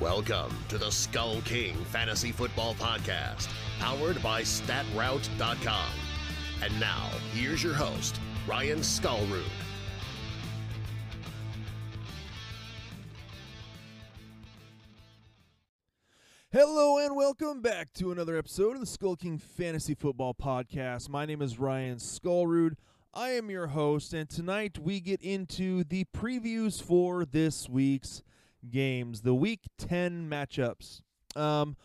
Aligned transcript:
Welcome 0.00 0.56
to 0.68 0.78
the 0.78 0.92
Skull 0.92 1.40
King 1.40 1.74
Fantasy 1.86 2.30
Football 2.30 2.74
Podcast, 2.74 3.48
powered 3.80 4.22
by 4.22 4.42
StatRoute.com. 4.42 5.90
And 6.62 6.78
now, 6.78 7.10
here's 7.32 7.64
your 7.64 7.74
host, 7.74 8.20
Ryan 8.46 8.78
Skullroot. 8.78 9.42
Hello 16.52 16.98
and 17.04 17.16
welcome 17.16 17.60
back 17.60 17.92
to 17.94 18.12
another 18.12 18.36
episode 18.36 18.74
of 18.74 18.80
the 18.80 18.86
Skull 18.86 19.16
King 19.16 19.36
Fantasy 19.36 19.96
Football 19.96 20.34
Podcast. 20.34 21.08
My 21.08 21.26
name 21.26 21.42
is 21.42 21.58
Ryan 21.58 21.96
Skullroot. 21.96 22.76
I 23.12 23.30
am 23.30 23.50
your 23.50 23.66
host, 23.66 24.14
and 24.14 24.30
tonight 24.30 24.78
we 24.78 25.00
get 25.00 25.20
into 25.22 25.82
the 25.82 26.04
previews 26.16 26.80
for 26.80 27.24
this 27.24 27.68
week's 27.68 28.22
games, 28.70 29.22
the 29.22 29.34
Week 29.34 29.60
10 29.78 30.28
matchups. 30.28 31.00
Um, 31.36 31.76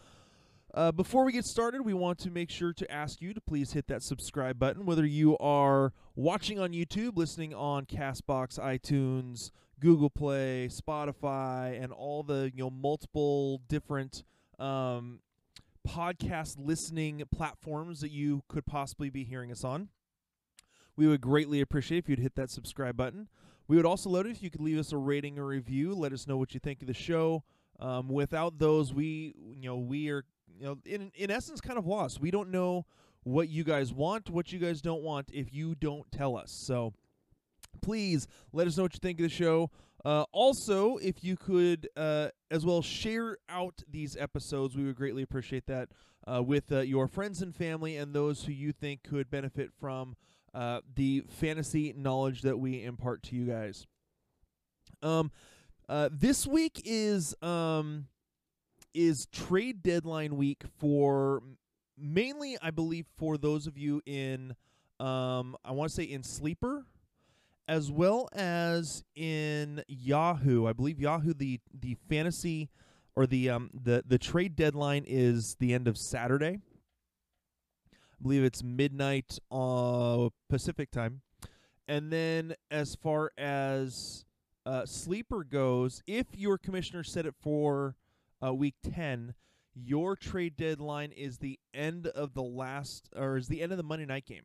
uh, 0.73 0.91
before 0.91 1.23
we 1.23 1.31
get 1.31 1.45
started, 1.45 1.83
we 1.83 1.93
want 1.93 2.17
to 2.19 2.31
make 2.31 2.49
sure 2.49 2.73
to 2.73 2.91
ask 2.91 3.21
you 3.21 3.33
to 3.33 3.41
please 3.41 3.73
hit 3.73 3.87
that 3.87 4.01
subscribe 4.01 4.57
button, 4.57 4.85
whether 4.85 5.05
you 5.05 5.37
are 5.37 5.93
watching 6.15 6.59
on 6.59 6.71
YouTube, 6.71 7.15
listening 7.15 7.53
on 7.53 7.85
Castbox, 7.85 8.59
iTunes, 8.59 9.51
Google 9.79 10.09
Play, 10.09 10.69
Spotify, 10.71 11.81
and 11.81 11.91
all 11.91 12.23
the 12.23 12.51
you 12.55 12.63
know 12.63 12.69
multiple 12.71 13.61
different 13.67 14.23
um, 14.57 15.19
podcast 15.87 16.55
listening 16.57 17.21
platforms 17.31 18.01
that 18.01 18.11
you 18.11 18.41
could 18.47 18.65
possibly 18.65 19.09
be 19.11 19.23
hearing 19.23 19.51
us 19.51 19.63
on. 19.63 19.89
We 20.95 21.07
would 21.07 21.21
greatly 21.21 21.61
appreciate 21.61 21.99
if 21.99 22.09
you'd 22.09 22.19
hit 22.19 22.35
that 22.35 22.49
subscribe 22.49 22.95
button. 22.97 23.27
We 23.67 23.77
would 23.77 23.85
also 23.85 24.09
love 24.09 24.25
it 24.25 24.31
if 24.31 24.43
you 24.43 24.49
could 24.49 24.61
leave 24.61 24.77
us 24.77 24.91
a 24.91 24.97
rating 24.97 25.39
or 25.39 25.45
review. 25.45 25.93
Let 25.93 26.13
us 26.13 26.27
know 26.27 26.37
what 26.37 26.53
you 26.53 26.59
think 26.59 26.81
of 26.81 26.87
the 26.87 26.93
show. 26.93 27.43
Um, 27.79 28.07
without 28.07 28.59
those, 28.59 28.93
we 28.93 29.33
you 29.55 29.67
know 29.69 29.77
we 29.77 30.09
are 30.09 30.23
you 30.59 30.65
know 30.65 30.77
in 30.85 31.11
in 31.15 31.31
essence 31.31 31.61
kind 31.61 31.79
of 31.79 31.85
lost. 31.85 32.19
We 32.19 32.31
don't 32.31 32.49
know 32.49 32.85
what 33.23 33.49
you 33.49 33.63
guys 33.63 33.93
want, 33.93 34.29
what 34.29 34.51
you 34.51 34.59
guys 34.59 34.81
don't 34.81 35.01
want 35.01 35.29
if 35.33 35.53
you 35.53 35.75
don't 35.75 36.11
tell 36.11 36.35
us. 36.35 36.51
So 36.51 36.93
please 37.81 38.27
let 38.51 38.67
us 38.67 38.77
know 38.77 38.83
what 38.83 38.93
you 38.93 38.99
think 39.01 39.19
of 39.19 39.23
the 39.23 39.29
show. 39.29 39.71
Uh, 40.05 40.25
also, 40.33 40.97
if 40.97 41.23
you 41.23 41.37
could 41.37 41.87
uh, 41.95 42.27
as 42.51 42.65
well 42.65 42.81
share 42.81 43.37
out 43.47 43.81
these 43.89 44.17
episodes, 44.17 44.75
we 44.75 44.83
would 44.83 44.95
greatly 44.95 45.23
appreciate 45.23 45.65
that 45.67 45.89
uh, 46.27 46.43
with 46.43 46.71
uh, 46.71 46.79
your 46.81 47.07
friends 47.07 47.41
and 47.41 47.55
family 47.55 47.95
and 47.95 48.13
those 48.13 48.43
who 48.43 48.51
you 48.51 48.73
think 48.73 49.03
could 49.03 49.29
benefit 49.29 49.71
from 49.79 50.15
uh, 50.53 50.81
the 50.95 51.23
fantasy 51.27 51.93
knowledge 51.95 52.41
that 52.41 52.57
we 52.59 52.83
impart 52.83 53.23
to 53.23 53.35
you 53.35 53.45
guys. 53.45 53.85
Um, 55.01 55.31
uh, 55.89 56.09
this 56.11 56.47
week 56.47 56.81
is 56.85 57.35
um, 57.41 58.07
is 58.93 59.25
trade 59.31 59.83
deadline 59.83 60.37
week 60.37 60.63
for 60.79 61.41
mainly, 61.97 62.57
I 62.61 62.71
believe, 62.71 63.05
for 63.17 63.37
those 63.37 63.67
of 63.67 63.77
you 63.77 64.01
in 64.05 64.55
um, 64.99 65.57
I 65.65 65.71
want 65.71 65.89
to 65.89 65.95
say 65.95 66.03
in 66.03 66.23
sleeper 66.23 66.85
as 67.67 67.91
well 67.91 68.29
as 68.33 69.03
in 69.15 69.83
Yahoo. 69.87 70.67
I 70.67 70.73
believe 70.73 70.99
Yahoo 70.99 71.33
the 71.33 71.59
the 71.73 71.95
fantasy 72.09 72.69
or 73.15 73.25
the 73.25 73.49
um 73.49 73.69
the 73.73 74.03
the 74.05 74.17
trade 74.17 74.55
deadline 74.55 75.05
is 75.07 75.55
the 75.59 75.73
end 75.73 75.87
of 75.87 75.97
Saturday. 75.97 76.59
Believe 78.23 78.43
it's 78.43 78.63
midnight 78.63 79.37
uh 79.51 80.29
Pacific 80.49 80.89
time. 80.89 81.21
And 81.87 82.11
then 82.11 82.55
as 82.71 82.95
far 82.95 83.31
as 83.37 84.25
uh, 84.65 84.85
sleeper 84.85 85.43
goes, 85.43 86.01
if 86.07 86.27
your 86.33 86.57
commissioner 86.57 87.03
set 87.03 87.25
it 87.25 87.35
for 87.41 87.95
uh, 88.43 88.53
week 88.53 88.75
10, 88.89 89.33
your 89.75 90.15
trade 90.15 90.55
deadline 90.55 91.11
is 91.11 91.39
the 91.39 91.59
end 91.73 92.07
of 92.07 92.33
the 92.33 92.43
last 92.43 93.09
or 93.15 93.37
is 93.37 93.47
the 93.47 93.61
end 93.61 93.71
of 93.71 93.77
the 93.77 93.83
Monday 93.83 94.05
night 94.05 94.25
game. 94.25 94.43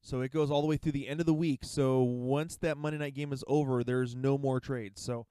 So 0.00 0.20
it 0.20 0.32
goes 0.32 0.50
all 0.50 0.62
the 0.62 0.68
way 0.68 0.76
through 0.76 0.92
the 0.92 1.08
end 1.08 1.20
of 1.20 1.26
the 1.26 1.34
week. 1.34 1.60
So 1.62 2.00
once 2.00 2.56
that 2.58 2.78
Monday 2.78 2.98
night 2.98 3.14
game 3.14 3.32
is 3.32 3.44
over, 3.48 3.82
there's 3.82 4.14
no 4.14 4.38
more 4.38 4.60
trades. 4.60 5.02
So 5.02 5.26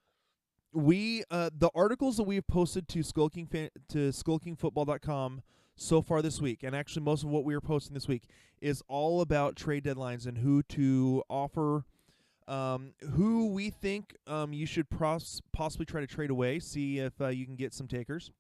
we 0.73 1.23
uh, 1.31 1.50
the 1.57 1.69
articles 1.73 2.18
that 2.18 2.23
we've 2.23 2.45
posted 2.45 2.88
to 2.89 3.01
skulking 3.01 3.47
fan, 3.47 3.69
to 3.89 4.09
skullkingfootball.com 4.09 5.41
so 5.75 6.02
far 6.02 6.22
this 6.22 6.41
week, 6.41 6.63
and 6.63 6.75
actually 6.75 7.03
most 7.03 7.24
of 7.24 7.30
what 7.30 7.44
we 7.44 7.53
are 7.53 7.62
posting 7.62 7.94
this 7.94 8.08
week 8.08 8.24
is 8.62 8.81
all 8.88 9.22
about 9.22 9.56
trade 9.56 9.84
deadlines 9.84 10.25
and 10.25 10.38
who 10.38 10.63
to 10.63 11.24
offer, 11.30 11.86
um, 12.47 12.94
who 13.13 13.47
we 13.47 13.69
think 13.69 14.16
um, 14.28 14.53
you 14.53 14.66
should 14.66 14.90
pros- 14.90 15.41
possibly 15.52 15.86
try 15.86 16.02
to 16.02 16.08
trade 16.08 16.30
away, 16.30 16.59
see 16.59 17.00
if 17.00 17.19
uh, 17.19 17.28
you 17.28 17.46
can 17.46 17.56
get 17.56 17.74
some 17.74 17.88
takers. 17.88 18.31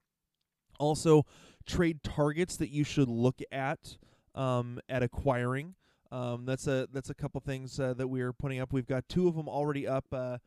Also, 0.79 1.25
trade 1.65 2.03
targets 2.03 2.57
that 2.57 2.69
you 2.69 2.83
should 2.83 3.07
look 3.07 3.41
at 3.51 3.97
um, 4.33 4.79
at 4.89 5.03
acquiring. 5.03 5.75
Um, 6.11 6.45
that's 6.45 6.67
a 6.67 6.87
that's 6.91 7.09
a 7.09 7.13
couple 7.13 7.41
things 7.41 7.79
uh, 7.79 7.93
that 7.95 8.07
we're 8.07 8.33
putting 8.33 8.59
up. 8.59 8.71
We've 8.71 8.87
got 8.87 9.07
two 9.09 9.27
of 9.27 9.35
them 9.35 9.47
already 9.47 9.87
up. 9.87 10.05
Uh, 10.11 10.37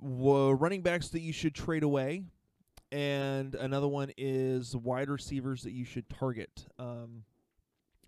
running 0.00 0.82
backs 0.82 1.08
that 1.08 1.20
you 1.20 1.32
should 1.32 1.54
trade 1.54 1.82
away, 1.82 2.24
and 2.92 3.54
another 3.54 3.88
one 3.88 4.12
is 4.16 4.76
wide 4.76 5.08
receivers 5.08 5.62
that 5.62 5.72
you 5.72 5.84
should 5.84 6.08
target. 6.08 6.66
Um, 6.78 7.24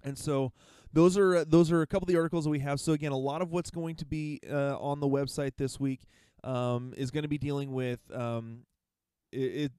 and 0.04 0.16
so 0.16 0.52
those 0.92 1.18
are 1.18 1.44
those 1.44 1.70
are 1.72 1.82
a 1.82 1.86
couple 1.86 2.04
of 2.04 2.12
the 2.12 2.16
articles 2.16 2.44
that 2.44 2.50
we 2.50 2.60
have. 2.60 2.80
So 2.80 2.92
again, 2.92 3.12
a 3.12 3.16
lot 3.16 3.42
of 3.42 3.50
what's 3.50 3.70
going 3.70 3.96
to 3.96 4.06
be 4.06 4.40
uh, 4.50 4.78
on 4.78 5.00
the 5.00 5.08
website 5.08 5.52
this 5.56 5.78
week 5.78 6.02
um, 6.44 6.94
is 6.96 7.10
going 7.10 7.22
to 7.22 7.28
be 7.28 7.38
dealing 7.38 7.72
with 7.72 8.00
um, 8.14 8.60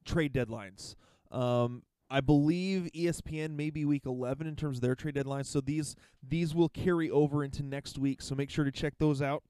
trade 0.06 0.34
deadlines. 0.34 0.96
Um, 1.32 1.84
I 2.12 2.22
believe 2.22 2.90
ESPN 2.96 3.52
may 3.52 3.70
be 3.70 3.86
week 3.86 4.06
11 4.06 4.48
in 4.48 4.56
terms 4.56 4.78
of 4.78 4.82
their 4.82 4.96
trade 4.96 5.16
deadlines. 5.16 5.46
So 5.46 5.62
these 5.62 5.96
these 6.28 6.56
will 6.56 6.70
carry 6.70 7.10
over 7.10 7.44
into 7.44 7.64
next 7.64 7.98
week. 7.98 8.22
So 8.22 8.36
make 8.36 8.50
sure 8.50 8.66
to 8.66 8.72
check 8.72 8.96
those 8.98 9.22
out 9.22 9.44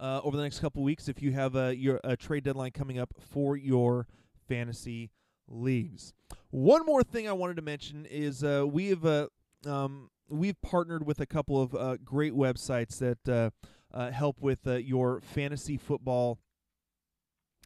uh, 0.00 0.20
over 0.24 0.36
the 0.36 0.42
next 0.42 0.60
couple 0.60 0.82
weeks 0.82 1.08
if 1.08 1.22
you 1.22 1.32
have 1.32 1.54
a 1.54 1.76
your 1.76 2.00
a 2.02 2.16
trade 2.16 2.44
deadline 2.44 2.72
coming 2.72 2.98
up 2.98 3.12
for 3.18 3.56
your 3.56 4.06
fantasy 4.48 5.10
leagues. 5.46 6.12
One 6.50 6.86
more 6.86 7.02
thing 7.02 7.28
I 7.28 7.32
wanted 7.32 7.56
to 7.56 7.62
mention 7.62 8.06
is 8.06 8.42
uh, 8.42 8.64
we 8.66 8.88
have 8.88 9.04
uh, 9.04 9.28
um, 9.66 10.10
we've 10.28 10.60
partnered 10.62 11.06
with 11.06 11.20
a 11.20 11.26
couple 11.26 11.60
of 11.60 11.74
uh, 11.74 11.96
great 12.04 12.32
websites 12.32 12.98
that 12.98 13.28
uh, 13.28 13.50
uh, 13.96 14.10
help 14.10 14.40
with 14.40 14.66
uh, 14.66 14.76
your 14.76 15.20
fantasy 15.20 15.76
football 15.76 16.38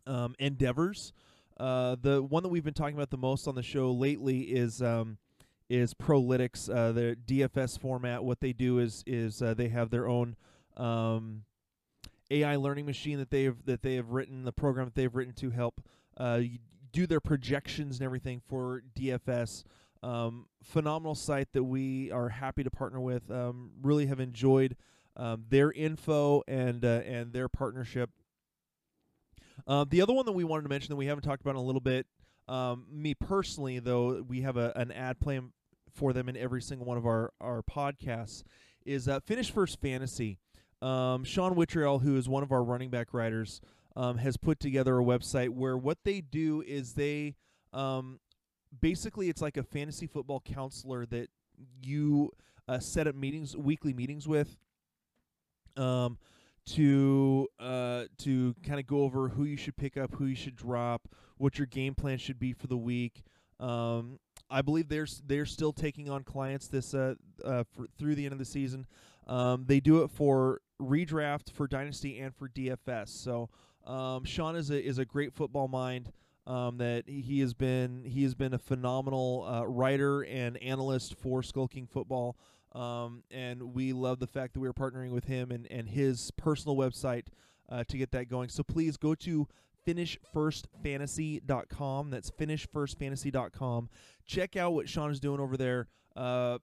um, 0.06 0.34
endeavors. 0.38 1.12
The 1.58 2.26
one 2.28 2.42
that 2.42 2.48
we've 2.48 2.64
been 2.64 2.74
talking 2.74 2.96
about 2.96 3.10
the 3.10 3.16
most 3.16 3.46
on 3.46 3.54
the 3.54 3.62
show 3.62 3.92
lately 3.92 4.40
is 4.40 4.82
um, 4.82 5.18
is 5.70 5.94
Prolytics, 5.94 6.66
their 6.66 7.14
DFS 7.14 7.78
format. 7.78 8.24
What 8.24 8.40
they 8.40 8.52
do 8.52 8.78
is 8.78 9.04
is 9.06 9.38
they 9.38 9.68
have 9.68 9.90
their 9.90 10.08
own 10.08 10.36
um, 10.76 11.44
AI 12.30 12.56
learning 12.56 12.86
machine 12.86 13.18
that 13.18 13.30
they 13.30 13.44
have 13.44 13.64
that 13.66 13.82
they 13.82 13.96
have 13.96 14.10
written, 14.10 14.44
the 14.44 14.52
program 14.52 14.86
that 14.86 14.94
they've 14.94 15.14
written 15.14 15.34
to 15.34 15.50
help 15.50 15.82
uh, 16.16 16.40
do 16.92 17.06
their 17.06 17.20
projections 17.20 17.98
and 17.98 18.04
everything 18.04 18.40
for 18.48 18.82
DFS. 18.98 19.64
Um, 20.02 20.46
phenomenal 20.62 21.14
site 21.14 21.52
that 21.52 21.64
we 21.64 22.10
are 22.10 22.28
happy 22.28 22.62
to 22.62 22.70
partner 22.70 23.00
with. 23.00 23.30
Um, 23.30 23.70
really 23.82 24.06
have 24.06 24.20
enjoyed 24.20 24.76
um, 25.16 25.44
their 25.48 25.72
info 25.72 26.42
and 26.46 26.84
uh, 26.84 27.02
and 27.06 27.32
their 27.32 27.48
partnership. 27.48 28.10
Uh, 29.66 29.84
the 29.88 30.02
other 30.02 30.12
one 30.12 30.26
that 30.26 30.32
we 30.32 30.44
wanted 30.44 30.62
to 30.62 30.68
mention 30.68 30.90
that 30.90 30.96
we 30.96 31.06
haven't 31.06 31.22
talked 31.22 31.40
about 31.40 31.52
in 31.52 31.56
a 31.56 31.62
little 31.62 31.80
bit, 31.80 32.06
um, 32.48 32.86
me 32.90 33.14
personally, 33.14 33.78
though, 33.78 34.22
we 34.22 34.42
have 34.42 34.56
a, 34.56 34.72
an 34.76 34.92
ad 34.92 35.20
plan 35.20 35.52
for 35.94 36.12
them 36.12 36.28
in 36.28 36.36
every 36.36 36.60
single 36.60 36.86
one 36.86 36.98
of 36.98 37.06
our, 37.06 37.32
our 37.40 37.62
podcasts, 37.62 38.42
is 38.84 39.08
uh, 39.08 39.20
Finish 39.20 39.50
First 39.50 39.80
Fantasy. 39.80 40.38
Um, 40.84 41.24
Sean 41.24 41.54
Wittrell, 41.54 42.02
who 42.02 42.16
is 42.16 42.28
one 42.28 42.42
of 42.42 42.52
our 42.52 42.62
running 42.62 42.90
back 42.90 43.14
writers, 43.14 43.62
um, 43.96 44.18
has 44.18 44.36
put 44.36 44.60
together 44.60 44.98
a 44.98 45.02
website 45.02 45.48
where 45.48 45.78
what 45.78 45.98
they 46.04 46.20
do 46.20 46.62
is 46.66 46.92
they 46.92 47.36
um, 47.72 48.20
basically 48.80 49.30
it's 49.30 49.40
like 49.40 49.56
a 49.56 49.62
fantasy 49.62 50.06
football 50.06 50.42
counselor 50.44 51.06
that 51.06 51.28
you 51.82 52.30
uh, 52.68 52.78
set 52.78 53.06
up 53.06 53.14
meetings, 53.14 53.56
weekly 53.56 53.94
meetings 53.94 54.28
with. 54.28 54.56
Um, 55.76 56.18
to 56.66 57.46
uh 57.60 58.04
to 58.16 58.54
kind 58.62 58.80
of 58.80 58.86
go 58.86 59.02
over 59.02 59.28
who 59.28 59.44
you 59.44 59.56
should 59.56 59.76
pick 59.76 59.98
up, 59.98 60.14
who 60.14 60.24
you 60.24 60.34
should 60.34 60.56
drop, 60.56 61.08
what 61.36 61.58
your 61.58 61.66
game 61.66 61.94
plan 61.94 62.16
should 62.16 62.38
be 62.38 62.54
for 62.54 62.68
the 62.68 62.76
week. 62.76 63.22
Um, 63.60 64.18
I 64.48 64.62
believe 64.62 64.88
they're 64.88 65.06
they're 65.26 65.46
still 65.46 65.72
taking 65.72 66.08
on 66.08 66.22
clients 66.22 66.68
this 66.68 66.94
uh, 66.94 67.16
uh 67.44 67.64
for, 67.70 67.86
through 67.98 68.14
the 68.14 68.24
end 68.24 68.32
of 68.32 68.38
the 68.38 68.46
season. 68.46 68.86
Um, 69.26 69.64
they 69.66 69.80
do 69.80 70.02
it 70.04 70.10
for 70.10 70.60
redraft, 70.80 71.52
for 71.52 71.66
dynasty, 71.66 72.18
and 72.18 72.34
for 72.34 72.48
DFS. 72.48 73.08
So 73.08 73.48
um, 73.86 74.24
Sean 74.24 74.56
is 74.56 74.70
a 74.70 74.82
is 74.82 74.98
a 74.98 75.04
great 75.04 75.32
football 75.32 75.68
mind. 75.68 76.12
Um, 76.46 76.76
that 76.76 77.08
he 77.08 77.40
has 77.40 77.54
been 77.54 78.04
he 78.04 78.22
has 78.22 78.34
been 78.34 78.52
a 78.52 78.58
phenomenal 78.58 79.46
uh, 79.48 79.66
writer 79.66 80.22
and 80.22 80.58
analyst 80.58 81.14
for 81.14 81.42
Skull 81.42 81.68
King 81.68 81.86
Football. 81.86 82.36
Um, 82.72 83.22
and 83.30 83.74
we 83.74 83.92
love 83.92 84.18
the 84.18 84.26
fact 84.26 84.54
that 84.54 84.60
we're 84.60 84.72
partnering 84.72 85.10
with 85.10 85.24
him 85.24 85.52
and, 85.52 85.66
and 85.70 85.88
his 85.88 86.32
personal 86.32 86.76
website 86.76 87.26
uh, 87.68 87.84
to 87.84 87.96
get 87.96 88.10
that 88.10 88.28
going. 88.28 88.48
So 88.48 88.64
please 88.64 88.96
go 88.96 89.14
to 89.14 89.46
finishfirstfantasy.com. 89.86 92.10
That's 92.10 92.30
finishfirstfantasy.com. 92.30 93.88
Check 94.26 94.56
out 94.56 94.72
what 94.72 94.88
Sean 94.88 95.10
is 95.10 95.20
doing 95.20 95.40
over 95.40 95.56
there. 95.56 95.88
Uh, 96.16 96.58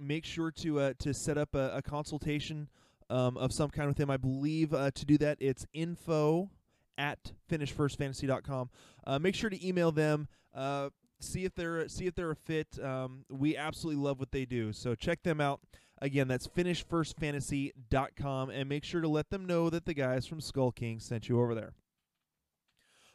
make 0.00 0.24
sure 0.24 0.50
to 0.50 0.80
uh, 0.80 0.94
to 0.98 1.14
set 1.14 1.38
up 1.38 1.54
a, 1.54 1.76
a 1.76 1.82
consultation 1.82 2.68
um, 3.10 3.36
of 3.36 3.52
some 3.52 3.70
kind 3.70 3.88
with 3.88 3.98
him. 3.98 4.10
I 4.10 4.16
believe 4.16 4.72
uh, 4.72 4.90
to 4.92 5.04
do 5.04 5.18
that, 5.18 5.38
it's 5.40 5.66
info 5.72 6.50
at 6.98 7.32
finishfirstfantasy.com. 7.50 8.70
Uh, 9.06 9.18
make 9.18 9.34
sure 9.34 9.50
to 9.50 9.66
email 9.66 9.92
them. 9.92 10.28
Uh, 10.54 10.90
see 11.20 11.44
if 11.44 11.54
they're 11.54 11.88
see 11.88 12.06
if 12.06 12.14
they're 12.14 12.30
a 12.30 12.36
fit. 12.36 12.78
Um, 12.82 13.24
we 13.28 13.56
absolutely 13.56 14.02
love 14.02 14.18
what 14.18 14.32
they 14.32 14.44
do. 14.44 14.72
So 14.72 14.94
check 14.94 15.22
them 15.22 15.40
out. 15.40 15.60
Again, 16.00 16.28
that's 16.28 16.48
finishfirstfantasy.com 16.48 18.50
and 18.50 18.68
make 18.68 18.84
sure 18.84 19.00
to 19.00 19.08
let 19.08 19.30
them 19.30 19.46
know 19.46 19.70
that 19.70 19.86
the 19.86 19.94
guys 19.94 20.26
from 20.26 20.40
Skull 20.40 20.72
King 20.72 20.98
sent 20.98 21.28
you 21.28 21.40
over 21.40 21.54
there. 21.54 21.74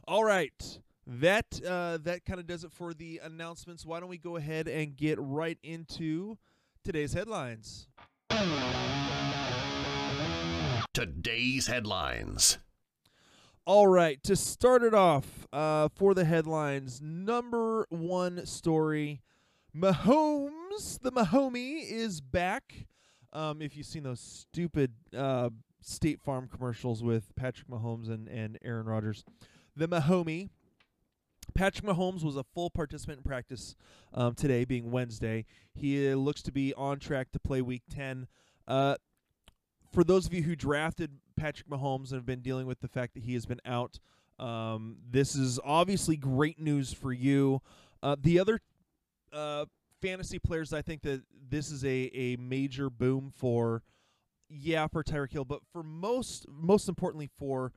All 0.08 0.24
right. 0.24 0.80
That 1.06 1.60
uh, 1.66 1.98
that 2.04 2.26
kind 2.26 2.40
of 2.40 2.48
does 2.48 2.64
it 2.64 2.72
for 2.72 2.94
the 2.94 3.20
announcements. 3.24 3.86
Why 3.86 4.00
don't 4.00 4.10
we 4.10 4.18
go 4.18 4.38
ahead 4.38 4.68
and 4.68 4.96
get 4.96 5.18
right 5.20 5.58
into 5.64 6.38
today's 6.84 7.14
headlines? 7.14 7.88
Today's 10.98 11.68
headlines. 11.68 12.58
All 13.68 13.86
right, 13.86 14.18
to 14.24 14.36
start 14.36 14.82
it 14.82 14.96
off 14.96 15.46
uh, 15.54 15.90
for 15.96 16.16
the 16.16 16.26
headlines, 16.26 17.00
number 17.04 17.86
one 17.90 18.48
story 18.48 19.22
Mahomes, 19.76 21.00
the 21.00 21.12
Mahomie, 21.12 21.84
is 21.88 22.20
back. 22.20 22.88
Um, 23.32 23.62
if 23.62 23.78
you've 23.78 23.86
seen 23.86 24.02
those 24.02 24.20
stupid 24.20 24.94
uh, 25.16 25.52
State 25.82 26.20
Farm 26.20 26.50
commercials 26.52 27.04
with 27.04 27.36
Patrick 27.36 27.68
Mahomes 27.68 28.10
and, 28.10 28.28
and 28.28 28.58
Aaron 28.66 28.88
Rodgers, 28.88 29.24
the 29.76 29.88
Mahomie. 29.88 30.50
Patrick 31.54 31.86
Mahomes 31.86 32.24
was 32.24 32.38
a 32.38 32.44
full 32.56 32.72
participant 32.72 33.20
in 33.20 33.24
practice 33.24 33.76
um, 34.16 34.34
today, 34.34 34.66
being 34.66 34.90
Wednesday. 34.90 35.46
He 35.76 36.12
uh, 36.12 36.16
looks 36.16 36.42
to 36.42 36.52
be 36.52 36.74
on 36.74 36.98
track 36.98 37.32
to 37.34 37.40
play 37.40 37.62
Week 37.62 37.84
10. 37.92 38.26
Uh, 38.68 38.96
for 39.92 40.04
those 40.04 40.26
of 40.26 40.34
you 40.34 40.44
who 40.44 40.56
drafted 40.56 41.12
Patrick 41.36 41.70
Mahomes 41.70 42.10
and 42.10 42.14
have 42.14 42.26
been 42.26 42.42
dealing 42.42 42.68
with 42.68 42.80
the 42.80 42.88
fact 42.88 43.14
that 43.14 43.24
he 43.24 43.34
has 43.34 43.46
been 43.46 43.62
out, 43.66 44.00
um, 44.40 44.98
this 45.10 45.36
is 45.36 45.60
obviously 45.64 46.16
great 46.16 46.60
news 46.60 46.94
for 46.94 47.12
you. 47.12 47.62
Uh, 48.04 48.16
the 48.22 48.40
other 48.40 48.60
uh, 49.34 49.66
fantasy 50.02 50.40
players, 50.40 50.74
I 50.74 50.82
think 50.82 51.02
that 51.04 51.24
this 51.50 51.72
is 51.72 51.84
a, 51.84 52.12
a 52.14 52.36
major 52.38 52.90
boom 52.90 53.32
for. 53.36 53.84
Yeah, 54.50 54.88
for 54.88 55.04
Tyreek 55.04 55.34
Hill, 55.34 55.44
but 55.44 55.60
for 55.74 55.84
most, 55.84 56.46
most 56.48 56.88
importantly 56.88 57.30
for, 57.38 57.74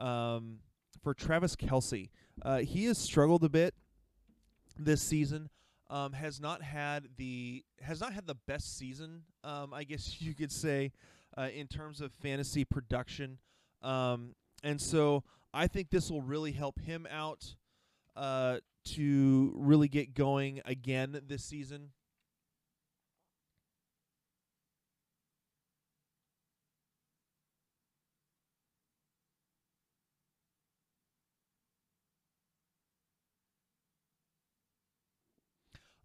um, 0.00 0.58
for 1.00 1.14
Travis 1.14 1.54
Kelce. 1.54 2.10
uh, 2.42 2.58
he 2.58 2.86
has 2.86 2.98
struggled 2.98 3.44
a 3.44 3.48
bit 3.48 3.74
this 4.78 5.02
season. 5.02 5.48
Um, 5.90 6.12
has 6.12 6.38
not 6.38 6.60
had 6.60 7.08
the 7.16 7.64
has 7.80 8.00
not 8.00 8.12
had 8.12 8.26
the 8.26 8.34
best 8.34 8.76
season, 8.76 9.22
um, 9.42 9.72
I 9.72 9.84
guess 9.84 10.16
you 10.20 10.34
could 10.34 10.52
say, 10.52 10.92
uh, 11.36 11.48
in 11.54 11.66
terms 11.66 12.00
of 12.00 12.12
fantasy 12.12 12.64
production. 12.64 13.38
Um, 13.82 14.34
and 14.62 14.80
so 14.80 15.24
I 15.52 15.66
think 15.66 15.90
this 15.90 16.10
will 16.10 16.22
really 16.22 16.52
help 16.52 16.80
him 16.80 17.06
out 17.10 17.54
uh, 18.16 18.58
to 18.94 19.52
really 19.56 19.88
get 19.88 20.14
going 20.14 20.60
again 20.64 21.20
this 21.26 21.44
season. 21.44 21.90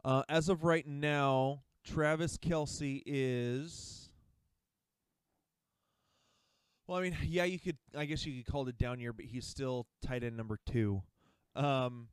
Uh, 0.06 0.22
as 0.28 0.50
of 0.50 0.66
right 0.66 0.86
now, 0.86 1.62
Travis 1.86 2.38
Kelce 2.38 3.02
is. 3.06 4.03
Well, 6.88 7.00
I 7.00 7.02
mean, 7.02 7.18
yeah, 7.28 7.46
you 7.46 7.60
could. 7.60 7.78
I 7.96 8.06
guess 8.06 8.26
you 8.26 8.44
could 8.44 8.52
call 8.52 8.68
it 8.68 8.70
a 8.70 8.74
down 8.74 9.00
year, 9.00 9.14
but 9.14 9.26
he's 9.26 9.46
still 9.46 9.88
tight 10.06 10.24
end 10.24 10.38
number 10.38 10.60
two. 10.66 11.02
Um, 11.56 12.08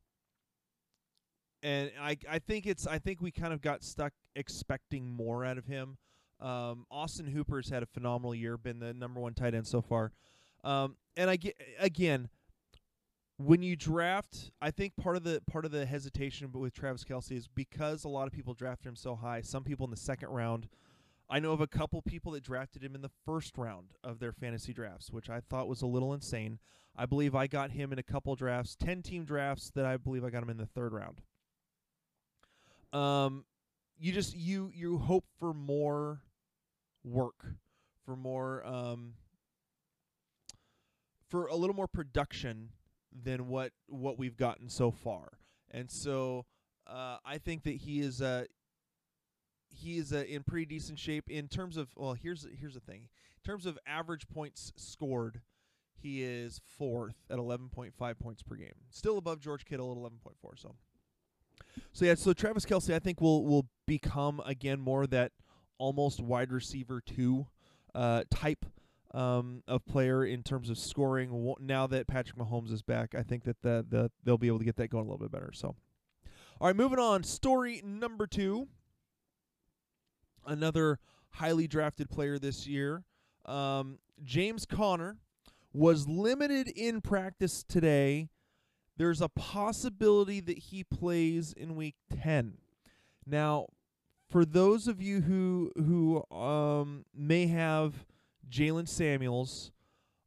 and 1.63 1.91
I, 2.01 2.17
I 2.29 2.39
think 2.39 2.67
it's. 2.67 2.87
I 2.87 2.99
think 2.99 3.21
we 3.21 3.31
kind 3.31 3.53
of 3.53 3.61
got 3.61 3.83
stuck 3.83 4.13
expecting 4.35 5.11
more 5.11 5.45
out 5.45 5.59
of 5.59 5.67
him. 5.67 5.99
Um, 6.41 6.87
Austin 6.91 7.27
Hooper's 7.27 7.69
had 7.69 7.83
a 7.83 7.87
phenomenal 7.87 8.35
year, 8.35 8.57
been 8.57 8.79
the 8.79 8.95
number 8.95 9.21
one 9.21 9.35
tight 9.35 9.55
end 9.55 9.67
so 9.67 9.83
far. 9.83 10.13
Um, 10.65 10.97
and 11.17 11.29
I 11.29 11.37
get 11.37 11.61
again, 11.79 12.29
when 13.37 13.63
you 13.63 13.77
draft, 13.77 14.51
I 14.61 14.71
think 14.71 14.97
part 14.97 15.17
of 15.17 15.25
the 15.25 15.43
part 15.51 15.65
of 15.65 15.71
the 15.71 15.87
hesitation 15.87 16.51
with 16.53 16.75
Travis 16.75 17.05
Kelce 17.05 17.33
is 17.33 17.49
because 17.49 18.05
a 18.05 18.09
lot 18.09 18.27
of 18.27 18.33
people 18.33 18.55
drafted 18.55 18.87
him 18.87 18.97
so 18.97 19.15
high. 19.15 19.41
Some 19.41 19.65
people 19.65 19.85
in 19.85 19.91
the 19.91 19.97
second 19.97 20.29
round. 20.29 20.69
I 21.31 21.39
know 21.39 21.53
of 21.53 21.61
a 21.61 21.69
couple 21.69 22.03
people 22.03 22.33
that 22.33 22.43
drafted 22.43 22.83
him 22.83 22.97
in 22.97 23.03
the 23.03 23.11
first 23.25 23.57
round 23.57 23.93
of 24.03 24.19
their 24.19 24.33
fantasy 24.33 24.73
drafts, 24.73 25.13
which 25.13 25.31
I 25.31 25.39
thought 25.39 25.69
was 25.69 25.81
a 25.81 25.87
little 25.87 26.13
insane. 26.13 26.59
I 26.97 27.07
believe 27.07 27.37
I 27.37 27.47
got 27.47 27.71
him 27.71 27.93
in 27.93 28.01
a 28.01 28.03
couple 28.03 28.35
drafts, 28.35 28.75
ten 28.75 29.01
team 29.01 29.25
drafts 29.25 29.71
that 29.77 29.87
I 29.87 29.97
believe 29.97 30.25
I 30.25 30.31
got 30.31 30.43
him 30.43 30.51
in 30.51 30.57
the 30.57 30.67
third 30.67 30.93
round. 30.93 31.21
Um, 32.93 33.45
you 33.97 34.13
just 34.13 34.37
you 34.37 34.73
you 34.75 34.99
hope 34.99 35.25
for 35.39 35.55
more 35.55 36.23
work, 37.05 37.47
for 38.05 38.17
more 38.17 38.67
um, 38.67 39.15
for 41.29 41.47
a 41.47 41.55
little 41.55 41.77
more 41.77 41.87
production 41.87 42.71
than 43.13 43.47
what 43.47 43.71
what 43.87 44.19
we've 44.19 44.37
gotten 44.37 44.69
so 44.69 44.91
far. 44.91 45.39
And 45.71 45.89
so 45.91 46.47
uh, 46.89 47.19
I 47.25 47.39
think 47.39 47.63
that 47.63 47.77
he 47.77 48.01
is 48.01 48.21
uh, 48.21 48.47
he 49.71 49.99
is 49.99 50.13
uh, 50.13 50.25
in 50.29 50.43
pretty 50.43 50.67
decent 50.67 50.99
shape 50.99 51.29
in 51.29 51.49
terms 51.49 51.77
of 51.77 51.89
well 51.97 52.15
here's 52.15 52.47
here's 52.59 52.75
the 52.75 52.81
thing 52.81 53.03
in 53.03 53.51
terms 53.51 53.67
of 53.67 53.79
average 53.87 54.29
points 54.29 54.73
scored 54.77 55.41
he 55.95 56.23
is 56.23 56.61
fourth 56.79 57.17
at 57.31 57.39
11.5 57.39 58.19
points 58.19 58.43
per 58.43 58.55
game 58.55 58.75
still 58.91 59.19
above 59.19 59.41
George 59.41 59.65
Kittle 59.65 59.93
at 59.93 59.99
11.4 59.99 60.59
so 60.59 60.75
so 61.93 62.05
yeah 62.05 62.15
so 62.15 62.33
Travis 62.33 62.67
Kelce 62.67 62.95
I 62.95 62.99
think 62.99 63.21
will 63.21 63.45
will 63.45 63.67
become 63.87 64.41
again 64.45 64.81
more 64.81 65.07
that 65.07 65.33
almost 65.79 66.21
wide 66.21 66.53
receiver 66.53 67.01
two 67.01 67.47
uh, 67.95 68.25
type 68.31 68.65
um, 69.13 69.63
of 69.67 69.85
player 69.87 70.25
in 70.25 70.43
terms 70.43 70.71
of 70.71 70.79
scoring. 70.79 71.55
Now 71.59 71.87
that 71.89 72.07
Patrick 72.07 72.39
Mahomes 72.39 72.73
is 72.73 72.83
back, 72.83 73.15
I 73.15 73.23
think 73.23 73.45
that 73.45 73.61
the, 73.63 73.85
the 73.89 74.11
they'll 74.25 74.39
be 74.39 74.47
able 74.47 74.59
to 74.59 74.65
get 74.65 74.77
that 74.77 74.89
going 74.89 75.07
a 75.07 75.11
little 75.11 75.19
bit 75.19 75.33
better. 75.33 75.51
So, 75.53 75.75
all 76.61 76.69
right, 76.69 76.77
moving 76.77 76.99
on. 76.99 77.25
Story 77.25 77.83
number 77.85 78.27
two. 78.27 78.69
Another 80.47 80.99
highly 81.31 81.67
drafted 81.67 82.11
player 82.11 82.39
this 82.39 82.67
year, 82.67 83.05
um, 83.47 83.99
James 84.23 84.67
Conner 84.67 85.19
was 85.73 86.09
limited 86.09 86.69
in 86.69 87.01
practice 87.01 87.63
today. 87.63 88.29
There's 88.97 89.21
a 89.21 89.29
possibility 89.29 90.41
that 90.41 90.59
he 90.59 90.85
plays 90.85 91.53
in 91.53 91.77
week 91.77 91.95
10. 92.23 92.59
Now, 93.27 93.67
for 94.29 94.45
those 94.45 94.89
of 94.89 95.01
you 95.01 95.21
who 95.23 95.73
who 95.77 96.37
um, 96.37 97.05
may 97.15 97.47
have 97.47 98.05
Jaylen 98.51 98.89
Samuels. 98.89 99.71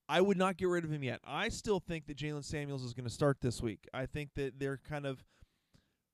I 0.08 0.22
would 0.22 0.38
not 0.38 0.58
get 0.58 0.68
rid 0.68 0.84
of 0.84 0.92
him 0.92 1.04
yet. 1.04 1.20
I 1.26 1.50
still 1.50 1.80
think 1.80 2.08
that 2.08 2.18
Jaylen 2.18 2.44
Samuels 2.44 2.84
is 2.84 2.94
going 2.94 3.08
to 3.08 3.14
start 3.14 3.42
this 3.42 3.62
week. 3.62 3.88
I 3.94 4.06
think 4.06 4.32
that 4.36 4.60
they're 4.60 4.78
kind 4.78 5.06
of 5.06 5.24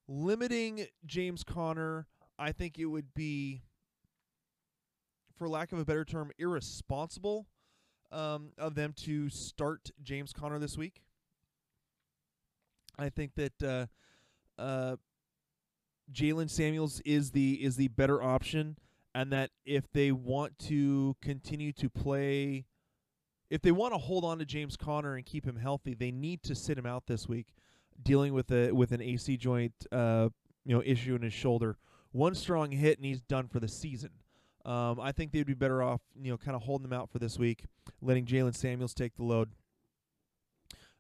limiting 0.07 0.85
James 1.05 1.43
Conner. 1.43 2.07
I 2.37 2.51
think 2.51 2.77
it 2.79 2.85
would 2.85 3.13
be, 3.13 3.63
for 5.39 5.49
lack 5.49 5.71
of 5.71 5.79
a 5.79 5.85
better 5.85 6.05
term, 6.05 6.31
irresponsible 6.37 7.47
um, 8.11 8.51
of 8.57 8.75
them 8.75 8.93
to 9.05 9.29
start 9.29 9.89
James 10.03 10.33
Conner 10.33 10.59
this 10.59 10.77
week. 10.77 11.01
I 12.99 13.09
think 13.09 13.31
that 13.35 13.63
uh, 13.63 14.61
uh, 14.61 14.97
Jaylen 16.11 16.49
Samuels 16.49 17.01
is 17.05 17.31
the 17.31 17.53
is 17.63 17.77
the 17.77 17.87
better 17.87 18.21
option 18.21 18.77
and 19.15 19.31
that 19.31 19.51
if 19.65 19.89
they 19.91 20.11
want 20.11 20.59
to 20.59 21.15
continue 21.21 21.71
to 21.73 21.89
play, 21.89 22.65
if 23.49 23.61
they 23.61 23.71
want 23.71 23.93
to 23.93 23.97
hold 23.97 24.25
on 24.25 24.37
to 24.39 24.45
James 24.45 24.75
Conner 24.75 25.15
and 25.15 25.25
keep 25.25 25.45
him 25.45 25.55
healthy, 25.55 25.93
they 25.93 26.11
need 26.11 26.43
to 26.43 26.53
sit 26.53 26.77
him 26.77 26.85
out 26.85 27.07
this 27.07 27.27
week, 27.27 27.47
dealing 28.01 28.33
with 28.33 28.51
a 28.51 28.71
with 28.71 28.91
an 28.91 29.01
AC 29.01 29.37
joint, 29.37 29.73
uh, 29.91 30.29
you 30.65 30.75
know, 30.75 30.83
issue 30.85 31.15
in 31.15 31.21
his 31.21 31.33
shoulder. 31.33 31.77
One 32.11 32.35
strong 32.35 32.71
hit 32.71 32.97
and 32.97 33.05
he's 33.05 33.21
done 33.21 33.47
for 33.47 33.59
the 33.59 33.67
season. 33.67 34.09
Um, 34.65 34.99
I 34.99 35.11
think 35.11 35.31
they'd 35.31 35.45
be 35.45 35.53
better 35.53 35.81
off, 35.81 36.01
you 36.21 36.31
know, 36.31 36.37
kind 36.37 36.55
of 36.55 36.63
holding 36.63 36.87
them 36.87 36.97
out 36.97 37.09
for 37.09 37.19
this 37.19 37.39
week, 37.39 37.65
letting 38.01 38.25
Jaylen 38.25 38.55
Samuels 38.55 38.93
take 38.93 39.15
the 39.15 39.23
load. 39.23 39.49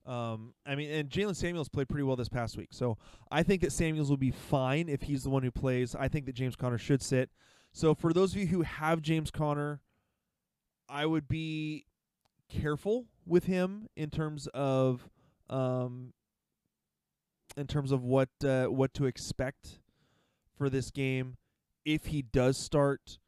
Um, 0.05 0.53
I 0.65 0.75
mean, 0.75 0.89
and 0.89 1.09
Jaylen 1.09 1.35
Samuels 1.35 1.69
played 1.69 1.87
pretty 1.87 2.03
well 2.03 2.15
this 2.15 2.29
past 2.29 2.57
week, 2.57 2.69
so 2.71 2.97
I 3.29 3.43
think 3.43 3.61
that 3.61 3.71
Samuels 3.71 4.09
will 4.09 4.17
be 4.17 4.31
fine 4.31 4.89
if 4.89 5.03
he's 5.03 5.23
the 5.23 5.29
one 5.29 5.43
who 5.43 5.51
plays. 5.51 5.93
I 5.93 6.07
think 6.07 6.25
that 6.25 6.33
James 6.33 6.55
Conner 6.55 6.77
should 6.77 7.03
sit. 7.03 7.29
So 7.73 7.93
for 7.93 8.13
those 8.13 8.33
of 8.33 8.39
you 8.39 8.47
who 8.47 8.61
have 8.61 9.01
James 9.01 9.29
Conner, 9.29 9.81
I 10.87 11.05
would 11.05 11.27
be 11.27 11.85
careful 12.49 13.05
with 13.27 13.45
him 13.45 13.87
in 13.95 14.09
terms 14.09 14.47
of 14.47 15.09
um, 15.49 16.13
in 17.55 17.67
terms 17.67 17.91
of 17.91 18.03
what 18.03 18.29
uh, 18.43 18.65
what 18.65 18.93
to 18.95 19.05
expect 19.05 19.79
for 20.57 20.69
this 20.69 20.91
game 20.91 21.37
if 21.85 22.07
he 22.07 22.21
does 22.21 22.57
start. 22.57 23.19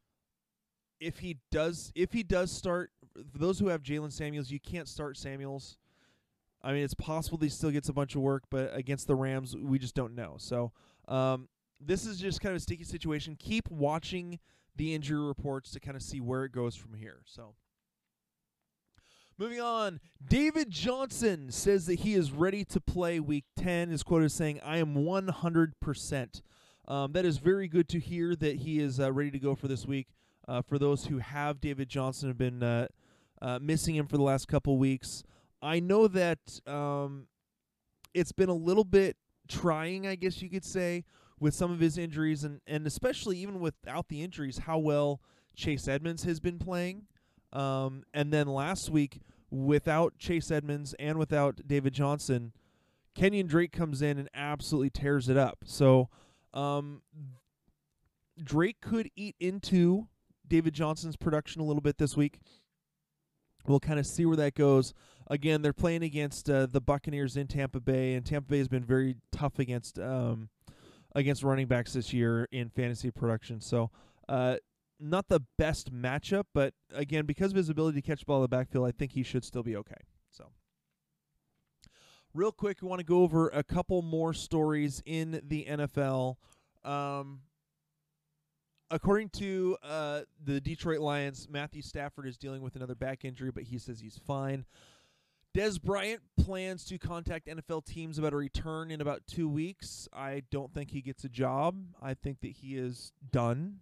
If 1.01 1.19
he 1.19 1.39
does, 1.51 1.91
if 1.95 2.13
he 2.13 2.23
does 2.23 2.51
start, 2.51 2.91
those 3.35 3.59
who 3.59 3.67
have 3.67 3.81
Jaylen 3.81 4.11
Samuels, 4.11 4.51
you 4.51 4.59
can't 4.59 4.87
start 4.87 5.17
Samuels. 5.17 5.77
I 6.63 6.73
mean, 6.73 6.83
it's 6.83 6.93
possible 6.93 7.39
he 7.39 7.49
still 7.49 7.71
gets 7.71 7.89
a 7.89 7.93
bunch 7.93 8.15
of 8.15 8.21
work, 8.21 8.43
but 8.51 8.69
against 8.73 9.07
the 9.07 9.15
Rams, 9.15 9.57
we 9.57 9.79
just 9.79 9.95
don't 9.95 10.13
know. 10.13 10.35
So, 10.37 10.71
um, 11.07 11.49
this 11.79 12.05
is 12.05 12.19
just 12.19 12.39
kind 12.39 12.51
of 12.51 12.57
a 12.57 12.59
sticky 12.59 12.83
situation. 12.83 13.35
Keep 13.35 13.69
watching 13.71 14.39
the 14.75 14.93
injury 14.93 15.25
reports 15.25 15.71
to 15.71 15.79
kind 15.79 15.97
of 15.97 16.03
see 16.03 16.21
where 16.21 16.45
it 16.45 16.51
goes 16.51 16.75
from 16.75 16.93
here. 16.93 17.21
So, 17.25 17.55
moving 19.39 19.59
on, 19.59 19.99
David 20.23 20.69
Johnson 20.69 21.51
says 21.51 21.87
that 21.87 22.01
he 22.01 22.13
is 22.13 22.31
ready 22.31 22.63
to 22.65 22.79
play 22.79 23.19
Week 23.19 23.45
10. 23.57 23.89
His 23.89 24.03
quote 24.03 24.21
is 24.21 24.33
saying, 24.33 24.59
"I 24.63 24.77
am 24.77 24.93
100 24.93 25.79
percent." 25.79 26.43
Um, 26.87 27.13
that 27.13 27.25
is 27.25 27.37
very 27.37 27.67
good 27.67 27.89
to 27.89 27.99
hear 27.99 28.35
that 28.35 28.57
he 28.57 28.79
is 28.79 28.99
uh, 28.99 29.11
ready 29.11 29.31
to 29.31 29.39
go 29.39 29.55
for 29.55 29.67
this 29.67 29.85
week. 29.85 30.07
Uh, 30.51 30.61
for 30.61 30.77
those 30.77 31.05
who 31.05 31.19
have 31.19 31.61
David 31.61 31.87
Johnson 31.87 32.27
have 32.27 32.37
been 32.37 32.61
uh, 32.61 32.87
uh 33.41 33.57
missing 33.61 33.95
him 33.95 34.05
for 34.05 34.17
the 34.17 34.23
last 34.23 34.49
couple 34.49 34.77
weeks, 34.77 35.23
I 35.61 35.79
know 35.79 36.09
that 36.09 36.39
um, 36.67 37.27
it's 38.13 38.33
been 38.33 38.49
a 38.49 38.53
little 38.53 38.83
bit 38.83 39.15
trying, 39.47 40.05
I 40.05 40.15
guess 40.15 40.41
you 40.41 40.49
could 40.49 40.65
say, 40.65 41.05
with 41.39 41.53
some 41.53 41.71
of 41.71 41.79
his 41.79 41.97
injuries, 41.97 42.43
and, 42.43 42.59
and 42.67 42.85
especially 42.85 43.37
even 43.37 43.61
without 43.61 44.09
the 44.09 44.21
injuries, 44.21 44.57
how 44.57 44.77
well 44.77 45.21
Chase 45.55 45.87
Edmonds 45.87 46.25
has 46.25 46.41
been 46.41 46.59
playing. 46.59 47.03
Um, 47.53 48.03
and 48.13 48.33
then 48.33 48.47
last 48.47 48.89
week, 48.89 49.21
without 49.49 50.17
Chase 50.17 50.51
Edmonds 50.51 50.93
and 50.99 51.17
without 51.17 51.61
David 51.65 51.93
Johnson, 51.93 52.51
Kenyon 53.15 53.47
Drake 53.47 53.71
comes 53.71 54.01
in 54.01 54.17
and 54.17 54.29
absolutely 54.33 54.89
tears 54.89 55.29
it 55.29 55.37
up. 55.37 55.59
So 55.63 56.09
um, 56.53 57.03
Drake 58.43 58.81
could 58.81 59.09
eat 59.15 59.35
into 59.39 60.07
David 60.51 60.73
Johnson's 60.73 61.15
production 61.15 61.61
a 61.61 61.63
little 61.63 61.81
bit 61.81 61.97
this 61.97 62.17
week. 62.17 62.37
We'll 63.65 63.79
kind 63.79 63.99
of 63.99 64.05
see 64.05 64.25
where 64.25 64.35
that 64.35 64.53
goes. 64.53 64.93
Again, 65.27 65.61
they're 65.61 65.71
playing 65.71 66.03
against 66.03 66.49
uh, 66.49 66.65
the 66.65 66.81
Buccaneers 66.81 67.37
in 67.37 67.47
Tampa 67.47 67.79
Bay, 67.79 68.15
and 68.15 68.25
Tampa 68.25 68.49
Bay 68.49 68.57
has 68.57 68.67
been 68.67 68.83
very 68.83 69.15
tough 69.31 69.59
against 69.59 69.97
um, 69.97 70.49
against 71.15 71.41
running 71.41 71.67
backs 71.67 71.93
this 71.93 72.11
year 72.11 72.49
in 72.51 72.67
fantasy 72.67 73.11
production. 73.11 73.61
So, 73.61 73.91
uh, 74.27 74.57
not 74.99 75.29
the 75.29 75.39
best 75.57 75.93
matchup, 75.93 76.43
but 76.53 76.73
again, 76.93 77.25
because 77.25 77.51
of 77.51 77.57
his 77.57 77.69
ability 77.69 78.01
to 78.01 78.05
catch 78.05 78.19
the 78.19 78.25
ball 78.25 78.37
in 78.37 78.41
the 78.41 78.49
backfield, 78.49 78.85
I 78.85 78.91
think 78.91 79.13
he 79.13 79.23
should 79.23 79.45
still 79.45 79.63
be 79.63 79.77
okay. 79.77 80.01
So, 80.31 80.51
real 82.33 82.51
quick, 82.51 82.81
we 82.81 82.89
want 82.89 82.99
to 82.99 83.05
go 83.05 83.21
over 83.21 83.47
a 83.47 83.63
couple 83.63 84.01
more 84.01 84.33
stories 84.33 85.01
in 85.05 85.39
the 85.45 85.65
NFL. 85.69 86.35
Um, 86.83 87.39
according 88.91 89.29
to 89.29 89.77
uh, 89.81 90.21
the 90.43 90.59
Detroit 90.61 90.99
Lions, 90.99 91.47
Matthew 91.49 91.81
Stafford 91.81 92.27
is 92.27 92.37
dealing 92.37 92.61
with 92.61 92.75
another 92.75 92.95
back 92.95 93.25
injury, 93.25 93.51
but 93.51 93.63
he 93.63 93.77
says 93.77 93.99
he's 93.99 94.19
fine. 94.27 94.65
Dez 95.55 95.81
Bryant 95.81 96.21
plans 96.39 96.85
to 96.85 96.97
contact 96.97 97.47
NFL 97.47 97.85
teams 97.85 98.17
about 98.17 98.33
a 98.33 98.37
return 98.37 98.89
in 98.89 99.01
about 99.01 99.23
two 99.27 99.49
weeks. 99.49 100.07
I 100.13 100.43
don't 100.49 100.73
think 100.73 100.91
he 100.91 101.01
gets 101.01 101.23
a 101.23 101.29
job. 101.29 101.75
I 102.01 102.13
think 102.13 102.39
that 102.41 102.51
he 102.51 102.77
is 102.77 103.11
done. 103.31 103.79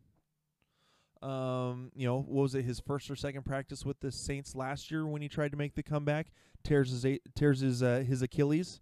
Um, 1.21 1.91
you 1.95 2.07
know, 2.07 2.17
what 2.21 2.43
was 2.43 2.55
it 2.55 2.63
his 2.63 2.79
first 2.79 3.11
or 3.11 3.15
second 3.15 3.45
practice 3.45 3.85
with 3.85 3.99
the 3.99 4.11
Saints 4.11 4.55
last 4.55 4.89
year 4.89 5.05
when 5.05 5.21
he 5.21 5.27
tried 5.27 5.51
to 5.51 5.57
make 5.57 5.75
the 5.75 5.83
comeback? 5.83 6.27
Tears 6.63 6.89
his 6.91 7.19
tears 7.35 7.59
his 7.59 7.83
uh, 7.83 8.03
his 8.07 8.21
Achilles, 8.21 8.79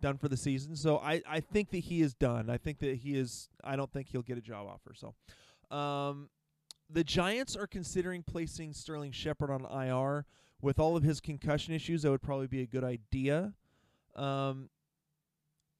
done 0.00 0.16
for 0.16 0.28
the 0.28 0.36
season. 0.36 0.76
So 0.76 0.98
I 0.98 1.22
I 1.28 1.40
think 1.40 1.70
that 1.70 1.78
he 1.78 2.02
is 2.02 2.14
done. 2.14 2.50
I 2.50 2.56
think 2.56 2.78
that 2.80 2.96
he 2.96 3.16
is. 3.16 3.48
I 3.64 3.76
don't 3.76 3.92
think 3.92 4.08
he'll 4.08 4.22
get 4.22 4.38
a 4.38 4.42
job 4.42 4.66
offer. 4.66 4.92
So, 4.94 5.14
um, 5.70 6.28
the 6.90 7.04
Giants 7.04 7.56
are 7.56 7.66
considering 7.66 8.22
placing 8.22 8.72
Sterling 8.72 9.12
Shepard 9.12 9.50
on 9.50 9.64
IR 9.64 10.24
with 10.60 10.78
all 10.78 10.96
of 10.96 11.02
his 11.02 11.20
concussion 11.20 11.74
issues, 11.74 12.02
that 12.02 12.10
would 12.10 12.22
probably 12.22 12.46
be 12.46 12.62
a 12.62 12.66
good 12.66 12.84
idea. 12.84 13.52
Um, 14.16 14.70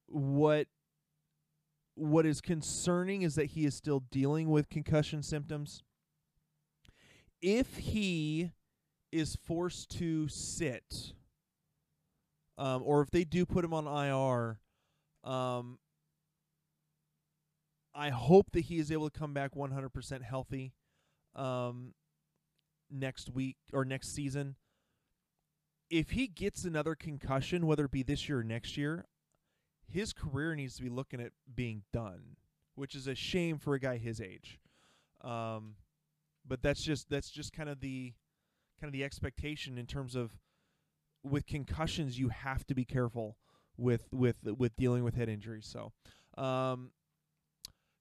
what 0.07 0.67
what 1.95 2.25
is 2.25 2.39
concerning 2.39 3.23
is 3.23 3.35
that 3.35 3.47
he 3.47 3.65
is 3.65 3.75
still 3.75 4.03
dealing 4.09 4.49
with 4.49 4.69
concussion 4.69 5.21
symptoms. 5.21 5.83
If 7.41 7.75
he 7.77 8.51
is 9.11 9.35
forced 9.35 9.89
to 9.97 10.29
sit, 10.29 11.13
um, 12.57 12.81
or 12.85 13.01
if 13.01 13.11
they 13.11 13.25
do 13.25 13.45
put 13.45 13.65
him 13.65 13.73
on 13.73 13.85
IR, 13.85 14.59
um, 15.29 15.77
I 17.93 18.09
hope 18.09 18.51
that 18.51 18.61
he 18.61 18.79
is 18.79 18.91
able 18.91 19.09
to 19.09 19.19
come 19.19 19.33
back 19.33 19.55
100% 19.55 20.21
healthy 20.21 20.73
um, 21.35 21.93
next 22.89 23.29
week 23.33 23.57
or 23.73 23.83
next 23.85 24.13
season 24.13 24.55
if 25.89 26.11
he 26.11 26.27
gets 26.27 26.63
another 26.63 26.95
concussion, 26.95 27.65
whether 27.65 27.85
it 27.85 27.91
be 27.91 28.03
this 28.03 28.29
year 28.29 28.39
or 28.39 28.43
next 28.43 28.77
year, 28.77 29.05
his 29.87 30.13
career 30.13 30.55
needs 30.55 30.75
to 30.75 30.83
be 30.83 30.89
looking 30.89 31.19
at 31.19 31.31
being 31.53 31.83
done, 31.91 32.37
which 32.75 32.95
is 32.95 33.07
a 33.07 33.15
shame 33.15 33.57
for 33.57 33.73
a 33.73 33.79
guy 33.79 33.97
his 33.97 34.21
age. 34.21 34.59
Um, 35.21 35.75
but 36.47 36.61
that's 36.61 36.83
just 36.83 37.09
that's 37.09 37.29
just 37.29 37.53
kind 37.53 37.69
of 37.69 37.81
the 37.81 38.13
kind 38.79 38.87
of 38.87 38.93
the 38.93 39.03
expectation 39.03 39.77
in 39.77 39.85
terms 39.85 40.15
of 40.15 40.37
with 41.23 41.45
concussions 41.45 42.17
you 42.17 42.29
have 42.29 42.65
to 42.67 42.73
be 42.73 42.85
careful 42.85 43.35
with 43.75 44.07
with 44.11 44.37
with 44.43 44.75
dealing 44.77 45.03
with 45.03 45.15
head 45.15 45.27
injuries. 45.27 45.65
So, 45.65 45.91
um, 46.41 46.91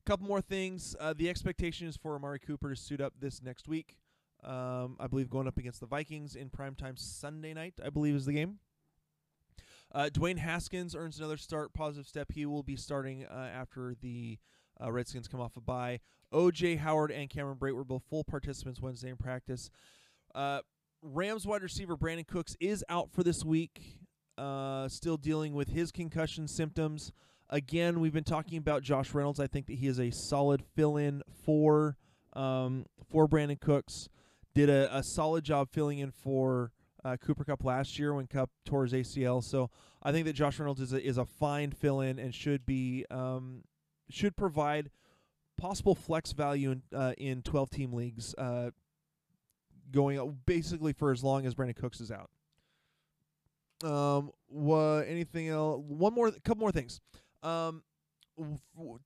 couple 0.08 0.26
more 0.26 0.40
things. 0.40 0.96
Uh, 0.98 1.12
the 1.14 1.28
expectation 1.28 1.86
is 1.86 1.94
for 1.94 2.14
Amari 2.16 2.38
Cooper 2.38 2.70
to 2.70 2.80
suit 2.80 2.98
up 2.98 3.12
this 3.20 3.42
next 3.42 3.68
week. 3.68 3.98
Um, 4.42 4.96
I 4.98 5.06
believe 5.06 5.28
going 5.28 5.46
up 5.46 5.58
against 5.58 5.80
the 5.80 5.86
Vikings 5.86 6.34
in 6.34 6.48
primetime 6.48 6.98
Sunday 6.98 7.52
night, 7.52 7.74
I 7.84 7.90
believe 7.90 8.14
is 8.14 8.24
the 8.24 8.32
game. 8.32 8.58
Uh, 9.94 10.08
Dwayne 10.10 10.38
Haskins 10.38 10.94
earns 10.94 11.18
another 11.18 11.36
start, 11.36 11.74
positive 11.74 12.06
step. 12.06 12.32
He 12.32 12.46
will 12.46 12.62
be 12.62 12.74
starting 12.74 13.26
uh, 13.26 13.50
after 13.54 13.94
the 14.00 14.38
uh, 14.82 14.90
Redskins 14.90 15.28
come 15.28 15.42
off 15.42 15.58
a 15.58 15.60
bye. 15.60 16.00
O.J. 16.32 16.76
Howard 16.76 17.10
and 17.10 17.28
Cameron 17.28 17.58
Brate 17.58 17.74
were 17.74 17.84
both 17.84 18.04
full 18.08 18.24
participants 18.24 18.80
Wednesday 18.80 19.10
in 19.10 19.16
practice. 19.18 19.68
Uh, 20.34 20.60
Rams 21.02 21.46
wide 21.46 21.62
receiver 21.62 21.98
Brandin 21.98 22.26
Cooks 22.26 22.56
is 22.60 22.82
out 22.88 23.12
for 23.12 23.22
this 23.22 23.44
week, 23.44 23.98
uh, 24.38 24.88
still 24.88 25.18
dealing 25.18 25.52
with 25.52 25.68
his 25.68 25.92
concussion 25.92 26.48
symptoms. 26.48 27.12
Again, 27.50 28.00
we've 28.00 28.12
been 28.12 28.24
talking 28.24 28.58
about 28.58 28.82
Josh 28.82 29.14
Reynolds. 29.14 29.40
I 29.40 29.46
think 29.46 29.66
that 29.66 29.76
he 29.76 29.86
is 29.86 29.98
a 29.98 30.10
solid 30.10 30.62
fill-in 30.76 31.22
for 31.44 31.96
um, 32.34 32.84
for 33.10 33.26
Brandin 33.26 33.58
Cooks 33.58 34.08
did 34.54 34.68
a, 34.68 34.96
a 34.96 35.02
solid 35.02 35.44
job 35.44 35.68
filling 35.70 35.98
in 35.98 36.10
for 36.10 36.72
uh, 37.04 37.16
Cooper 37.16 37.44
Kupp 37.44 37.64
last 37.64 37.98
year 37.98 38.12
when 38.12 38.26
Kupp 38.26 38.50
tore 38.64 38.84
his 38.84 38.92
ACL. 38.92 39.42
So 39.42 39.70
I 40.02 40.12
think 40.12 40.26
that 40.26 40.32
Josh 40.32 40.58
Reynolds 40.58 40.80
is 40.80 40.92
a, 40.92 41.02
is 41.02 41.16
a 41.16 41.24
fine 41.24 41.70
fill 41.70 42.00
in 42.00 42.18
and 42.18 42.34
should 42.34 42.66
be 42.66 43.04
um, 43.10 43.62
should 44.10 44.36
provide 44.36 44.90
possible 45.56 45.94
flex 45.94 46.32
value 46.32 46.72
in 46.72 46.82
uh, 46.94 47.12
in 47.18 47.42
12 47.42 47.70
team 47.70 47.92
leagues 47.92 48.34
uh, 48.36 48.70
going 49.90 50.38
basically 50.44 50.92
for 50.92 51.12
as 51.12 51.22
long 51.22 51.46
as 51.46 51.54
Brandin 51.54 51.76
Cooks 51.76 52.00
is 52.00 52.10
out. 52.10 52.30
Um, 53.84 54.32
anything 55.06 55.48
else? 55.48 55.82
One 55.86 56.12
more, 56.12 56.32
couple 56.32 56.60
more 56.60 56.72
things. 56.72 57.00
Um, 57.42 57.82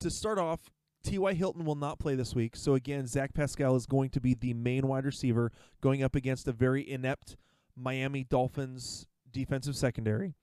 to 0.01 0.11
start 0.11 0.39
off, 0.39 0.71
T.Y. 1.03 1.35
Hilton 1.35 1.65
will 1.65 1.75
not 1.75 1.99
play 1.99 2.15
this 2.15 2.35
week. 2.35 2.57
So, 2.57 2.75
again, 2.75 3.07
Zach 3.07 3.35
Pascal 3.35 3.75
is 3.77 3.87
going 3.87 4.11
to 4.11 4.21
be 4.21 4.35
the 4.35 4.55
main 4.55 4.87
wide 4.87 5.05
receiver 5.05 5.51
going 5.81 6.03
up 6.03 6.15
against 6.15 6.47
a 6.49 6.53
very 6.53 6.89
inept 6.89 7.37
Miami 7.77 8.25
Dolphins 8.25 9.07
defensive 9.31 9.77
secondary. 9.77 10.35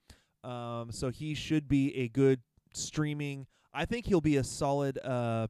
Um, 0.44 0.92
so, 0.92 1.10
he 1.10 1.34
should 1.34 1.68
be 1.68 1.96
a 1.96 2.10
good 2.10 2.42
streaming. 2.74 3.48
I 3.74 3.86
think 3.86 4.06
he'll 4.06 4.22
be 4.22 4.38
a 4.38 4.44
solid 4.44 5.00
uh, 5.04 5.48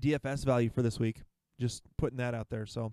DFS 0.00 0.44
value 0.44 0.70
for 0.70 0.82
this 0.82 0.98
week. 0.98 1.22
Just 1.60 1.82
putting 1.96 2.18
that 2.18 2.34
out 2.34 2.48
there. 2.50 2.66
So, 2.66 2.92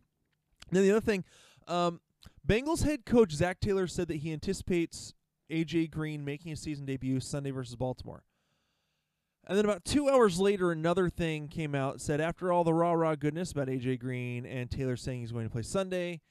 then 0.72 0.84
the 0.84 0.92
other 0.92 1.01
thing 1.01 1.24
um, 1.68 2.00
Bengals 2.48 2.84
head 2.84 3.06
coach 3.06 3.32
Zac 3.32 3.60
Taylor 3.60 3.88
said 3.88 4.08
that 4.10 4.18
he 4.18 4.32
anticipates 4.32 5.13
A.J. 5.50 5.88
Green 5.88 6.24
making 6.24 6.51
a 6.51 6.56
season 6.56 6.86
debut 6.86 7.20
Sunday 7.20 7.51
versus 7.51 7.75
Baltimore. 7.75 8.24
And 9.51 9.58
then 9.58 9.65
about 9.65 9.84
two 9.84 10.10
hours 10.10 10.39
later, 10.39 10.72
another 10.72 11.10
thing 11.10 11.50
came 11.50 11.75
out 11.75 12.00
said 12.00 12.22
after 12.22 12.53
all 12.53 12.63
the 12.63 12.74
rah 12.74 12.93
rah 12.93 13.15
goodness 13.15 13.51
about 13.51 13.67
AJ 13.67 14.00
Green 14.00 14.46
and 14.46 14.72
Taylor 14.72 14.96
saying 14.96 15.20
he's 15.20 15.34
going 15.34 15.43
to 15.43 15.51
play 15.51 15.62
Sunday, 15.62 16.22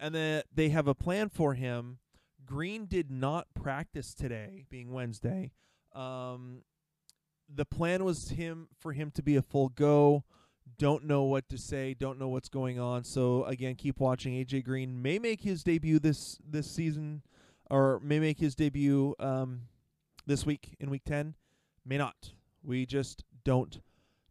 and 0.00 0.12
that 0.16 0.46
they 0.52 0.70
have 0.70 0.88
a 0.88 0.94
plan 0.94 1.28
for 1.28 1.54
him. 1.54 1.98
Green 2.44 2.86
did 2.86 3.12
not 3.12 3.46
practice 3.54 4.12
today, 4.12 4.64
being 4.70 4.92
Wednesday. 4.92 5.52
Um, 5.94 6.62
the 7.48 7.64
plan 7.64 8.02
was 8.02 8.30
him 8.30 8.66
for 8.80 8.92
him 8.92 9.12
to 9.12 9.22
be 9.22 9.36
a 9.36 9.42
full 9.42 9.68
go. 9.68 10.24
Don't 10.76 11.04
know 11.04 11.22
what 11.22 11.48
to 11.50 11.58
say. 11.58 11.94
Don't 11.94 12.18
know 12.18 12.26
what's 12.26 12.48
going 12.48 12.80
on. 12.80 13.04
So 13.04 13.44
again, 13.44 13.76
keep 13.76 14.00
watching. 14.00 14.32
AJ 14.32 14.64
Green 14.64 15.00
may 15.00 15.20
make 15.20 15.42
his 15.42 15.62
debut 15.62 16.00
this 16.00 16.40
this 16.44 16.68
season, 16.68 17.22
or 17.70 18.00
may 18.02 18.18
make 18.18 18.40
his 18.40 18.56
debut 18.56 19.14
um, 19.20 19.60
this 20.26 20.44
week 20.44 20.74
in 20.80 20.90
week 20.90 21.04
10, 21.04 21.36
may 21.86 21.98
not. 21.98 22.32
We 22.64 22.86
just 22.86 23.24
don't 23.44 23.80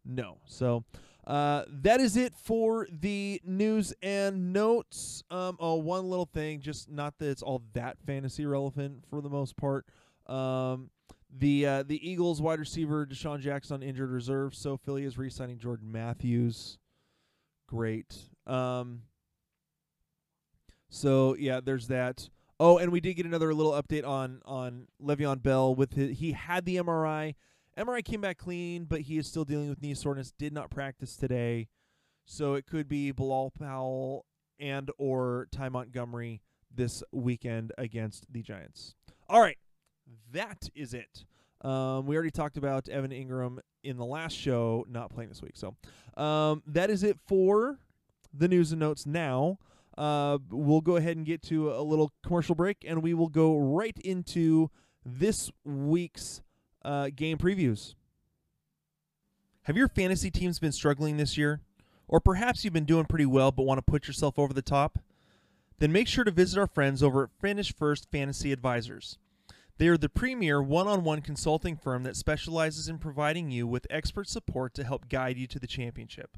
know. 0.05 0.39
So 0.45 0.83
uh, 1.25 1.63
that 1.69 2.01
is 2.01 2.17
it 2.17 2.33
for 2.35 2.87
the 2.91 3.41
news 3.45 3.93
and 4.01 4.51
notes. 4.51 5.23
Um, 5.31 5.57
oh, 5.59 5.75
one 5.75 6.09
little 6.09 6.25
thing, 6.25 6.59
just 6.59 6.91
not 6.91 7.17
that 7.19 7.29
it's 7.29 7.41
all 7.41 7.63
that 7.73 7.97
fantasy 8.05 8.45
relevant 8.45 9.05
for 9.09 9.21
the 9.21 9.29
most 9.29 9.55
part. 9.55 9.85
Um, 10.27 10.89
the 11.35 11.65
uh, 11.65 11.83
the 11.83 12.07
Eagles 12.07 12.41
wide 12.41 12.59
receiver 12.59 13.05
DeSean 13.05 13.39
Jackson 13.39 13.75
on 13.75 13.83
injured 13.83 14.11
reserve, 14.11 14.53
so 14.53 14.77
Philly 14.77 15.03
is 15.03 15.17
re-signing 15.17 15.57
Jordan 15.57 15.91
Matthews. 15.91 16.77
Great. 17.67 18.15
Um, 18.45 19.03
so 20.89 21.35
yeah, 21.39 21.59
there's 21.63 21.87
that. 21.87 22.29
Oh, 22.59 22.77
and 22.77 22.91
we 22.91 22.99
did 22.99 23.15
get 23.15 23.25
another 23.25 23.53
little 23.53 23.71
update 23.71 24.05
on 24.05 24.41
on 24.45 24.87
Le'Veon 25.01 25.41
Bell 25.41 25.73
with 25.73 25.93
his, 25.93 26.19
he 26.19 26.33
had 26.33 26.65
the 26.65 26.75
MRI. 26.75 27.35
MRI 27.77 28.03
came 28.03 28.21
back 28.21 28.37
clean, 28.37 28.85
but 28.85 29.01
he 29.01 29.17
is 29.17 29.27
still 29.27 29.45
dealing 29.45 29.69
with 29.69 29.81
knee 29.81 29.93
soreness. 29.93 30.31
Did 30.31 30.53
not 30.53 30.69
practice 30.69 31.15
today, 31.15 31.69
so 32.25 32.53
it 32.53 32.67
could 32.67 32.87
be 32.87 33.11
Bilal 33.11 33.51
Powell 33.51 34.25
and 34.59 34.91
or 34.97 35.47
Ty 35.51 35.69
Montgomery 35.69 36.41
this 36.73 37.03
weekend 37.11 37.71
against 37.77 38.31
the 38.31 38.43
Giants. 38.43 38.95
All 39.27 39.41
right, 39.41 39.57
that 40.31 40.69
is 40.75 40.93
it. 40.93 41.25
Um, 41.61 42.05
we 42.05 42.15
already 42.15 42.31
talked 42.31 42.57
about 42.57 42.89
Evan 42.89 43.11
Engram 43.11 43.59
in 43.83 43.97
the 43.97 44.05
last 44.05 44.37
show, 44.37 44.85
not 44.89 45.09
playing 45.09 45.29
this 45.29 45.41
week. 45.41 45.55
So 45.55 45.75
um, 46.21 46.61
that 46.67 46.89
is 46.89 47.03
it 47.03 47.17
for 47.27 47.79
the 48.33 48.47
news 48.47 48.71
and 48.71 48.79
notes 48.79 49.05
now. 49.05 49.57
Uh, 49.97 50.39
we'll 50.49 50.81
go 50.81 50.97
ahead 50.97 51.17
and 51.17 51.25
get 51.25 51.41
to 51.43 51.71
a 51.71 51.81
little 51.81 52.11
commercial 52.23 52.55
break, 52.55 52.83
and 52.85 53.01
we 53.01 53.13
will 53.13 53.29
go 53.29 53.57
right 53.57 53.97
into 54.03 54.69
this 55.05 55.51
week's 55.63 56.41
uh, 56.83 57.09
game 57.15 57.37
previews. 57.37 57.95
Have 59.63 59.77
your 59.77 59.87
fantasy 59.87 60.29
teams 60.29 60.59
been 60.59 60.71
struggling 60.71 61.17
this 61.17 61.37
year? 61.37 61.61
Or 62.07 62.19
perhaps 62.19 62.63
you've 62.63 62.73
been 62.73 62.85
doing 62.85 63.05
pretty 63.05 63.25
well 63.25 63.51
but 63.51 63.63
want 63.63 63.77
to 63.77 63.91
put 63.91 64.07
yourself 64.07 64.37
over 64.37 64.53
the 64.53 64.61
top? 64.61 64.99
Then 65.79 65.91
make 65.91 66.07
sure 66.07 66.23
to 66.23 66.31
visit 66.31 66.59
our 66.59 66.67
friends 66.67 67.01
over 67.01 67.23
at 67.23 67.41
Finish 67.41 67.73
First 67.73 68.11
Fantasy 68.11 68.51
Advisors. 68.51 69.17
They 69.77 69.87
are 69.87 69.97
the 69.97 70.09
premier 70.09 70.61
one 70.61 70.87
on 70.87 71.03
one 71.03 71.21
consulting 71.21 71.75
firm 71.75 72.03
that 72.03 72.15
specializes 72.15 72.87
in 72.87 72.99
providing 72.99 73.49
you 73.51 73.65
with 73.65 73.87
expert 73.89 74.27
support 74.27 74.73
to 74.75 74.83
help 74.83 75.09
guide 75.09 75.37
you 75.37 75.47
to 75.47 75.59
the 75.59 75.67
championship. 75.67 76.37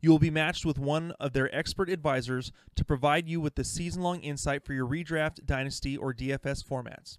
You 0.00 0.10
will 0.10 0.18
be 0.18 0.30
matched 0.30 0.64
with 0.64 0.78
one 0.78 1.12
of 1.20 1.34
their 1.34 1.54
expert 1.54 1.90
advisors 1.90 2.52
to 2.76 2.84
provide 2.84 3.28
you 3.28 3.40
with 3.40 3.56
the 3.56 3.64
season 3.64 4.02
long 4.02 4.20
insight 4.20 4.64
for 4.64 4.72
your 4.72 4.86
redraft, 4.86 5.44
dynasty, 5.44 5.96
or 5.96 6.14
DFS 6.14 6.64
formats. 6.64 7.18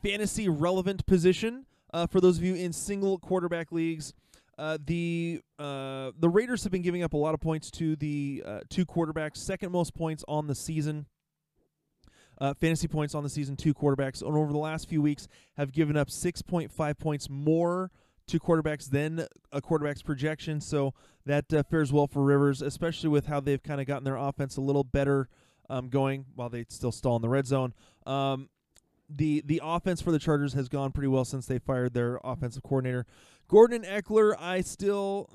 fantasy 0.04 0.50
relevant 0.50 1.06
position. 1.06 1.66
Uh, 1.94 2.08
for 2.08 2.20
those 2.20 2.38
of 2.38 2.44
you 2.44 2.56
in 2.56 2.74
single 2.74 3.18
quarterback 3.20 3.72
leagues, 3.72 4.14
uh, 4.58 4.78
the 4.86 5.42
uh, 5.58 6.12
the 6.20 6.28
Raiders 6.30 6.64
have 6.64 6.72
been 6.72 6.82
giving 6.82 7.04
up 7.04 7.14
a 7.14 7.18
lot 7.18 7.34
of 7.34 7.40
points 7.40 7.72
to 7.72 7.96
the 7.96 8.44
uh, 8.46 8.60
two 8.70 8.86
quarterbacks, 8.86 9.38
second 9.38 9.72
most 9.72 9.96
points 9.96 10.24
on 10.28 10.48
the 10.48 10.56
season. 10.56 11.06
Uh, 12.40 12.54
fantasy 12.54 12.88
points 12.88 13.14
on 13.14 13.24
the 13.24 13.30
season, 13.30 13.56
two 13.56 13.74
quarterbacks, 13.74 14.22
and 14.22 14.36
over 14.36 14.52
the 14.52 14.58
last 14.58 14.88
few 14.88 15.02
weeks 15.02 15.28
have 15.58 15.74
given 15.74 15.98
up 15.98 16.08
6.5 16.08 16.98
points 16.98 17.30
more 17.30 17.92
to 18.28 18.40
quarterbacks 18.40 18.90
than 18.90 19.28
a 19.52 19.62
quarterback's 19.62 20.02
projection. 20.02 20.62
So 20.62 20.94
that 21.26 21.52
uh, 21.54 21.64
fares 21.64 21.92
well 21.92 22.08
for 22.08 22.24
Rivers, 22.24 22.62
especially 22.62 23.10
with 23.10 23.26
how 23.26 23.40
they've 23.40 23.62
kind 23.62 23.82
of 23.82 23.88
gotten 23.88 24.04
their 24.04 24.16
offense 24.16 24.56
a 24.56 24.62
little 24.62 24.84
better 24.84 25.28
um, 25.70 25.90
going 25.90 26.26
while 26.36 26.50
they 26.50 26.66
still 26.70 26.92
stall 26.92 27.16
in 27.18 27.22
the 27.22 27.30
red 27.30 27.46
zone. 27.46 27.74
Um, 28.06 28.50
the 29.10 29.42
the 29.46 29.60
offense 29.64 30.02
for 30.02 30.12
the 30.12 30.20
Chargers 30.20 30.54
has 30.54 30.70
gone 30.70 30.92
pretty 30.92 31.08
well 31.08 31.26
since 31.26 31.48
they 31.48 31.58
fired 31.58 31.94
their 31.94 32.20
offensive 32.24 32.64
coordinator. 32.64 33.06
Gordon 33.48 33.84
Ekeler. 33.84 34.36
I 34.40 34.62
still 34.62 35.30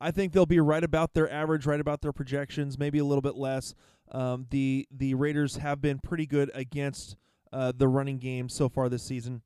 I 0.00 0.10
think 0.10 0.32
they'll 0.32 0.46
be 0.46 0.60
right 0.60 0.82
about 0.84 1.14
their 1.14 1.30
average, 1.32 1.66
right 1.66 1.80
about 1.80 2.02
their 2.02 2.12
projections, 2.12 2.78
maybe 2.78 2.98
a 2.98 3.04
little 3.04 3.22
bit 3.22 3.36
less. 3.36 3.74
Um, 4.10 4.46
the 4.50 4.86
the 4.90 5.14
Raiders 5.14 5.56
have 5.56 5.80
been 5.80 5.98
pretty 5.98 6.26
good 6.26 6.50
against 6.54 7.16
uh, 7.52 7.72
the 7.76 7.88
running 7.88 8.18
game 8.18 8.48
so 8.48 8.68
far 8.68 8.88
this 8.88 9.02
season. 9.02 9.42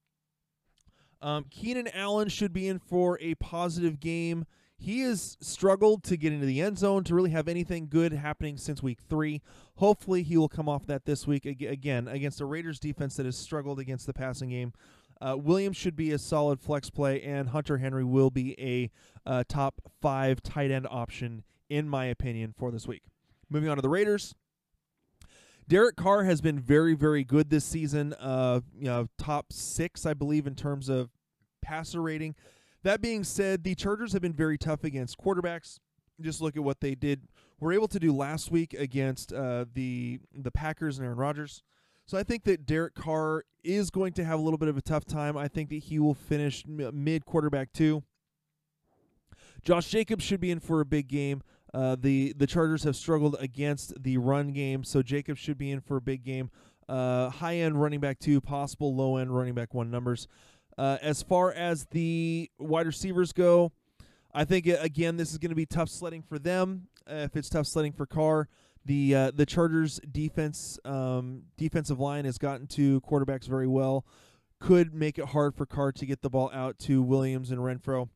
Um, 1.21 1.45
Keenan 1.51 1.89
Allen 1.95 2.29
should 2.29 2.53
be 2.53 2.67
in 2.69 2.79
for 2.79 3.19
a 3.21 3.35
positive 3.37 4.01
game. 4.01 4.45
He 4.77 5.03
has 5.03 5.37
struggled 5.41 6.03
to 6.05 6.17
get 6.17 6.33
into 6.33 6.47
the 6.47 6.61
end 6.61 6.77
zone 6.77 7.05
to 7.05 7.15
really 7.15 7.31
have 7.31 7.47
anything 7.47 7.87
good 7.89 8.13
happening 8.13 8.57
since 8.57 8.83
week 8.83 8.99
three. 9.09 9.41
Hopefully, 9.77 10.25
he 10.25 10.37
will 10.37 10.49
come 10.49 10.69
off 10.69 10.87
that 10.87 11.05
this 11.05 11.25
week 11.25 11.45
again 11.47 12.09
against 12.09 12.41
a 12.41 12.45
Raiders 12.45 12.81
defense 12.81 13.15
that 13.17 13.27
has 13.27 13.37
struggled 13.37 13.79
against 13.79 14.07
the 14.07 14.13
passing 14.13 14.51
game. 14.51 14.73
Uh, 15.21 15.37
Williams 15.37 15.77
should 15.77 15.95
be 15.95 16.11
a 16.11 16.19
solid 16.19 16.61
flex 16.61 16.91
play, 16.91 17.23
and 17.23 17.51
Hunter 17.51 17.79
Henry 17.79 18.03
will 18.03 18.31
be 18.31 18.59
a 18.61 18.91
uh, 19.25 19.45
top 19.49 19.81
five 20.01 20.43
tight 20.43 20.73
end 20.73 20.89
option, 20.91 21.45
in 21.71 21.89
my 21.89 22.07
opinion, 22.07 22.53
for 22.59 22.73
this 22.73 22.89
week. 22.89 23.05
Moving 23.49 23.69
on 23.69 23.77
to 23.77 23.83
the 23.83 23.89
Raiders. 23.89 24.35
Derek 25.69 25.97
Carr 25.97 26.25
has 26.25 26.41
been 26.41 26.59
very, 26.59 26.95
very 26.95 27.25
good 27.25 27.51
this 27.51 27.65
season. 27.65 28.15
Uh, 28.15 28.61
you 28.77 28.87
know, 28.87 29.09
top 29.19 29.53
six, 29.53 30.05
I 30.05 30.15
believe, 30.15 30.47
in 30.47 30.55
terms 30.55 30.89
of 30.89 31.11
passer 31.63 32.03
rating. 32.03 32.35
That 32.83 33.01
being 33.01 33.25
said, 33.25 33.63
the 33.63 33.75
Chargers 33.75 34.13
have 34.13 34.23
been 34.23 34.33
very 34.33 34.59
tough 34.59 34.85
against 34.85 35.19
quarterbacks. 35.19 35.79
Just 36.21 36.41
look 36.41 36.57
at 36.57 36.65
what 36.65 36.81
they 36.81 36.95
did. 36.95 37.23
Were 37.61 37.73
able 37.73 37.89
to 37.89 38.01
do 38.01 38.13
last 38.13 38.51
week 38.51 38.75
against 38.75 39.33
uh, 39.33 39.67
the 39.73 40.19
the 40.35 40.51
Packers 40.51 40.99
and 40.99 41.07
Aaron 41.07 41.19
Rodgers. 41.19 41.63
So 42.07 42.19
I 42.19 42.25
think 42.25 42.45
that 42.45 42.67
Derek 42.67 42.95
Carr 42.95 43.45
is 43.63 43.91
going 43.91 44.13
to 44.15 44.25
have 44.25 44.39
a 44.39 44.43
little 44.43 44.59
bit 44.59 44.69
of 44.69 44.77
a 44.77 44.83
tough 44.83 45.05
time. 45.05 45.37
I 45.37 45.47
think 45.47 45.69
that 45.71 45.77
he 45.77 45.99
will 45.99 46.15
finish 46.15 46.65
mid 46.67 47.25
quarterback 47.25 47.73
two. 47.73 48.03
Josh 49.63 49.89
Jacobs 49.89 50.25
should 50.25 50.41
be 50.41 50.51
in 50.51 50.59
for 50.59 50.81
a 50.81 50.85
big 50.85 51.07
game. 51.09 51.43
Uh, 51.75 51.97
the 51.99 52.35
the 52.37 52.47
Chargers 52.47 52.85
have 52.85 52.97
struggled 52.97 53.37
against 53.41 54.03
the 54.03 54.19
run 54.19 54.53
game, 54.53 54.85
so 54.85 55.03
Jacobs 55.03 55.39
should 55.39 55.57
be 55.57 55.71
in 55.71 55.81
for 55.81 55.97
a 55.97 56.01
big 56.01 56.25
game. 56.25 56.51
Uh, 56.89 57.31
high 57.31 57.57
end 57.57 57.81
running 57.81 58.01
back 58.01 58.19
two, 58.19 58.41
possible 58.41 58.95
low 58.95 59.17
end 59.17 59.35
running 59.35 59.55
back 59.55 59.73
one 59.73 59.91
numbers. 59.91 60.29
Uh, 60.77 60.99
as 61.01 61.23
far 61.23 61.53
as 61.53 61.87
the 61.87 62.51
wide 62.59 62.87
receivers 62.87 63.33
go, 63.33 63.73
I 64.35 64.45
think 64.45 64.69
uh, 64.69 64.77
again 64.81 65.17
this 65.17 65.33
is 65.33 65.39
going 65.39 65.51
to 65.51 65.57
be 65.57 65.67
tough 65.67 65.89
sledding 65.89 66.23
for 66.23 66.39
them. 66.39 66.89
Uh, 67.11 67.17
if 67.17 67.37
it's 67.37 67.49
tough 67.49 67.67
sledding 67.67 67.93
for 67.93 68.05
Carr, 68.05 68.49
the 68.85 69.31
the 69.35 69.47
Chargers 69.47 69.99
defense 70.11 70.79
um, 70.85 71.45
defensive 71.57 71.99
line 71.99 72.27
has 72.27 72.37
gotten 72.37 72.67
to 72.69 73.01
quarterbacks 73.01 73.47
very 73.47 73.67
well. 73.67 74.05
Could 74.61 74.95
make 74.95 75.19
it 75.19 75.27
hard 75.27 75.55
for 75.55 75.65
Carr 75.65 75.93
to 75.93 76.07
get 76.07 76.21
the 76.21 76.31
ball 76.31 76.51
out 76.53 76.79
to 76.81 77.03
Williams 77.03 77.51
and 77.51 77.61
Renfrow. 77.61 78.11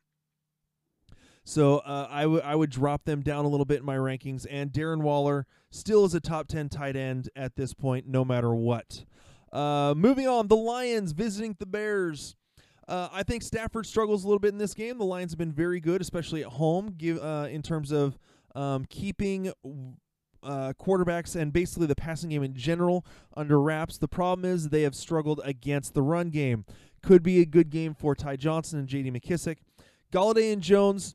So 1.49 1.79
uh, 1.79 2.09
I 2.11 2.27
would 2.27 2.43
I 2.43 2.57
would 2.57 2.71
drop 2.71 3.05
them 3.05 3.23
down 3.23 3.45
a 3.45 3.49
little 3.49 3.65
bit 3.65 3.79
in 3.79 3.87
my 3.87 3.95
rankings. 3.95 4.47
And 4.51 4.73
Darren 4.73 5.03
Waller 5.03 5.47
still 5.71 6.05
is 6.05 6.13
a 6.13 6.19
top 6.19 6.49
ten 6.49 6.69
tight 6.69 6.97
end 6.97 7.31
at 7.37 7.55
this 7.55 7.73
point, 7.73 8.09
no 8.09 8.25
matter 8.25 8.53
what. 8.53 9.05
Uh, 9.53 9.95
moving 9.97 10.27
on, 10.27 10.49
the 10.49 10.57
Lions 10.57 11.13
visiting 11.13 11.55
the 11.61 11.65
Bears. 11.65 12.35
Uh, 12.89 13.09
I 13.13 13.23
think 13.23 13.45
Stafford 13.45 13.87
struggles 13.87 14.25
a 14.25 14.27
little 14.27 14.41
bit 14.41 14.53
in 14.53 14.59
this 14.59 14.75
game. 14.75 14.99
The 14.99 15.05
Lions 15.05 15.31
have 15.31 15.39
been 15.39 15.53
very 15.53 15.79
good, 15.79 16.01
especially 16.01 16.43
at 16.43 16.49
home, 16.49 16.95
give 16.99 17.23
uh, 17.23 17.47
in 17.49 17.63
terms 17.63 17.93
of 17.93 18.19
um, 18.57 18.85
keeping 18.91 19.53
uh, 20.43 20.73
quarterbacks 20.81 21.37
and 21.37 21.53
basically 21.53 21.87
the 21.87 21.95
passing 21.95 22.31
game 22.31 22.43
in 22.43 22.55
general 22.55 23.07
under 23.37 23.61
wraps. 23.61 23.99
The 23.99 24.09
problem 24.09 24.45
is 24.45 24.71
they 24.71 24.83
have 24.83 24.97
struggled 24.97 25.41
against 25.45 25.95
the 25.95 26.03
run 26.03 26.31
game. 26.31 26.65
Could 27.05 27.23
be 27.23 27.41
a 27.41 27.47
good 27.47 27.71
game 27.71 27.95
for 27.95 28.17
Ty 28.17 28.35
Johnson 28.35 28.81
and 28.81 28.89
J.D. 28.89 29.13
McKissic. 29.13 29.59
Golladay 30.13 30.53
and 30.53 30.61
Jones 30.61 31.15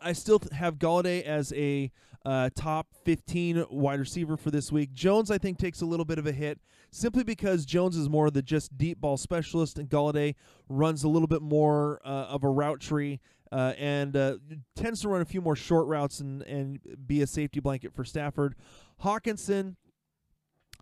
I 0.00 0.12
still 0.12 0.40
have 0.52 0.78
Golladay 0.78 1.22
as 1.22 1.52
a 1.54 1.90
uh, 2.24 2.50
top 2.54 2.88
15 3.04 3.66
wide 3.70 4.00
receiver 4.00 4.36
for 4.36 4.50
this 4.50 4.72
week. 4.72 4.92
Jones, 4.92 5.30
I 5.30 5.38
think, 5.38 5.58
takes 5.58 5.80
a 5.80 5.86
little 5.86 6.04
bit 6.04 6.18
of 6.18 6.26
a 6.26 6.32
hit 6.32 6.58
simply 6.90 7.24
because 7.24 7.64
Jones 7.64 7.96
is 7.96 8.08
more 8.08 8.30
the 8.30 8.42
just 8.42 8.76
deep 8.78 9.00
ball 9.00 9.16
specialist, 9.16 9.78
and 9.78 9.88
Golladay 9.88 10.34
runs 10.68 11.04
a 11.04 11.08
little 11.08 11.28
bit 11.28 11.42
more 11.42 12.00
uh, 12.04 12.08
of 12.08 12.44
a 12.44 12.48
route 12.48 12.80
tree. 12.80 13.20
Uh, 13.52 13.72
and 13.78 14.16
uh, 14.16 14.36
tends 14.74 15.00
to 15.02 15.08
run 15.08 15.20
a 15.20 15.24
few 15.24 15.40
more 15.40 15.54
short 15.54 15.86
routes 15.86 16.18
and, 16.18 16.42
and 16.42 16.80
be 17.06 17.22
a 17.22 17.26
safety 17.26 17.60
blanket 17.60 17.94
for 17.94 18.04
Stafford. 18.04 18.56
Hockenson, 19.04 19.76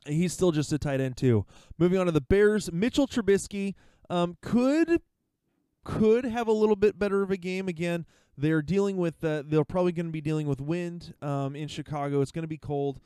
he's 0.07 0.33
still 0.33 0.53
just 0.53 0.73
a 0.73 0.79
tight 0.79 0.99
end 0.99 1.19
too. 1.19 1.45
Moving 1.77 1.99
on 1.99 2.07
to 2.07 2.13
the 2.13 2.23
Bears, 2.23 2.73
Mitchell 2.73 3.07
Trubisky 3.07 3.75
um, 4.09 4.39
could 4.41 5.03
could 5.85 6.25
have 6.25 6.47
a 6.47 6.53
little 6.53 6.77
bit 6.77 6.99
better 6.99 7.23
of 7.23 7.31
a 7.31 7.37
game 7.37 7.69
again. 7.69 8.07
They're 8.37 8.63
dealing 8.63 8.97
with 8.97 9.23
uh, 9.23 9.43
they're 9.47 9.65
probably 9.65 9.93
going 9.93 10.07
to 10.07 10.13
be 10.13 10.21
dealing 10.21 10.47
with 10.47 10.61
wind 10.61 11.15
um, 11.23 11.55
in 11.55 11.69
Chicago. 11.69 12.21
It's 12.21 12.33
going 12.33 12.45
to 12.45 12.49
be 12.49 12.59
cold. 12.59 13.01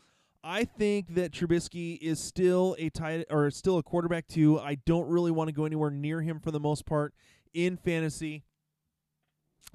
I 0.45 0.65
think 0.65 1.15
that 1.17 1.33
Trubisky 1.33 1.99
is 2.01 2.21
still 2.21 2.77
a 2.79 2.89
tight 2.89 3.27
or 3.31 3.51
still 3.51 3.79
a 3.79 3.83
quarterback 3.83 4.29
too. 4.29 4.61
I 4.61 4.77
don't 4.77 5.09
really 5.09 5.33
want 5.33 5.49
to 5.49 5.53
go 5.53 5.65
anywhere 5.65 5.91
near 5.91 6.23
him 6.23 6.39
for 6.39 6.53
the 6.53 6.61
most 6.61 6.87
part 6.87 7.15
in 7.53 7.77
fantasy. 7.77 8.45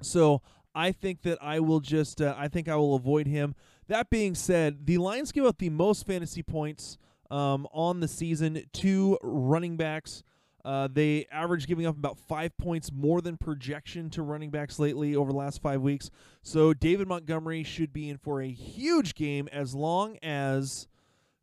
So 0.00 0.40
I 0.74 0.92
think 0.92 1.22
that 1.22 1.38
I 1.42 1.60
will 1.60 1.80
just 1.80 2.22
uh, 2.22 2.34
I 2.38 2.48
think 2.48 2.68
I 2.68 2.76
will 2.76 2.94
avoid 2.94 3.26
him. 3.26 3.54
That 3.88 4.08
being 4.08 4.34
said, 4.34 4.86
the 4.86 4.96
Lions 4.98 5.32
give 5.32 5.44
up 5.44 5.58
the 5.58 5.68
most 5.68 6.06
fantasy 6.06 6.42
points 6.42 6.96
um, 7.30 7.66
on 7.72 8.00
the 8.00 8.08
season 8.08 8.64
to 8.72 9.18
running 9.22 9.76
backs. 9.76 10.22
Uh, 10.64 10.88
they 10.90 11.26
average 11.32 11.66
giving 11.66 11.86
up 11.86 11.96
about 11.96 12.16
five 12.16 12.56
points 12.56 12.92
more 12.92 13.20
than 13.20 13.36
projection 13.36 14.08
to 14.10 14.22
running 14.22 14.50
backs 14.50 14.78
lately 14.78 15.16
over 15.16 15.32
the 15.32 15.38
last 15.38 15.60
five 15.60 15.80
weeks. 15.80 16.08
So 16.42 16.72
David 16.72 17.08
Montgomery 17.08 17.64
should 17.64 17.92
be 17.92 18.08
in 18.08 18.18
for 18.18 18.40
a 18.40 18.50
huge 18.50 19.14
game 19.14 19.48
as 19.50 19.74
long 19.74 20.18
as 20.22 20.86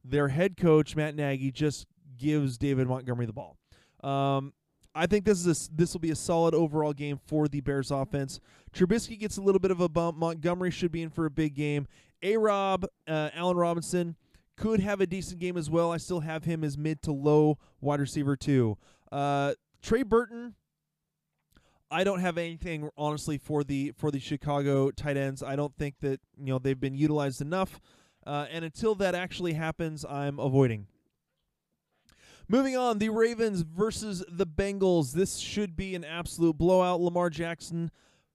their 0.06 0.30
head 0.30 0.56
coach 0.56 0.96
Matt 0.96 1.16
Nagy 1.16 1.52
just 1.52 1.86
gives 2.18 2.58
David 2.58 2.88
Montgomery 2.88 3.26
the 3.26 3.34
ball. 3.34 3.58
Um, 4.04 4.54
I 4.96 5.06
think 5.06 5.26
this 5.26 5.46
is 5.46 5.68
a, 5.68 5.76
this 5.76 5.94
will 5.94 6.00
be 6.00 6.12
a 6.12 6.16
solid 6.16 6.56
overall 6.56 6.94
game 6.94 7.20
for 7.28 7.48
the 7.48 7.62
Bears 7.62 7.92
offense. 7.92 8.40
Trubisky 8.74 9.20
gets 9.20 9.38
a 9.38 9.42
little 9.42 9.60
bit 9.60 9.72
of 9.72 9.82
a 9.82 9.90
bump. 9.90 10.18
Montgomery 10.18 10.72
should 10.72 10.92
be 10.92 11.02
in 11.02 11.10
for 11.10 11.26
a 11.26 11.32
big 11.32 11.56
game. 11.56 11.88
A 12.24 12.38
Rob, 12.38 12.86
uh, 13.08 13.30
Allen 13.34 13.58
Robinson 13.58 14.16
could 14.58 14.80
have 14.82 15.00
a 15.00 15.08
decent 15.08 15.40
game 15.40 15.58
as 15.58 15.70
well. 15.70 15.92
I 15.92 15.98
still 15.98 16.20
have 16.20 16.44
him 16.44 16.64
as 16.64 16.78
mid 16.78 17.02
to 17.04 17.12
low 17.12 17.58
wide 17.80 18.00
receiver 18.00 18.36
too. 18.36 18.78
Uh, 19.12 19.54
Trey 19.82 20.04
Burton. 20.04 20.56
I 21.92 22.04
don't 22.04 22.20
have 22.20 22.38
anything 22.38 22.90
honestly 22.98 23.40
for 23.40 23.64
the 23.64 23.94
for 23.98 24.12
the 24.12 24.20
Chicago 24.20 24.92
tight 24.92 25.18
ends. 25.18 25.42
I 25.42 25.56
don't 25.56 25.76
think 25.76 25.96
that 26.02 26.20
you 26.38 26.54
know 26.54 26.60
they've 26.60 26.80
been 26.80 26.94
utilized 26.94 27.42
enough, 27.42 27.82
uh, 28.28 28.46
and 28.52 28.64
until 28.64 28.94
that 28.96 29.16
actually 29.16 29.54
happens, 29.54 30.06
I'm 30.06 30.40
avoiding. 30.40 30.86
Moving 32.48 32.76
on, 32.76 32.98
the 32.98 33.10
Ravens 33.10 33.62
versus 33.62 34.24
the 34.28 34.48
Bengals. 34.48 35.14
This 35.14 35.38
should 35.38 35.76
be 35.76 35.96
an 35.96 36.04
absolute 36.04 36.58
blowout. 36.58 37.00
Lamar 37.00 37.30
Jackson 37.30 37.92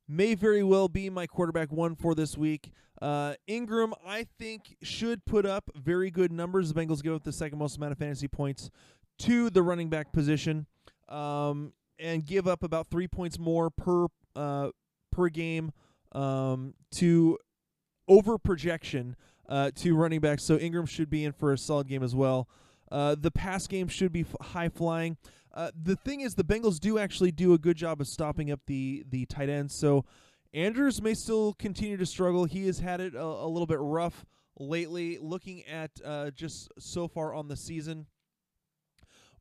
may 0.08 0.34
very 0.34 0.62
well 0.62 0.88
be 0.88 1.10
my 1.10 1.26
quarterback 1.26 1.72
one 1.72 1.96
for 1.96 2.14
this 2.14 2.37
week. 2.37 2.70
Uh, 3.02 3.34
Ingram, 3.46 3.92
I 4.06 4.26
think, 4.38 4.76
should 4.82 5.24
put 5.24 5.44
up 5.44 5.68
very 5.74 6.10
good 6.10 6.30
numbers. 6.30 6.72
The 6.72 6.80
Bengals 6.80 7.02
give 7.02 7.12
up 7.12 7.24
the 7.24 7.32
second 7.32 7.58
most 7.58 7.76
amount 7.76 7.92
of 7.92 7.98
fantasy 7.98 8.28
points 8.28 8.70
to 9.18 9.50
the 9.50 9.62
running 9.62 9.88
back 9.88 10.12
position, 10.12 10.66
um, 11.09 11.72
and 11.98 12.24
give 12.24 12.46
up 12.46 12.62
about 12.62 12.88
three 12.88 13.09
points 13.09 13.38
more 13.38 13.70
per 13.70 14.07
uh, 14.35 14.70
per 15.12 15.29
game 15.29 15.72
um, 16.12 16.74
to 16.92 17.38
over 18.09 18.38
projection 18.38 19.16
uh, 19.48 19.70
to 19.77 19.96
running 19.96 20.20
backs. 20.20 20.42
So 20.42 20.57
Ingram 20.57 20.87
should 20.87 21.11
be 21.11 21.24
in 21.24 21.33
for 21.33 21.53
a 21.53 21.59
solid 21.59 21.88
game 21.88 22.03
as 22.03 22.14
well. 22.14 22.48
Uh, 22.90 23.16
the 23.18 23.31
pass 23.31 23.66
game 23.66 23.88
should 23.88 24.12
be 24.12 24.20
f- 24.22 24.48
high 24.48 24.68
flying. 24.68 25.16
Uh, 25.53 25.70
the 25.81 25.96
thing 25.96 26.20
is, 26.20 26.35
the 26.35 26.44
Bengals 26.44 26.79
do 26.81 26.98
actually 26.98 27.31
do 27.31 27.55
a 27.55 27.59
good 27.59 27.77
job 27.77 28.00
of 28.00 28.09
stopping 28.09 28.50
up 28.50 28.61
the 28.66 29.05
the 29.09 29.24
tight 29.27 29.48
ends. 29.48 29.74
So 29.74 30.05
Andrews 30.53 31.00
may 31.00 31.14
still 31.14 31.55
continue 31.55 31.96
to 31.96 32.07
struggle. 32.07 32.44
He 32.44 32.66
has 32.66 32.81
had 32.81 33.00
it 33.00 33.14
a, 33.14 33.22
a 33.22 33.48
little 33.48 33.66
bit 33.66 33.79
rough 33.81 34.24
lately. 34.59 35.18
Looking 35.20 35.64
at 35.66 35.90
uh, 36.05 36.31
just 36.31 36.70
so 36.79 37.09
far 37.09 37.35
on 37.35 37.48
the 37.48 37.57
season, 37.57 38.07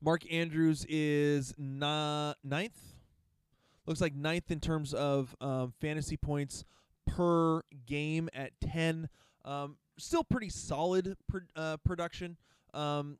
Mark 0.04 0.30
Andrews 0.30 0.84
is 0.86 1.54
na- 1.56 2.34
ninth. 2.44 2.78
Looks 3.86 4.02
like 4.02 4.14
ninth 4.14 4.50
in 4.50 4.60
terms 4.60 4.92
of 4.92 5.34
um, 5.40 5.72
fantasy 5.80 6.18
points 6.18 6.64
per 7.06 7.62
game 7.86 8.28
at 8.34 8.52
10. 8.60 9.08
Um, 9.46 9.76
still 9.98 10.22
pretty 10.22 10.50
solid 10.50 11.16
pr- 11.26 11.38
uh, 11.56 11.78
production. 11.78 12.36
Um, 12.74 13.18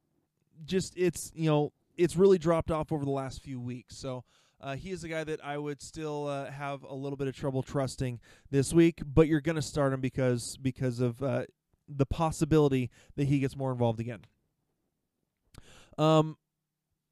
just 0.66 0.94
it's 0.96 1.32
you 1.34 1.48
know 1.48 1.72
it's 1.96 2.16
really 2.16 2.38
dropped 2.38 2.70
off 2.70 2.92
over 2.92 3.04
the 3.04 3.10
last 3.10 3.42
few 3.42 3.60
weeks. 3.60 3.96
So 3.96 4.24
uh, 4.60 4.76
he 4.76 4.90
is 4.90 5.04
a 5.04 5.08
guy 5.08 5.24
that 5.24 5.42
I 5.42 5.56
would 5.56 5.80
still 5.80 6.26
uh, 6.26 6.50
have 6.50 6.82
a 6.82 6.94
little 6.94 7.16
bit 7.16 7.28
of 7.28 7.36
trouble 7.36 7.62
trusting 7.62 8.20
this 8.50 8.74
week. 8.74 9.00
But 9.06 9.26
you're 9.26 9.40
going 9.40 9.56
to 9.56 9.62
start 9.62 9.94
him 9.94 10.02
because 10.02 10.58
because 10.60 11.00
of 11.00 11.22
uh, 11.22 11.44
the 11.88 12.06
possibility 12.06 12.90
that 13.16 13.24
he 13.24 13.38
gets 13.38 13.56
more 13.56 13.72
involved 13.72 14.00
again. 14.00 14.20
Um, 15.96 16.36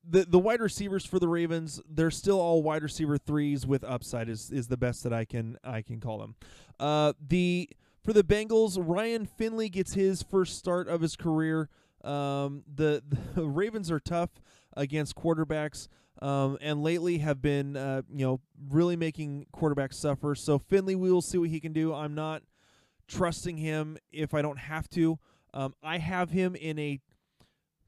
the 0.09 0.25
the 0.25 0.38
wide 0.38 0.61
receivers 0.61 1.05
for 1.05 1.19
the 1.19 1.29
Ravens, 1.29 1.81
they're 1.88 2.11
still 2.11 2.41
all 2.41 2.62
wide 2.62 2.83
receiver 2.83 3.19
threes 3.19 3.67
with 3.67 3.85
upside 3.85 4.29
is 4.29 4.51
is 4.51 4.69
the 4.69 4.77
best 4.77 5.03
that 5.05 5.12
I 5.12 5.25
can 5.25 5.59
I 5.62 5.83
can 5.83 6.01
call 6.01 6.19
them. 6.19 6.35
Uh, 6.81 7.12
the 7.21 7.69
for 8.03 8.12
the 8.12 8.25
Bengals, 8.25 8.77
Ryan 8.81 9.27
Finley 9.27 9.69
gets 9.69 9.95
his 9.95 10.23
first 10.23 10.59
start 10.59 10.88
of 10.88 11.01
his 11.01 11.15
career. 11.15 11.69
Um, 12.03 12.65
the, 12.73 13.03
the 13.35 13.43
Ravens 13.47 13.91
are 13.93 14.01
tough 14.01 14.31
against 14.77 15.15
quarterbacks, 15.15 15.87
um, 16.21 16.59
and 16.61 16.83
lately 16.83 17.19
have 17.19 17.41
been 17.41 17.77
uh, 17.77 18.03
you 18.12 18.27
know 18.27 18.41
really 18.71 18.97
making 18.97 19.47
quarterbacks 19.55 19.95
suffer. 19.95 20.35
So 20.35 20.59
Finley, 20.59 20.97
we 20.97 21.12
will 21.12 21.23
see 21.23 21.38
what 21.38 21.51
he 21.51 21.61
can 21.61 21.73
do. 21.73 21.95
I'm 21.95 22.15
not 22.15 22.43
trusting 23.07 23.59
him 23.59 23.99
if 24.11 24.35
I 24.35 24.43
don't 24.43 24.59
have 24.59 24.88
to. 24.91 25.19
Um, 25.55 25.75
I 25.83 25.99
have 25.99 26.31
him 26.31 26.57
in 26.57 26.79
a 26.79 27.01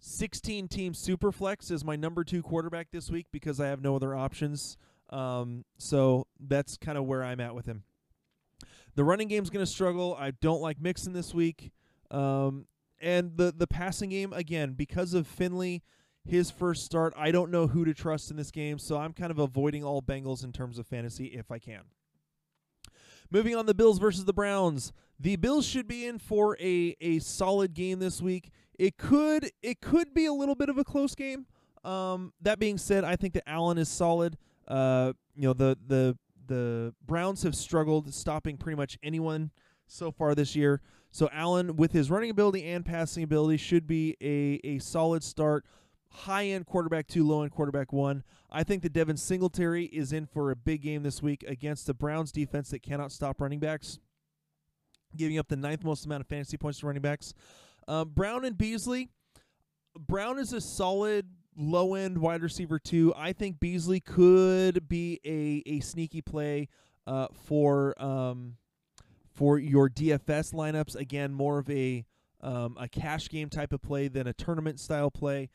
16 0.06 0.68
team 0.68 0.92
superflex 0.92 1.70
is 1.70 1.82
my 1.82 1.96
number 1.96 2.24
two 2.24 2.42
quarterback 2.42 2.88
this 2.90 3.10
week 3.10 3.26
because 3.32 3.58
I 3.58 3.68
have 3.68 3.80
no 3.80 3.96
other 3.96 4.14
options. 4.14 4.76
Um, 5.08 5.64
so 5.78 6.26
that's 6.38 6.76
kind 6.76 6.98
of 6.98 7.04
where 7.04 7.24
I'm 7.24 7.40
at 7.40 7.54
with 7.54 7.64
him. 7.64 7.84
The 8.96 9.02
running 9.02 9.28
game's 9.28 9.48
going 9.48 9.64
to 9.64 9.70
struggle. 9.70 10.14
I 10.18 10.32
don't 10.32 10.60
like 10.60 10.78
Mixon 10.78 11.14
this 11.14 11.32
week. 11.32 11.72
Um, 12.10 12.66
and 13.00 13.38
the 13.38 13.52
the 13.56 13.66
passing 13.66 14.10
game 14.10 14.34
again 14.34 14.74
because 14.74 15.14
of 15.14 15.26
Finley, 15.26 15.82
his 16.22 16.50
first 16.50 16.84
start. 16.84 17.14
I 17.16 17.30
don't 17.30 17.50
know 17.50 17.66
who 17.66 17.86
to 17.86 17.94
trust 17.94 18.30
in 18.30 18.36
this 18.36 18.50
game, 18.50 18.78
so 18.78 18.98
I'm 18.98 19.14
kind 19.14 19.30
of 19.30 19.38
avoiding 19.38 19.84
all 19.84 20.02
Bengals 20.02 20.44
in 20.44 20.52
terms 20.52 20.78
of 20.78 20.86
fantasy 20.86 21.26
if 21.28 21.50
I 21.50 21.58
can. 21.58 21.84
Moving 23.30 23.56
on, 23.56 23.66
the 23.66 23.74
Bills 23.74 23.98
versus 23.98 24.24
the 24.24 24.32
Browns. 24.32 24.92
The 25.18 25.36
Bills 25.36 25.66
should 25.66 25.86
be 25.86 26.06
in 26.06 26.18
for 26.18 26.56
a 26.60 26.96
a 27.00 27.18
solid 27.20 27.74
game 27.74 27.98
this 27.98 28.20
week. 28.20 28.50
It 28.78 28.96
could 28.96 29.50
it 29.62 29.80
could 29.80 30.12
be 30.14 30.26
a 30.26 30.32
little 30.32 30.54
bit 30.54 30.68
of 30.68 30.78
a 30.78 30.84
close 30.84 31.14
game. 31.14 31.46
Um, 31.84 32.32
that 32.40 32.58
being 32.58 32.78
said, 32.78 33.04
I 33.04 33.16
think 33.16 33.34
that 33.34 33.48
Allen 33.48 33.78
is 33.78 33.88
solid. 33.88 34.36
Uh, 34.66 35.12
you 35.34 35.42
know 35.42 35.52
the 35.52 35.76
the 35.86 36.18
the 36.46 36.94
Browns 37.06 37.42
have 37.42 37.54
struggled 37.54 38.12
stopping 38.12 38.56
pretty 38.56 38.76
much 38.76 38.98
anyone 39.02 39.50
so 39.86 40.10
far 40.10 40.34
this 40.34 40.54
year. 40.56 40.80
So 41.10 41.28
Allen, 41.32 41.76
with 41.76 41.92
his 41.92 42.10
running 42.10 42.30
ability 42.30 42.64
and 42.64 42.84
passing 42.84 43.22
ability, 43.22 43.58
should 43.58 43.86
be 43.86 44.16
a 44.20 44.60
a 44.66 44.78
solid 44.80 45.22
start. 45.22 45.64
High 46.14 46.46
end 46.46 46.66
quarterback 46.66 47.08
two, 47.08 47.26
low 47.26 47.42
end 47.42 47.52
quarterback 47.52 47.92
one. 47.92 48.22
I 48.50 48.62
think 48.62 48.82
that 48.82 48.92
Devin 48.92 49.16
Singletary 49.16 49.86
is 49.86 50.12
in 50.12 50.26
for 50.26 50.50
a 50.50 50.56
big 50.56 50.82
game 50.82 51.02
this 51.02 51.20
week 51.20 51.44
against 51.46 51.86
the 51.86 51.94
Browns 51.94 52.30
defense 52.30 52.70
that 52.70 52.82
cannot 52.82 53.10
stop 53.10 53.40
running 53.40 53.58
backs, 53.58 53.98
giving 55.16 55.38
up 55.38 55.48
the 55.48 55.56
ninth 55.56 55.82
most 55.82 56.06
amount 56.06 56.20
of 56.20 56.28
fantasy 56.28 56.56
points 56.56 56.78
to 56.80 56.86
running 56.86 57.02
backs. 57.02 57.34
Um, 57.88 58.10
Brown 58.10 58.44
and 58.44 58.56
Beasley. 58.56 59.08
Brown 59.98 60.38
is 60.38 60.52
a 60.52 60.60
solid 60.60 61.26
low 61.56 61.94
end 61.94 62.18
wide 62.18 62.42
receiver 62.42 62.78
too. 62.78 63.12
I 63.16 63.32
think 63.32 63.60
Beasley 63.60 64.00
could 64.00 64.88
be 64.88 65.20
a 65.24 65.62
a 65.68 65.80
sneaky 65.80 66.22
play 66.22 66.68
uh, 67.06 67.28
for 67.44 68.00
um, 68.02 68.56
for 69.32 69.58
your 69.58 69.88
DFS 69.88 70.54
lineups. 70.54 70.94
Again, 70.96 71.32
more 71.32 71.58
of 71.58 71.68
a 71.70 72.04
um, 72.40 72.76
a 72.78 72.88
cash 72.88 73.28
game 73.28 73.48
type 73.48 73.72
of 73.72 73.82
play 73.82 74.08
than 74.08 74.26
a 74.26 74.32
tournament 74.32 74.78
style 74.78 75.10
play. 75.10 75.50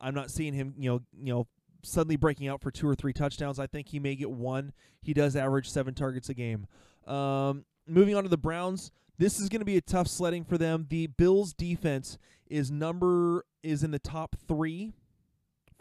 I'm 0.00 0.14
not 0.14 0.30
seeing 0.30 0.54
him, 0.54 0.74
you 0.76 0.90
know, 0.90 1.02
you 1.18 1.32
know, 1.32 1.46
suddenly 1.82 2.16
breaking 2.16 2.48
out 2.48 2.60
for 2.60 2.70
two 2.70 2.88
or 2.88 2.94
three 2.94 3.12
touchdowns. 3.12 3.58
I 3.58 3.66
think 3.66 3.88
he 3.88 3.98
may 3.98 4.14
get 4.14 4.30
one. 4.30 4.72
He 5.02 5.14
does 5.14 5.36
average 5.36 5.70
seven 5.70 5.94
targets 5.94 6.28
a 6.28 6.34
game. 6.34 6.66
Um, 7.06 7.64
moving 7.86 8.14
on 8.14 8.22
to 8.22 8.28
the 8.28 8.36
Browns, 8.36 8.90
this 9.18 9.40
is 9.40 9.48
going 9.48 9.60
to 9.60 9.66
be 9.66 9.76
a 9.76 9.82
tough 9.82 10.08
sledding 10.08 10.44
for 10.44 10.58
them. 10.58 10.86
The 10.88 11.06
Bills' 11.06 11.52
defense 11.52 12.18
is 12.48 12.70
number 12.70 13.44
is 13.62 13.82
in 13.82 13.90
the 13.90 13.98
top 13.98 14.36
three, 14.48 14.92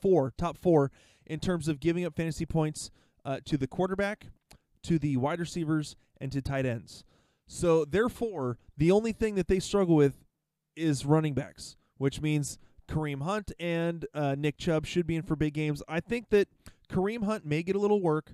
four, 0.02 0.34
top 0.38 0.58
four 0.58 0.92
in 1.26 1.40
terms 1.40 1.68
of 1.68 1.80
giving 1.80 2.06
up 2.06 2.16
fantasy 2.16 2.46
points 2.46 2.92
uh, 3.26 3.40
to 3.46 3.58
the 3.58 3.68
quarterback, 3.68 4.28
to 4.84 5.00
the 5.00 5.18
wide 5.18 5.40
receivers, 5.40 5.96
and 6.20 6.32
to 6.32 6.42
tight 6.42 6.66
ends. 6.66 7.04
So 7.48 7.86
therefore, 7.86 8.58
the 8.78 8.92
only 8.92 9.12
thing 9.12 9.36
that 9.36 9.48
they 9.48 9.60
struggle 9.60 9.96
with 9.96 10.24
is 10.76 11.06
running 11.06 11.34
backs, 11.34 11.78
which 11.98 12.22
means 12.22 12.58
Kareem 12.90 13.22
Hunt 13.22 13.52
and 13.60 14.06
uh, 14.14 14.36
Nick 14.38 14.58
Chubb 14.58 14.86
should 14.86 15.08
be 15.08 15.16
in 15.16 15.22
for 15.22 15.36
big 15.36 15.54
games. 15.54 15.82
I 15.88 16.00
think 16.00 16.30
that 16.30 16.48
Kareem 16.92 17.24
Hunt 17.24 17.46
may 17.46 17.64
get 17.64 17.76
a 17.76 17.80
little 17.80 18.02
work. 18.02 18.34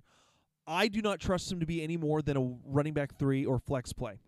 I 0.65 0.87
do 0.87 1.01
not 1.01 1.19
trust 1.19 1.51
him 1.51 1.59
to 1.59 1.65
be 1.65 1.83
any 1.83 1.97
more 1.97 2.21
than 2.21 2.37
a 2.37 2.55
running 2.65 2.93
back 2.93 3.17
three 3.19 3.45
or 3.45 3.59
flex 3.59 3.93
play. 3.93 4.19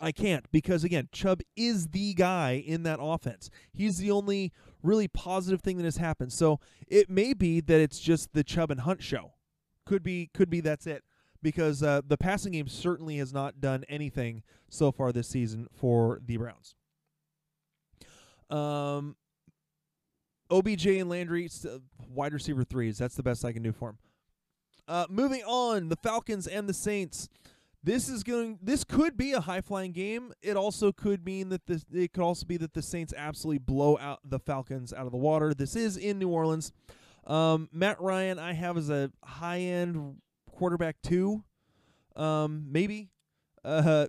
I 0.00 0.10
can't 0.10 0.50
because 0.50 0.82
again, 0.82 1.08
Chubb 1.12 1.40
is 1.56 1.88
the 1.88 2.12
guy 2.14 2.62
in 2.66 2.82
that 2.82 2.98
offense. 3.00 3.50
He's 3.72 3.98
the 3.98 4.10
only 4.10 4.52
really 4.82 5.06
positive 5.06 5.62
thing 5.62 5.76
that 5.76 5.84
has 5.84 5.98
happened. 5.98 6.32
So 6.32 6.58
it 6.88 7.08
may 7.08 7.32
be 7.32 7.60
that 7.60 7.80
it's 7.80 8.00
just 8.00 8.32
the 8.32 8.42
Chubb 8.42 8.70
and 8.70 8.80
Hunt 8.80 9.02
show. 9.02 9.34
Could 9.86 10.02
be 10.02 10.28
could 10.34 10.50
be 10.50 10.60
that's 10.60 10.86
it 10.86 11.04
because 11.40 11.82
uh, 11.82 12.02
the 12.06 12.16
passing 12.16 12.52
game 12.52 12.68
certainly 12.68 13.18
has 13.18 13.32
not 13.32 13.60
done 13.60 13.84
anything 13.88 14.42
so 14.68 14.90
far 14.90 15.12
this 15.12 15.28
season 15.28 15.68
for 15.72 16.20
the 16.24 16.36
Browns. 16.36 16.74
Um, 18.50 19.16
OBJ 20.52 20.86
and 20.86 21.08
Landry, 21.08 21.48
uh, 21.64 21.78
wide 22.08 22.32
receiver 22.32 22.64
threes. 22.64 22.98
That's 22.98 23.14
the 23.14 23.22
best 23.22 23.44
I 23.44 23.52
can 23.52 23.62
do 23.62 23.72
for 23.72 23.90
him. 23.90 23.98
Uh, 24.86 25.06
moving 25.08 25.42
on, 25.42 25.88
the 25.88 25.96
Falcons 25.96 26.46
and 26.46 26.68
the 26.68 26.74
Saints. 26.74 27.28
This 27.84 28.08
is 28.08 28.22
going. 28.22 28.58
This 28.62 28.84
could 28.84 29.16
be 29.16 29.32
a 29.32 29.40
high 29.40 29.60
flying 29.60 29.92
game. 29.92 30.32
It 30.40 30.56
also 30.56 30.92
could 30.92 31.24
mean 31.24 31.48
that 31.48 31.66
this. 31.66 31.84
It 31.92 32.12
could 32.12 32.22
also 32.22 32.46
be 32.46 32.56
that 32.58 32.74
the 32.74 32.82
Saints 32.82 33.12
absolutely 33.16 33.58
blow 33.58 33.98
out 33.98 34.20
the 34.24 34.38
Falcons 34.38 34.92
out 34.92 35.06
of 35.06 35.12
the 35.12 35.18
water. 35.18 35.52
This 35.54 35.74
is 35.74 35.96
in 35.96 36.18
New 36.18 36.28
Orleans. 36.28 36.72
Um, 37.26 37.68
Matt 37.72 38.00
Ryan, 38.00 38.38
I 38.38 38.52
have 38.52 38.76
as 38.76 38.90
a 38.90 39.10
high 39.24 39.60
end 39.60 40.16
quarterback 40.50 40.96
two, 41.02 41.42
um, 42.14 42.66
maybe. 42.70 43.10
Uh, 43.64 44.06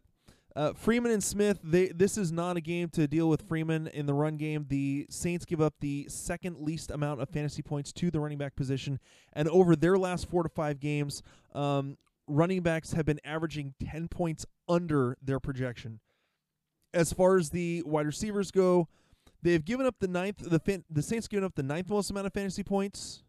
uh, 0.56 0.74
Freeman 0.74 1.12
and 1.12 1.24
Smith. 1.24 1.60
They 1.64 1.88
this 1.88 2.18
is 2.18 2.32
not 2.32 2.58
a 2.58 2.62
game 2.62 2.90
to 2.90 3.08
deal 3.08 3.30
with 3.30 3.48
Freeman 3.48 3.88
in 3.88 4.06
the 4.06 4.14
run 4.14 4.38
game. 4.38 4.66
The 4.70 5.08
Saints 5.10 5.46
give 5.46 5.62
up 5.62 5.76
the 5.80 6.06
second 6.10 6.60
least 6.60 6.92
amount 6.92 7.22
of 7.22 7.30
fantasy 7.30 7.62
points 7.62 7.92
to 7.94 8.12
the 8.12 8.20
running 8.20 8.38
back 8.38 8.56
position, 8.56 9.00
and 9.34 9.48
over 9.50 9.76
their 9.76 9.98
last 9.98 10.30
four 10.30 10.44
to 10.44 10.50
five 10.50 10.80
games, 10.80 11.24
um, 11.54 11.98
running 12.28 12.62
backs 12.62 12.94
have 12.94 13.06
been 13.06 13.20
averaging 13.24 13.74
10 13.84 14.08
points 14.08 14.46
under 14.70 15.18
their 15.22 15.40
projection. 15.40 16.00
As 16.94 17.12
far 17.12 17.38
as 17.38 17.50
the 17.50 17.82
wide 17.86 18.06
receivers 18.06 18.52
go, 18.52 18.88
they've 19.42 19.64
given 19.64 19.86
up 19.86 19.96
the 20.00 20.08
ninth 20.08 20.38
the 20.38 20.84
the 20.90 21.02
Saints 21.02 21.28
given 21.28 21.44
up 21.44 21.56
the 21.56 21.64
ninth 21.64 21.90
most 21.90 22.12
amount 22.12 22.28
of 22.28 22.34
fantasy 22.34 22.64
points 22.64 23.24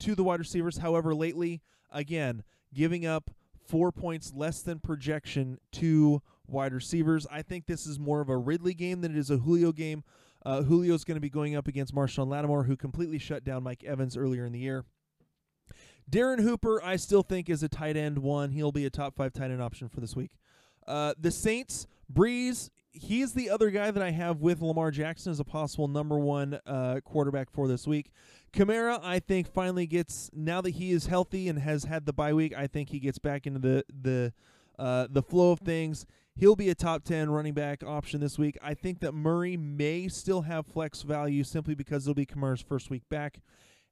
to 0.00 0.14
the 0.14 0.22
wide 0.22 0.38
receivers. 0.38 0.78
However, 0.78 1.14
lately, 1.14 1.60
again, 1.90 2.44
giving 2.72 3.04
up 3.04 3.30
4 3.66 3.92
points 3.92 4.32
less 4.34 4.62
than 4.62 4.78
projection 4.78 5.58
to 5.72 6.22
wide 6.48 6.72
receivers. 6.72 7.26
I 7.30 7.42
think 7.42 7.66
this 7.66 7.86
is 7.86 7.98
more 7.98 8.20
of 8.20 8.28
a 8.28 8.36
Ridley 8.36 8.74
game 8.74 9.00
than 9.00 9.12
it 9.12 9.18
is 9.18 9.30
a 9.30 9.38
Julio 9.38 9.72
game. 9.72 10.04
Uh, 10.44 10.62
Julio's 10.62 11.04
going 11.04 11.16
to 11.16 11.20
be 11.20 11.30
going 11.30 11.56
up 11.56 11.68
against 11.68 11.94
Marshon 11.94 12.28
Lattimore, 12.28 12.64
who 12.64 12.76
completely 12.76 13.18
shut 13.18 13.44
down 13.44 13.62
Mike 13.62 13.84
Evans 13.84 14.16
earlier 14.16 14.44
in 14.44 14.52
the 14.52 14.58
year. 14.58 14.84
Darren 16.10 16.40
Hooper, 16.40 16.82
I 16.82 16.96
still 16.96 17.22
think 17.22 17.50
is 17.50 17.62
a 17.62 17.68
tight 17.68 17.96
end 17.96 18.18
one. 18.18 18.50
He'll 18.50 18.72
be 18.72 18.86
a 18.86 18.90
top 18.90 19.16
five 19.16 19.32
tight 19.32 19.50
end 19.50 19.60
option 19.60 19.88
for 19.88 20.00
this 20.00 20.16
week. 20.16 20.30
Uh, 20.86 21.12
the 21.20 21.30
Saints, 21.30 21.86
Brees, 22.10 22.70
he's 22.92 23.34
the 23.34 23.50
other 23.50 23.70
guy 23.70 23.90
that 23.90 24.02
I 24.02 24.10
have 24.10 24.40
with 24.40 24.62
Lamar 24.62 24.90
Jackson 24.90 25.30
as 25.30 25.40
a 25.40 25.44
possible 25.44 25.88
number 25.88 26.18
one 26.18 26.58
uh, 26.66 27.00
quarterback 27.04 27.50
for 27.50 27.68
this 27.68 27.86
week. 27.86 28.10
Kamara, 28.52 29.00
I 29.02 29.18
think, 29.18 29.46
finally 29.46 29.86
gets 29.86 30.30
now 30.32 30.60
that 30.62 30.70
he 30.70 30.92
is 30.92 31.06
healthy 31.06 31.48
and 31.48 31.58
has 31.58 31.84
had 31.84 32.06
the 32.06 32.12
bye 32.12 32.32
week. 32.32 32.54
I 32.56 32.66
think 32.66 32.88
he 32.88 33.00
gets 33.00 33.18
back 33.18 33.46
into 33.46 33.58
the 33.58 33.84
the 33.88 34.32
uh, 34.78 35.08
the 35.10 35.22
flow 35.22 35.52
of 35.52 35.60
things. 35.60 36.06
He'll 36.38 36.54
be 36.54 36.68
a 36.68 36.74
top 36.74 37.02
ten 37.02 37.30
running 37.30 37.52
back 37.52 37.82
option 37.82 38.20
this 38.20 38.38
week. 38.38 38.56
I 38.62 38.72
think 38.72 39.00
that 39.00 39.12
Murray 39.12 39.56
may 39.56 40.06
still 40.06 40.42
have 40.42 40.66
flex 40.66 41.02
value 41.02 41.42
simply 41.42 41.74
because 41.74 42.04
it'll 42.04 42.14
be 42.14 42.26
Kamara's 42.26 42.60
first 42.62 42.90
week 42.90 43.02
back 43.08 43.40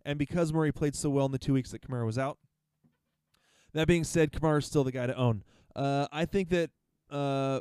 and 0.05 0.17
because 0.17 0.53
Murray 0.53 0.71
played 0.71 0.95
so 0.95 1.11
well 1.11 1.27
in 1.27 1.33
the 1.33 1.39
two 1.39 1.53
weeks 1.53 1.73
that 1.73 1.83
Kamara 1.83 2.07
was 2.07 2.17
out. 2.17 2.39
That 3.75 3.89
being 3.89 4.05
said, 4.05 4.31
Kamara 4.31 4.59
is 4.59 4.67
still 4.67 4.85
the 4.85 4.93
guy 4.93 5.09
to 5.09 5.17
own. 5.17 5.43
Uh, 5.75 6.07
I 6.13 6.25
think 6.25 6.51
that 6.51 6.71
uh, 7.11 7.61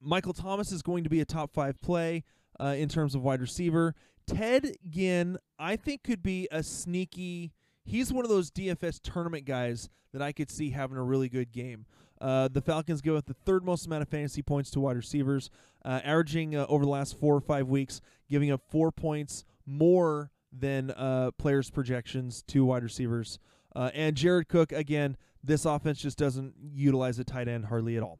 Michael 0.00 0.32
Thomas 0.32 0.70
is 0.70 0.80
going 0.80 1.02
to 1.02 1.10
be 1.10 1.20
a 1.20 1.24
top 1.24 1.52
five 1.52 1.80
play 1.80 2.22
uh, 2.60 2.76
in 2.78 2.88
terms 2.88 3.16
of 3.16 3.22
wide 3.22 3.40
receiver. 3.40 3.96
Ted 4.28 4.76
Ginn, 4.88 5.36
I 5.58 5.74
think, 5.74 6.04
could 6.04 6.22
be 6.22 6.46
a 6.52 6.62
sneaky. 6.62 7.52
He's 7.84 8.12
one 8.12 8.24
of 8.24 8.30
those 8.30 8.52
DFS 8.52 9.00
tournament 9.02 9.44
guys 9.44 9.90
that 10.12 10.22
I 10.22 10.30
could 10.30 10.48
see 10.48 10.70
having 10.70 10.96
a 10.96 11.02
really 11.02 11.28
good 11.28 11.50
game. 11.50 11.86
Uh, 12.24 12.48
the 12.48 12.62
Falcons 12.62 13.02
give 13.02 13.14
up 13.14 13.26
the 13.26 13.34
third 13.34 13.66
most 13.66 13.84
amount 13.84 14.00
of 14.00 14.08
fantasy 14.08 14.40
points 14.40 14.70
to 14.70 14.80
wide 14.80 14.96
receivers, 14.96 15.50
uh, 15.84 16.00
averaging 16.02 16.56
uh, 16.56 16.64
over 16.70 16.82
the 16.82 16.90
last 16.90 17.20
four 17.20 17.34
or 17.34 17.40
five 17.42 17.68
weeks, 17.68 18.00
giving 18.30 18.50
up 18.50 18.62
four 18.70 18.90
points 18.90 19.44
more 19.66 20.30
than 20.50 20.90
uh, 20.92 21.32
players' 21.36 21.70
projections 21.70 22.42
to 22.44 22.64
wide 22.64 22.82
receivers. 22.82 23.38
Uh, 23.76 23.90
and 23.92 24.16
Jared 24.16 24.48
Cook, 24.48 24.72
again, 24.72 25.18
this 25.42 25.66
offense 25.66 25.98
just 26.00 26.16
doesn't 26.16 26.54
utilize 26.72 27.18
a 27.18 27.24
tight 27.24 27.46
end 27.46 27.66
hardly 27.66 27.98
at 27.98 28.02
all. 28.02 28.18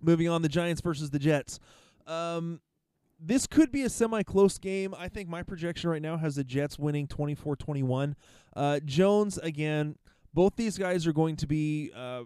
Moving 0.00 0.30
on, 0.30 0.40
the 0.40 0.48
Giants 0.48 0.80
versus 0.80 1.10
the 1.10 1.18
Jets. 1.18 1.60
Um, 2.06 2.60
this 3.20 3.46
could 3.46 3.70
be 3.70 3.82
a 3.82 3.90
semi 3.90 4.22
close 4.22 4.56
game. 4.56 4.94
I 4.96 5.10
think 5.10 5.28
my 5.28 5.42
projection 5.42 5.90
right 5.90 6.00
now 6.00 6.16
has 6.16 6.36
the 6.36 6.44
Jets 6.44 6.78
winning 6.78 7.06
24 7.08 7.56
21. 7.56 8.16
Uh, 8.54 8.80
Jones, 8.86 9.36
again, 9.36 9.96
both 10.32 10.56
these 10.56 10.78
guys 10.78 11.06
are 11.06 11.12
going 11.12 11.36
to 11.36 11.46
be 11.46 11.92
uh, 11.94 12.22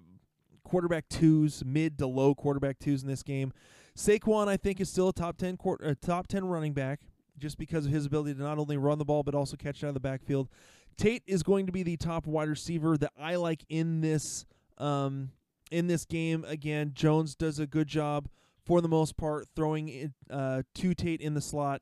quarterback 0.64 1.08
twos, 1.08 1.64
mid 1.64 1.98
to 1.98 2.06
low 2.06 2.34
quarterback 2.34 2.78
twos 2.78 3.02
in 3.02 3.08
this 3.08 3.22
game. 3.22 3.52
Saquon, 3.96 4.48
I 4.48 4.56
think, 4.56 4.80
is 4.80 4.88
still 4.88 5.08
a 5.08 5.12
top 5.12 5.36
10, 5.36 5.56
quarter, 5.56 5.94
top 5.94 6.26
10 6.26 6.44
running 6.44 6.72
back 6.72 7.00
just 7.38 7.58
because 7.58 7.86
of 7.86 7.92
his 7.92 8.06
ability 8.06 8.34
to 8.34 8.42
not 8.42 8.58
only 8.58 8.76
run 8.76 8.98
the 8.98 9.04
ball 9.04 9.22
but 9.22 9.34
also 9.34 9.56
catch 9.56 9.82
it 9.82 9.86
out 9.86 9.88
of 9.88 9.94
the 9.94 10.00
backfield. 10.00 10.48
Tate 10.96 11.22
is 11.26 11.42
going 11.42 11.66
to 11.66 11.72
be 11.72 11.82
the 11.82 11.96
top 11.96 12.26
wide 12.26 12.48
receiver 12.48 12.96
that 12.98 13.12
I 13.18 13.36
like 13.36 13.64
in 13.68 14.00
this 14.00 14.44
um, 14.78 15.30
in 15.70 15.86
this 15.86 16.04
game. 16.04 16.44
Again, 16.46 16.92
Jones 16.94 17.34
does 17.34 17.58
a 17.58 17.66
good 17.66 17.88
job 17.88 18.28
for 18.64 18.80
the 18.80 18.88
most 18.88 19.16
part 19.16 19.46
throwing 19.56 19.88
it, 19.88 20.10
uh, 20.30 20.62
to 20.74 20.94
Tate 20.94 21.20
in 21.20 21.34
the 21.34 21.40
slot. 21.40 21.80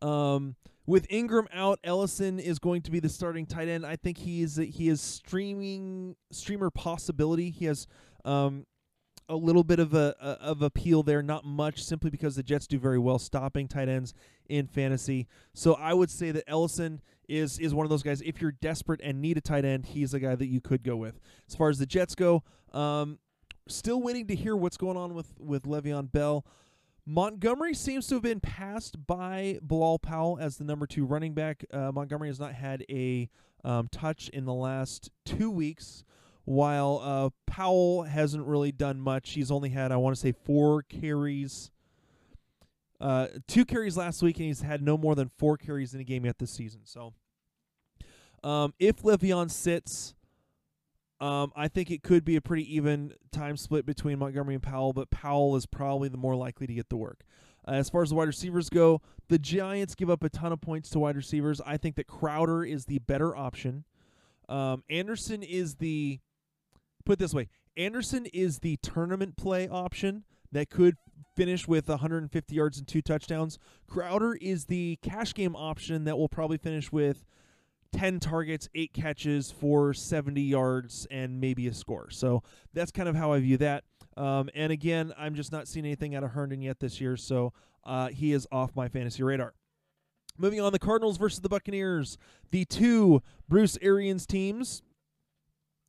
Um, 0.00 0.56
with 0.86 1.06
Ingram 1.10 1.48
out, 1.52 1.78
Ellison 1.84 2.38
is 2.38 2.58
going 2.58 2.82
to 2.82 2.90
be 2.90 3.00
the 3.00 3.08
starting 3.08 3.46
tight 3.46 3.68
end. 3.68 3.86
I 3.86 3.96
think 3.96 4.18
he 4.18 4.42
is 4.42 4.56
he 4.56 4.88
is 4.88 5.00
streaming 5.00 6.16
streamer 6.30 6.70
possibility. 6.70 7.50
He 7.50 7.66
has 7.66 7.86
um, 8.24 8.66
a 9.28 9.36
little 9.36 9.64
bit 9.64 9.78
of 9.78 9.94
a, 9.94 10.14
a, 10.20 10.26
of 10.44 10.62
appeal 10.62 11.02
there, 11.02 11.22
not 11.22 11.44
much, 11.44 11.82
simply 11.82 12.10
because 12.10 12.36
the 12.36 12.42
Jets 12.42 12.66
do 12.66 12.78
very 12.78 12.98
well 12.98 13.18
stopping 13.18 13.68
tight 13.68 13.88
ends 13.88 14.12
in 14.48 14.66
fantasy. 14.66 15.28
So 15.54 15.74
I 15.74 15.94
would 15.94 16.10
say 16.10 16.32
that 16.32 16.44
Ellison 16.48 17.00
is 17.28 17.58
is 17.58 17.72
one 17.72 17.86
of 17.86 17.90
those 17.90 18.02
guys. 18.02 18.20
If 18.22 18.40
you're 18.40 18.52
desperate 18.52 19.00
and 19.02 19.22
need 19.22 19.38
a 19.38 19.40
tight 19.40 19.64
end, 19.64 19.86
he's 19.86 20.14
a 20.14 20.20
guy 20.20 20.34
that 20.34 20.46
you 20.46 20.60
could 20.60 20.82
go 20.82 20.96
with. 20.96 21.20
As 21.48 21.54
far 21.54 21.68
as 21.68 21.78
the 21.78 21.86
Jets 21.86 22.14
go, 22.14 22.42
um, 22.72 23.18
still 23.68 24.02
waiting 24.02 24.26
to 24.26 24.34
hear 24.34 24.56
what's 24.56 24.76
going 24.76 24.96
on 24.96 25.14
with 25.14 25.32
with 25.38 25.62
Le'Veon 25.62 26.10
Bell. 26.10 26.44
Montgomery 27.04 27.74
seems 27.74 28.06
to 28.08 28.14
have 28.14 28.22
been 28.22 28.40
passed 28.40 29.06
by 29.06 29.58
Bilal 29.62 29.98
Powell 29.98 30.38
as 30.40 30.56
the 30.56 30.64
number 30.64 30.86
two 30.86 31.04
running 31.04 31.34
back. 31.34 31.64
Uh, 31.72 31.90
Montgomery 31.92 32.28
has 32.28 32.38
not 32.38 32.54
had 32.54 32.84
a 32.88 33.28
um, 33.64 33.88
touch 33.90 34.28
in 34.28 34.44
the 34.44 34.54
last 34.54 35.10
two 35.24 35.50
weeks 35.50 36.04
while 36.44 37.00
uh, 37.02 37.30
Powell 37.46 38.04
hasn't 38.04 38.46
really 38.46 38.72
done 38.72 39.00
much. 39.00 39.30
He's 39.30 39.50
only 39.50 39.70
had, 39.70 39.92
I 39.92 39.96
want 39.96 40.14
to 40.14 40.20
say, 40.20 40.32
four 40.32 40.82
carries. 40.82 41.70
Uh, 43.00 43.28
two 43.48 43.64
carries 43.64 43.96
last 43.96 44.22
week, 44.22 44.36
and 44.36 44.46
he's 44.46 44.62
had 44.62 44.82
no 44.82 44.96
more 44.96 45.14
than 45.14 45.28
four 45.38 45.56
carries 45.56 45.94
in 45.94 46.00
a 46.00 46.04
game 46.04 46.24
yet 46.24 46.38
this 46.38 46.52
season. 46.52 46.82
So, 46.84 47.14
um, 48.44 48.74
if 48.78 49.02
Le'Veon 49.02 49.50
sits, 49.50 50.14
um, 51.22 51.52
I 51.54 51.68
think 51.68 51.92
it 51.92 52.02
could 52.02 52.24
be 52.24 52.34
a 52.34 52.40
pretty 52.40 52.74
even 52.74 53.14
time 53.30 53.56
split 53.56 53.86
between 53.86 54.18
Montgomery 54.18 54.54
and 54.54 54.62
Powell, 54.62 54.92
but 54.92 55.08
Powell 55.10 55.54
is 55.54 55.66
probably 55.66 56.08
the 56.08 56.16
more 56.16 56.34
likely 56.34 56.66
to 56.66 56.74
get 56.74 56.88
the 56.88 56.96
work. 56.96 57.20
Uh, 57.66 57.72
as 57.72 57.88
far 57.88 58.02
as 58.02 58.08
the 58.08 58.16
wide 58.16 58.26
receivers 58.26 58.68
go, 58.68 59.00
the 59.28 59.38
Giants 59.38 59.94
give 59.94 60.10
up 60.10 60.24
a 60.24 60.28
ton 60.28 60.50
of 60.50 60.60
points 60.60 60.90
to 60.90 60.98
wide 60.98 61.14
receivers. 61.14 61.60
I 61.64 61.76
think 61.76 61.94
that 61.94 62.08
Crowder 62.08 62.64
is 62.64 62.86
the 62.86 62.98
better 62.98 63.36
option. 63.36 63.84
Um, 64.48 64.82
Anderson 64.90 65.44
is 65.44 65.76
the 65.76 66.18
put 67.04 67.20
this 67.20 67.32
way 67.32 67.48
Anderson 67.76 68.26
is 68.32 68.58
the 68.58 68.78
tournament 68.82 69.36
play 69.36 69.68
option 69.68 70.24
that 70.50 70.70
could 70.70 70.96
finish 71.36 71.68
with 71.68 71.88
150 71.88 72.52
yards 72.52 72.78
and 72.78 72.88
two 72.88 73.00
touchdowns. 73.00 73.60
Crowder 73.86 74.34
is 74.34 74.64
the 74.64 74.98
cash 75.02 75.34
game 75.34 75.54
option 75.54 76.02
that 76.04 76.18
will 76.18 76.28
probably 76.28 76.58
finish 76.58 76.90
with 76.90 77.24
10 77.92 78.20
targets, 78.20 78.68
8 78.74 78.92
catches 78.92 79.50
for 79.50 79.94
70 79.94 80.40
yards 80.40 81.06
and 81.10 81.40
maybe 81.40 81.66
a 81.68 81.74
score. 81.74 82.10
So 82.10 82.42
that's 82.72 82.90
kind 82.90 83.08
of 83.08 83.16
how 83.16 83.32
I 83.32 83.40
view 83.40 83.56
that. 83.58 83.84
Um, 84.16 84.50
and 84.54 84.72
again, 84.72 85.12
I'm 85.16 85.34
just 85.34 85.52
not 85.52 85.68
seeing 85.68 85.86
anything 85.86 86.14
out 86.14 86.24
of 86.24 86.30
Herndon 86.30 86.62
yet 86.62 86.80
this 86.80 87.00
year, 87.00 87.16
so 87.16 87.52
uh, 87.84 88.08
he 88.08 88.32
is 88.32 88.46
off 88.52 88.76
my 88.76 88.88
fantasy 88.88 89.22
radar. 89.22 89.54
Moving 90.38 90.60
on, 90.60 90.72
the 90.72 90.78
Cardinals 90.78 91.18
versus 91.18 91.40
the 91.40 91.48
Buccaneers, 91.48 92.18
the 92.50 92.64
two 92.64 93.22
Bruce 93.48 93.78
Arians 93.80 94.26
teams 94.26 94.82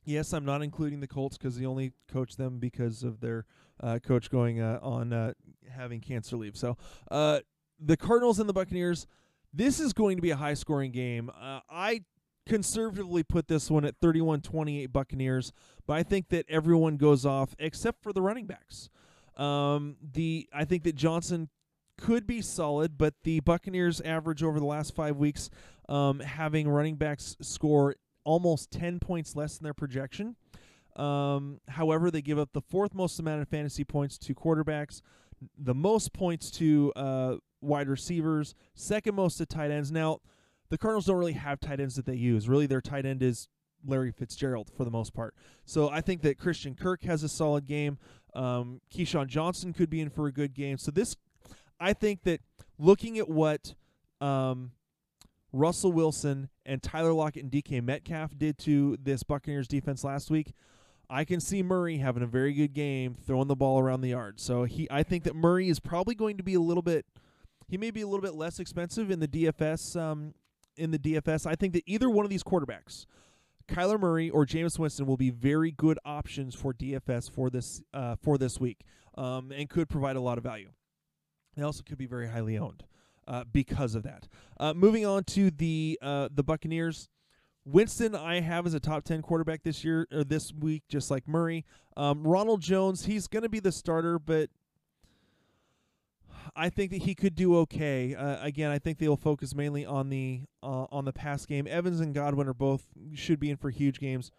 Yes, 0.06 0.34
I'm 0.34 0.46
not 0.46 0.62
including 0.62 1.00
the 1.00 1.08
Colts 1.08 1.38
because 1.38 1.58
they 1.58 1.66
only 1.66 1.94
coach 2.12 2.36
them 2.36 2.60
because 2.60 3.04
of 3.04 3.22
their 3.22 3.46
uh, 3.82 4.00
coach 4.00 4.30
going 4.30 4.60
uh, 4.60 4.80
on 4.82 5.14
uh, 5.14 5.34
having 5.70 6.02
cancer 6.02 6.36
leave. 6.36 6.58
So 6.58 6.78
uh, 7.10 7.40
the 7.80 7.96
Cardinals 7.96 8.40
and 8.40 8.50
the 8.50 8.54
Buccaneers. 8.54 9.08
This 9.54 9.80
is 9.80 9.94
going 9.94 10.18
to 10.18 10.22
be 10.22 10.32
a 10.32 10.36
high 10.36 10.56
scoring 10.56 10.92
game. 10.92 11.30
Uh, 11.30 11.60
I 11.70 12.02
conservatively 12.48 13.24
put 13.24 13.48
this 13.48 13.70
one 13.70 13.86
at 13.86 14.00
31-28 14.02 14.92
Buccaneers, 14.92 15.54
but 15.86 15.94
I 15.94 16.04
think 16.04 16.30
that 16.30 16.46
everyone 16.50 16.98
goes 16.98 17.26
off 17.26 17.56
except 17.60 18.02
for 18.02 18.12
the 18.12 18.22
running 18.22 18.48
backs. 18.48 18.90
Um, 19.38 19.98
the 20.02 20.48
I 20.54 20.66
think 20.66 20.84
that 20.84 20.96
Johnson 20.96 21.50
could 21.98 22.26
be 22.26 22.42
solid, 22.42 22.98
but 22.98 23.14
the 23.24 23.40
Buccaneers 23.42 24.02
average 24.02 24.44
over 24.44 24.60
the 24.60 24.66
last 24.66 24.96
five 24.96 25.18
weeks, 25.18 25.50
um, 25.88 26.20
having 26.20 26.68
running 26.68 26.96
backs 26.96 27.38
score 27.42 27.96
almost 28.24 28.72
10 28.72 29.00
points 29.00 29.36
less 29.36 29.58
than 29.58 29.66
their 29.66 29.74
projection. 29.74 30.36
Um, 30.96 31.60
however, 31.68 32.12
they 32.12 32.22
give 32.22 32.40
up 32.40 32.50
the 32.54 32.62
fourth 32.62 32.94
most 32.94 33.20
amount 33.20 33.42
of 33.42 33.48
fantasy 33.48 33.84
points 33.84 34.18
to 34.20 34.36
quarterbacks, 34.36 35.02
the 35.58 35.74
most 35.74 36.14
points 36.14 36.52
to 36.52 36.94
uh, 36.96 37.36
wide 37.64 37.88
receivers, 37.88 38.56
second 38.76 39.16
most 39.16 39.38
to 39.38 39.46
tight 39.46 39.72
ends. 39.72 39.92
Now, 39.92 40.20
the 40.70 40.78
Cardinals 40.78 41.06
don't 41.06 41.18
really 41.18 41.34
have 41.34 41.60
tight 41.60 41.80
ends 41.80 41.96
that 41.96 42.06
they 42.06 42.16
use. 42.16 42.50
Really, 42.50 42.66
their 42.66 42.82
tight 42.82 43.06
end 43.06 43.22
is 43.22 43.48
Larry 43.86 44.12
Fitzgerald 44.12 44.72
for 44.76 44.86
the 44.86 44.92
most 44.92 45.14
part. 45.14 45.36
So 45.66 45.90
I 45.90 46.02
think 46.02 46.22
that 46.22 46.38
Christian 46.38 46.76
Kirk 46.76 47.04
has 47.04 47.24
a 47.24 47.30
solid 47.30 47.66
game. 47.66 47.98
Um, 48.34 48.82
KeeSean 48.94 49.28
Johnson 49.28 49.74
could 49.74 49.90
be 49.90 50.02
in 50.02 50.10
for 50.10 50.28
a 50.28 50.32
good 50.32 50.54
game. 50.54 50.78
So 50.78 50.92
this, 50.92 51.16
I 51.80 51.94
think 51.94 52.24
that 52.24 52.42
looking 52.80 53.18
at 53.18 53.30
what 53.30 53.76
um, 54.22 54.72
Russell 55.52 55.92
Wilson 55.92 56.50
and 56.66 56.82
Tyler 56.82 57.14
Lockett 57.14 57.44
and 57.44 57.52
DK 57.52 57.84
Metcalf 57.84 58.38
did 58.38 58.58
to 58.60 58.98
this 59.02 59.24
Buccaneers 59.24 59.68
defense 59.68 60.04
last 60.04 60.32
week, 60.32 60.54
I 61.10 61.26
can 61.26 61.40
see 61.40 61.62
Murray 61.62 61.98
having 61.98 62.24
a 62.24 62.28
very 62.28 62.54
good 62.54 62.74
game 62.74 63.16
throwing 63.16 63.48
the 63.48 63.56
ball 63.56 63.80
around 63.80 64.02
the 64.02 64.10
yard. 64.10 64.40
So 64.40 64.64
he, 64.64 64.88
I 64.90 65.04
think 65.04 65.24
that 65.26 65.36
Murray 65.36 65.70
is 65.70 65.80
probably 65.80 66.16
going 66.16 66.38
to 66.38 66.44
be 66.44 66.56
a 66.56 66.60
little 66.60 66.82
bit. 66.82 67.06
He 67.74 67.78
may 67.80 67.90
be 67.90 68.02
a 68.02 68.06
little 68.06 68.22
bit 68.22 68.36
less 68.36 68.60
expensive 68.60 69.10
in 69.10 69.20
the 69.20 69.28
DFS. 69.28 70.00
Um, 70.00 70.36
in 70.78 70.92
the 70.92 71.00
DFS, 71.00 71.48
I 71.48 71.56
think 71.56 71.74
that 71.74 71.82
either 71.88 72.08
one 72.08 72.24
of 72.24 72.30
these 72.30 72.44
quarterbacks, 72.44 73.08
Kyler 73.68 74.00
Murray 74.00 74.30
or 74.30 74.46
Jameis 74.46 74.78
Winston 74.78 75.08
will 75.08 75.18
be 75.18 75.32
very 75.32 75.72
good 75.72 75.98
options 76.06 76.54
for 76.54 76.72
DFS 76.72 77.32
for 77.32 77.50
this 77.50 77.82
uh, 77.92 78.16
for 78.22 78.38
this 78.38 78.60
week, 78.60 78.82
um, 79.18 79.52
and 79.52 79.68
could 79.72 79.90
provide 79.90 80.16
a 80.16 80.22
lot 80.22 80.38
of 80.38 80.44
value. 80.44 80.70
They 81.56 81.64
also 81.64 81.82
could 81.82 81.98
be 81.98 82.06
very 82.06 82.28
highly 82.28 82.60
owned 82.60 82.84
uh, 83.28 83.46
because 83.52 83.96
of 83.96 84.04
that. 84.04 84.28
Uh, 84.60 84.76
moving 84.76 85.04
on 85.04 85.24
to 85.24 85.50
the 85.50 85.98
uh, 86.00 86.30
the 86.32 86.44
Buccaneers. 86.44 87.10
Winston, 87.66 88.14
I 88.14 88.42
have 88.42 88.68
as 88.68 88.76
a 88.76 88.80
top 88.80 89.04
ten 89.04 89.24
quarterback 89.24 89.64
this 89.64 89.84
year 89.84 90.08
or 90.12 90.24
this 90.24 90.54
week, 90.54 90.84
just 90.90 91.10
like 91.10 91.28
Murray. 91.28 91.66
Um, 91.98 92.22
Ronald 92.22 92.62
Jones, 92.62 93.06
he's 93.06 93.26
going 93.26 93.42
to 93.42 93.50
be 93.50 93.60
the 93.60 93.72
starter, 93.72 94.20
but 94.20 94.52
I 96.56 96.70
think 96.70 96.92
that 96.92 97.04
he 97.04 97.16
could 97.16 97.36
do 97.36 97.58
okay. 97.58 98.16
Uh, 98.16 98.44
again, 98.44 98.72
I 98.72 98.80
think 98.80 98.98
they'll 98.98 99.18
focus 99.18 99.56
mainly 99.56 99.86
on 99.86 100.10
the 100.10 100.42
uh, 100.62 100.86
on 100.92 101.06
the 101.06 101.14
pass 101.14 101.46
game. 101.46 101.68
Evans 101.68 102.00
and 102.00 102.14
Godwin 102.14 102.48
are 102.48 102.54
both 102.54 102.86
should 103.14 103.40
be 103.40 103.50
in 103.50 103.58
for 103.58 103.70
huge 103.70 104.00
games, 104.00 104.32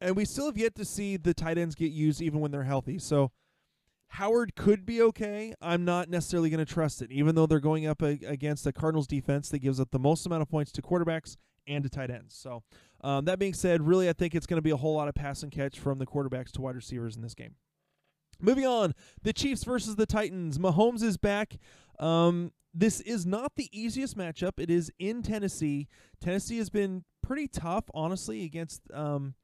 and 0.00 0.16
we 0.16 0.24
still 0.24 0.46
have 0.46 0.58
yet 0.58 0.74
to 0.76 0.84
see 0.84 1.16
the 1.16 1.34
tight 1.34 1.58
ends 1.58 1.74
get 1.74 1.92
used 1.92 2.20
even 2.22 2.40
when 2.40 2.50
they're 2.50 2.64
healthy. 2.64 2.98
So 2.98 3.32
Howard 4.08 4.56
could 4.56 4.84
be 4.84 5.00
okay. 5.02 5.54
I'm 5.60 5.84
not 5.84 6.08
necessarily 6.08 6.50
going 6.50 6.64
to 6.64 6.72
trust 6.72 7.00
it, 7.00 7.12
even 7.12 7.36
though 7.36 7.46
they're 7.46 7.60
going 7.60 7.86
up 7.86 8.02
a, 8.02 8.18
against 8.26 8.66
a 8.66 8.72
Cardinals 8.72 9.06
defense 9.06 9.48
that 9.50 9.60
gives 9.60 9.78
up 9.78 9.90
the 9.92 10.00
most 10.00 10.26
amount 10.26 10.42
of 10.42 10.48
points 10.48 10.72
to 10.72 10.82
quarterbacks 10.82 11.36
and 11.68 11.84
to 11.84 11.90
tight 11.90 12.10
ends. 12.10 12.34
So 12.34 12.64
um, 13.02 13.24
that 13.26 13.38
being 13.38 13.54
said, 13.54 13.86
really, 13.86 14.08
I 14.08 14.12
think 14.12 14.34
it's 14.34 14.46
going 14.46 14.58
to 14.58 14.62
be 14.62 14.70
a 14.70 14.76
whole 14.76 14.96
lot 14.96 15.06
of 15.06 15.14
pass 15.14 15.44
and 15.44 15.52
catch 15.52 15.78
from 15.78 15.98
the 15.98 16.06
quarterbacks 16.06 16.50
to 16.52 16.60
wide 16.60 16.74
receivers 16.74 17.14
in 17.14 17.22
this 17.22 17.34
game. 17.34 17.54
Moving 18.40 18.66
on, 18.66 18.94
the 19.22 19.32
Chiefs 19.32 19.64
versus 19.64 19.96
the 19.96 20.06
Titans. 20.06 20.58
Mahomes 20.58 21.02
is 21.02 21.16
back. 21.16 21.58
Um, 21.98 22.52
this 22.72 23.00
is 23.00 23.26
not 23.26 23.52
the 23.56 23.68
easiest 23.72 24.16
matchup. 24.16 24.52
It 24.58 24.70
is 24.70 24.90
in 24.98 25.22
Tennessee. 25.22 25.88
Tennessee 26.20 26.58
has 26.58 26.70
been 26.70 27.04
pretty 27.22 27.48
tough, 27.48 27.84
honestly, 27.94 28.44
against 28.44 28.82
um, 28.92 29.34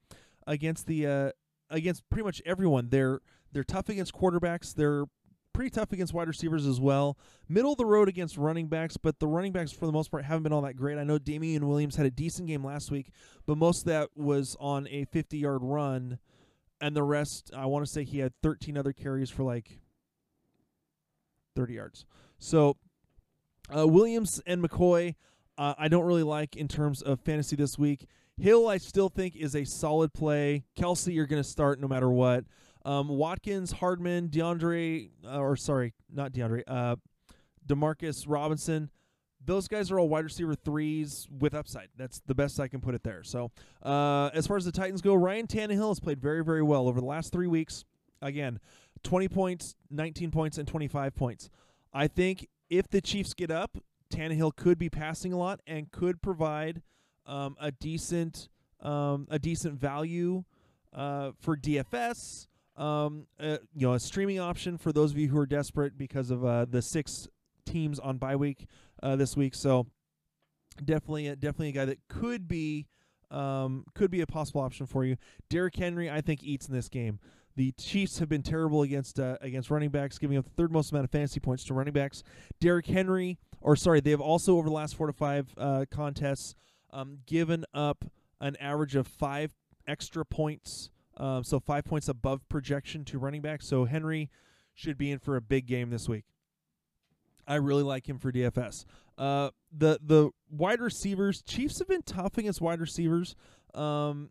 against 0.46 0.86
the 0.86 1.06
uh, 1.06 1.30
against 1.70 2.08
pretty 2.08 2.24
much 2.24 2.40
everyone. 2.46 2.88
They're 2.90 3.20
they're 3.52 3.64
tough 3.64 3.88
against 3.88 4.14
quarterbacks. 4.14 4.74
They're 4.74 5.04
pretty 5.52 5.70
tough 5.70 5.90
against 5.92 6.12
wide 6.12 6.28
receivers 6.28 6.66
as 6.66 6.80
well. 6.80 7.16
Middle 7.48 7.72
of 7.72 7.78
the 7.78 7.86
road 7.86 8.08
against 8.08 8.36
running 8.36 8.68
backs, 8.68 8.96
but 8.96 9.18
the 9.18 9.26
running 9.26 9.52
backs 9.52 9.72
for 9.72 9.86
the 9.86 9.92
most 9.92 10.10
part 10.10 10.24
haven't 10.24 10.42
been 10.42 10.52
all 10.52 10.60
that 10.62 10.76
great. 10.76 10.98
I 10.98 11.04
know 11.04 11.18
Damien 11.18 11.66
Williams 11.66 11.96
had 11.96 12.06
a 12.06 12.10
decent 12.10 12.46
game 12.46 12.64
last 12.64 12.90
week, 12.90 13.10
but 13.46 13.56
most 13.56 13.80
of 13.80 13.84
that 13.86 14.10
was 14.14 14.56
on 14.60 14.86
a 14.88 15.06
50 15.06 15.38
yard 15.38 15.62
run 15.62 16.18
and 16.80 16.94
the 16.94 17.02
rest, 17.02 17.50
I 17.56 17.66
want 17.66 17.84
to 17.86 17.90
say 17.90 18.04
he 18.04 18.18
had 18.18 18.32
13 18.42 18.76
other 18.76 18.92
carries 18.92 19.30
for 19.30 19.42
like 19.42 19.78
30 21.54 21.74
yards. 21.74 22.06
So 22.38 22.76
uh, 23.74 23.86
Williams 23.86 24.40
and 24.46 24.62
McCoy, 24.62 25.14
uh, 25.58 25.74
I 25.78 25.88
don't 25.88 26.04
really 26.04 26.22
like 26.22 26.56
in 26.56 26.68
terms 26.68 27.02
of 27.02 27.20
fantasy 27.20 27.56
this 27.56 27.78
week. 27.78 28.06
Hill, 28.38 28.68
I 28.68 28.76
still 28.76 29.08
think 29.08 29.34
is 29.34 29.56
a 29.56 29.64
solid 29.64 30.12
play. 30.12 30.64
Kelce, 30.78 31.14
you're 31.14 31.26
going 31.26 31.42
to 31.42 31.48
start 31.48 31.80
no 31.80 31.88
matter 31.88 32.10
what. 32.10 32.44
Um, 32.84 33.08
Watkins, 33.08 33.72
Hardman, 33.72 34.28
DeAndre, 34.28 35.10
uh, 35.24 35.38
or 35.38 35.56
sorry, 35.56 35.94
not 36.12 36.32
DeAndre, 36.32 36.62
uh, 36.68 36.96
Demarcus 37.66 38.26
Robinson 38.28 38.90
those 39.46 39.68
guys 39.68 39.90
are 39.90 39.98
all 39.98 40.08
wide 40.08 40.24
receiver 40.24 40.54
threes 40.54 41.28
with 41.38 41.54
upside. 41.54 41.88
That's 41.96 42.20
the 42.26 42.34
best 42.34 42.58
I 42.60 42.68
can 42.68 42.80
put 42.80 42.94
it 42.94 43.02
there. 43.02 43.22
So, 43.22 43.50
uh, 43.82 44.30
as 44.34 44.46
far 44.46 44.56
as 44.56 44.64
the 44.64 44.72
Titans 44.72 45.00
go, 45.00 45.14
Ryan 45.14 45.46
Tannehill 45.46 45.88
has 45.88 46.00
played 46.00 46.20
very, 46.20 46.44
very 46.44 46.62
well 46.62 46.88
over 46.88 47.00
the 47.00 47.06
last 47.06 47.32
three 47.32 47.46
weeks. 47.46 47.84
Again, 48.20 48.58
20 49.04 49.28
points, 49.28 49.76
19 49.90 50.30
points, 50.30 50.58
and 50.58 50.66
25 50.66 51.14
points. 51.14 51.48
I 51.92 52.08
think 52.08 52.48
if 52.68 52.88
the 52.88 53.00
Chiefs 53.00 53.34
get 53.34 53.50
up, 53.50 53.78
Tannehill 54.10 54.56
could 54.56 54.78
be 54.78 54.90
passing 54.90 55.32
a 55.32 55.38
lot 55.38 55.60
and 55.66 55.90
could 55.90 56.20
provide 56.20 56.82
um, 57.24 57.56
a 57.60 57.70
decent, 57.70 58.48
um, 58.80 59.26
a 59.30 59.38
decent 59.38 59.78
value 59.78 60.44
uh, 60.92 61.32
for 61.40 61.56
DFS. 61.56 62.48
Um, 62.76 63.26
uh, 63.40 63.58
you 63.74 63.86
know, 63.86 63.94
a 63.94 64.00
streaming 64.00 64.38
option 64.38 64.76
for 64.76 64.92
those 64.92 65.12
of 65.12 65.18
you 65.18 65.28
who 65.28 65.38
are 65.38 65.46
desperate 65.46 65.96
because 65.96 66.30
of 66.30 66.44
uh, 66.44 66.66
the 66.66 66.82
six 66.82 67.28
teams 67.64 67.98
on 67.98 68.18
bye 68.18 68.36
week 68.36 68.66
uh, 69.06 69.16
this 69.16 69.36
week. 69.36 69.54
So 69.54 69.86
definitely, 70.84 71.28
a, 71.28 71.36
definitely 71.36 71.68
a 71.68 71.72
guy 71.72 71.84
that 71.84 71.98
could 72.08 72.48
be 72.48 72.86
um, 73.30 73.84
could 73.94 74.10
be 74.10 74.20
a 74.20 74.26
possible 74.26 74.60
option 74.60 74.86
for 74.86 75.04
you. 75.04 75.16
Derrick 75.48 75.76
Henry, 75.76 76.10
I 76.10 76.20
think, 76.20 76.42
eats 76.42 76.68
in 76.68 76.74
this 76.74 76.88
game. 76.88 77.18
The 77.56 77.72
Chiefs 77.72 78.18
have 78.18 78.28
been 78.28 78.42
terrible 78.42 78.82
against 78.82 79.18
uh, 79.18 79.38
against 79.40 79.70
running 79.70 79.90
backs, 79.90 80.18
giving 80.18 80.36
up 80.36 80.44
the 80.44 80.50
third 80.50 80.72
most 80.72 80.90
amount 80.90 81.04
of 81.04 81.10
fantasy 81.10 81.40
points 81.40 81.64
to 81.64 81.74
running 81.74 81.92
backs. 81.92 82.22
Derrick 82.60 82.86
Henry, 82.86 83.38
or 83.60 83.76
sorry, 83.76 84.00
they 84.00 84.10
have 84.10 84.20
also 84.20 84.58
over 84.58 84.68
the 84.68 84.74
last 84.74 84.96
four 84.96 85.06
to 85.06 85.12
five 85.12 85.54
uh, 85.56 85.86
contests 85.90 86.54
um, 86.92 87.18
given 87.26 87.64
up 87.72 88.04
an 88.40 88.56
average 88.60 88.94
of 88.94 89.06
five 89.06 89.54
extra 89.88 90.24
points, 90.24 90.90
uh, 91.16 91.42
so 91.42 91.58
five 91.58 91.84
points 91.84 92.08
above 92.08 92.46
projection 92.48 93.04
to 93.06 93.18
running 93.18 93.40
backs. 93.40 93.66
So 93.66 93.86
Henry 93.86 94.30
should 94.74 94.98
be 94.98 95.10
in 95.10 95.18
for 95.18 95.36
a 95.36 95.40
big 95.40 95.66
game 95.66 95.90
this 95.90 96.08
week. 96.08 96.24
I 97.46 97.56
really 97.56 97.82
like 97.82 98.08
him 98.08 98.18
for 98.18 98.32
DFS. 98.32 98.84
Uh, 99.18 99.50
the 99.76 99.98
the 100.02 100.30
wide 100.50 100.80
receivers, 100.80 101.42
Chiefs 101.42 101.78
have 101.78 101.88
been 101.88 102.02
tough 102.02 102.38
against 102.38 102.60
wide 102.60 102.80
receivers. 102.80 103.34
Um, 103.74 104.30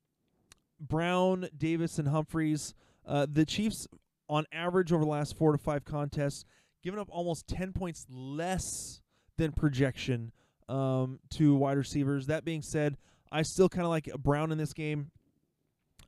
Brown, 0.79 1.47
Davis, 1.57 1.97
and 1.97 2.07
Humphries. 2.07 2.73
Uh, 3.05 3.25
the 3.31 3.45
Chiefs, 3.45 3.87
on 4.27 4.45
average, 4.51 4.91
over 4.91 5.03
the 5.03 5.09
last 5.09 5.37
four 5.37 5.51
to 5.51 5.57
five 5.57 5.85
contests, 5.85 6.45
given 6.83 6.99
up 6.99 7.07
almost 7.09 7.47
ten 7.47 7.71
points 7.71 8.05
less 8.09 9.01
than 9.37 9.51
projection 9.51 10.31
um, 10.69 11.19
to 11.31 11.55
wide 11.55 11.77
receivers. 11.77 12.27
That 12.27 12.45
being 12.45 12.61
said, 12.61 12.97
I 13.31 13.41
still 13.41 13.69
kind 13.69 13.85
of 13.85 13.89
like 13.89 14.09
Brown 14.17 14.51
in 14.51 14.57
this 14.57 14.73
game. 14.73 15.11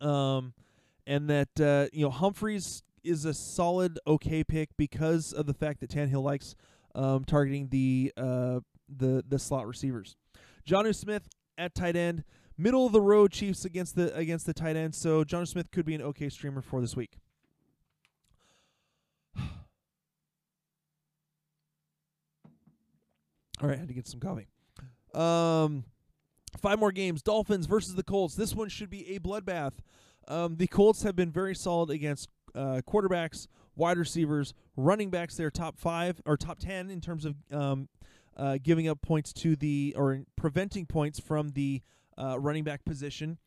Um, 0.02 0.54
and 1.08 1.30
that 1.30 1.60
uh, 1.60 1.88
you 1.94 2.06
know 2.06 2.12
Humphries 2.12 2.84
is 3.04 3.26
a 3.26 3.34
solid 3.34 3.98
okay 4.06 4.44
pick 4.44 4.70
because 4.78 5.34
of 5.34 5.46
the 5.46 5.54
fact 5.54 5.80
that 5.80 5.90
Tannehill 5.90 6.22
likes 6.22 6.56
um, 6.98 7.24
targeting 7.24 7.70
the 7.70 8.12
uh, 8.18 8.60
the 8.90 9.24
the 9.28 9.40
slot 9.40 9.68
receivers. 9.68 10.16
Jonnu 10.68 10.94
Smith 10.94 11.30
at 11.58 11.74
tight 11.74 11.96
end, 11.96 12.24
middle 12.58 12.86
of 12.86 12.92
the 12.92 13.02
road 13.02 13.32
Chiefs 13.32 13.64
against 13.64 13.96
the 13.96 14.14
against 14.16 14.46
the 14.46 14.54
tight 14.54 14.76
end. 14.76 14.96
So 14.96 15.24
Jonnu 15.24 15.48
Smith 15.48 15.72
could 15.72 15.86
be 15.86 15.96
an 15.96 16.02
okay 16.02 16.28
streamer 16.30 16.62
for 16.62 16.82
this 16.82 16.96
week. 16.96 17.18
All 19.38 19.44
right, 23.62 23.76
I 23.76 23.80
had 23.80 23.88
to 23.88 23.94
get 23.94 24.08
some 24.08 24.20
coffee. 24.20 24.48
Um, 25.14 25.86
five 26.60 26.80
more 26.80 26.92
games: 26.92 27.22
Dolphins 27.22 27.68
versus 27.68 27.96
the 27.96 28.04
Colts. 28.04 28.36
This 28.36 28.56
one 28.56 28.70
should 28.70 28.90
be 28.90 29.16
a 29.16 29.20
bloodbath. 29.20 29.74
Um, 30.28 30.58
the 30.58 30.68
Colts 30.68 31.04
have 31.04 31.16
been 31.16 31.32
very 31.32 31.56
solid 31.56 31.90
against 31.90 32.28
uh, 32.54 32.82
quarterbacks 32.86 33.48
wide 33.78 33.98
receivers, 33.98 34.54
running 34.76 35.10
backs. 35.10 35.36
They're 35.36 35.50
top 35.52 35.78
five 35.78 36.20
or 36.26 36.36
top 36.36 36.60
ten 36.60 36.90
in 36.90 37.00
terms 37.00 37.24
of 37.24 37.36
um, 37.52 37.88
uh, 38.36 38.58
giving 38.62 38.88
up 38.90 39.02
points 39.02 39.32
to 39.34 39.56
the 39.56 39.94
or 39.98 40.24
preventing 40.36 40.86
points 40.86 41.20
from 41.20 41.50
the 41.50 41.82
uh, 42.18 42.38
running 42.40 42.64
back 42.64 42.84
position. 42.84 43.38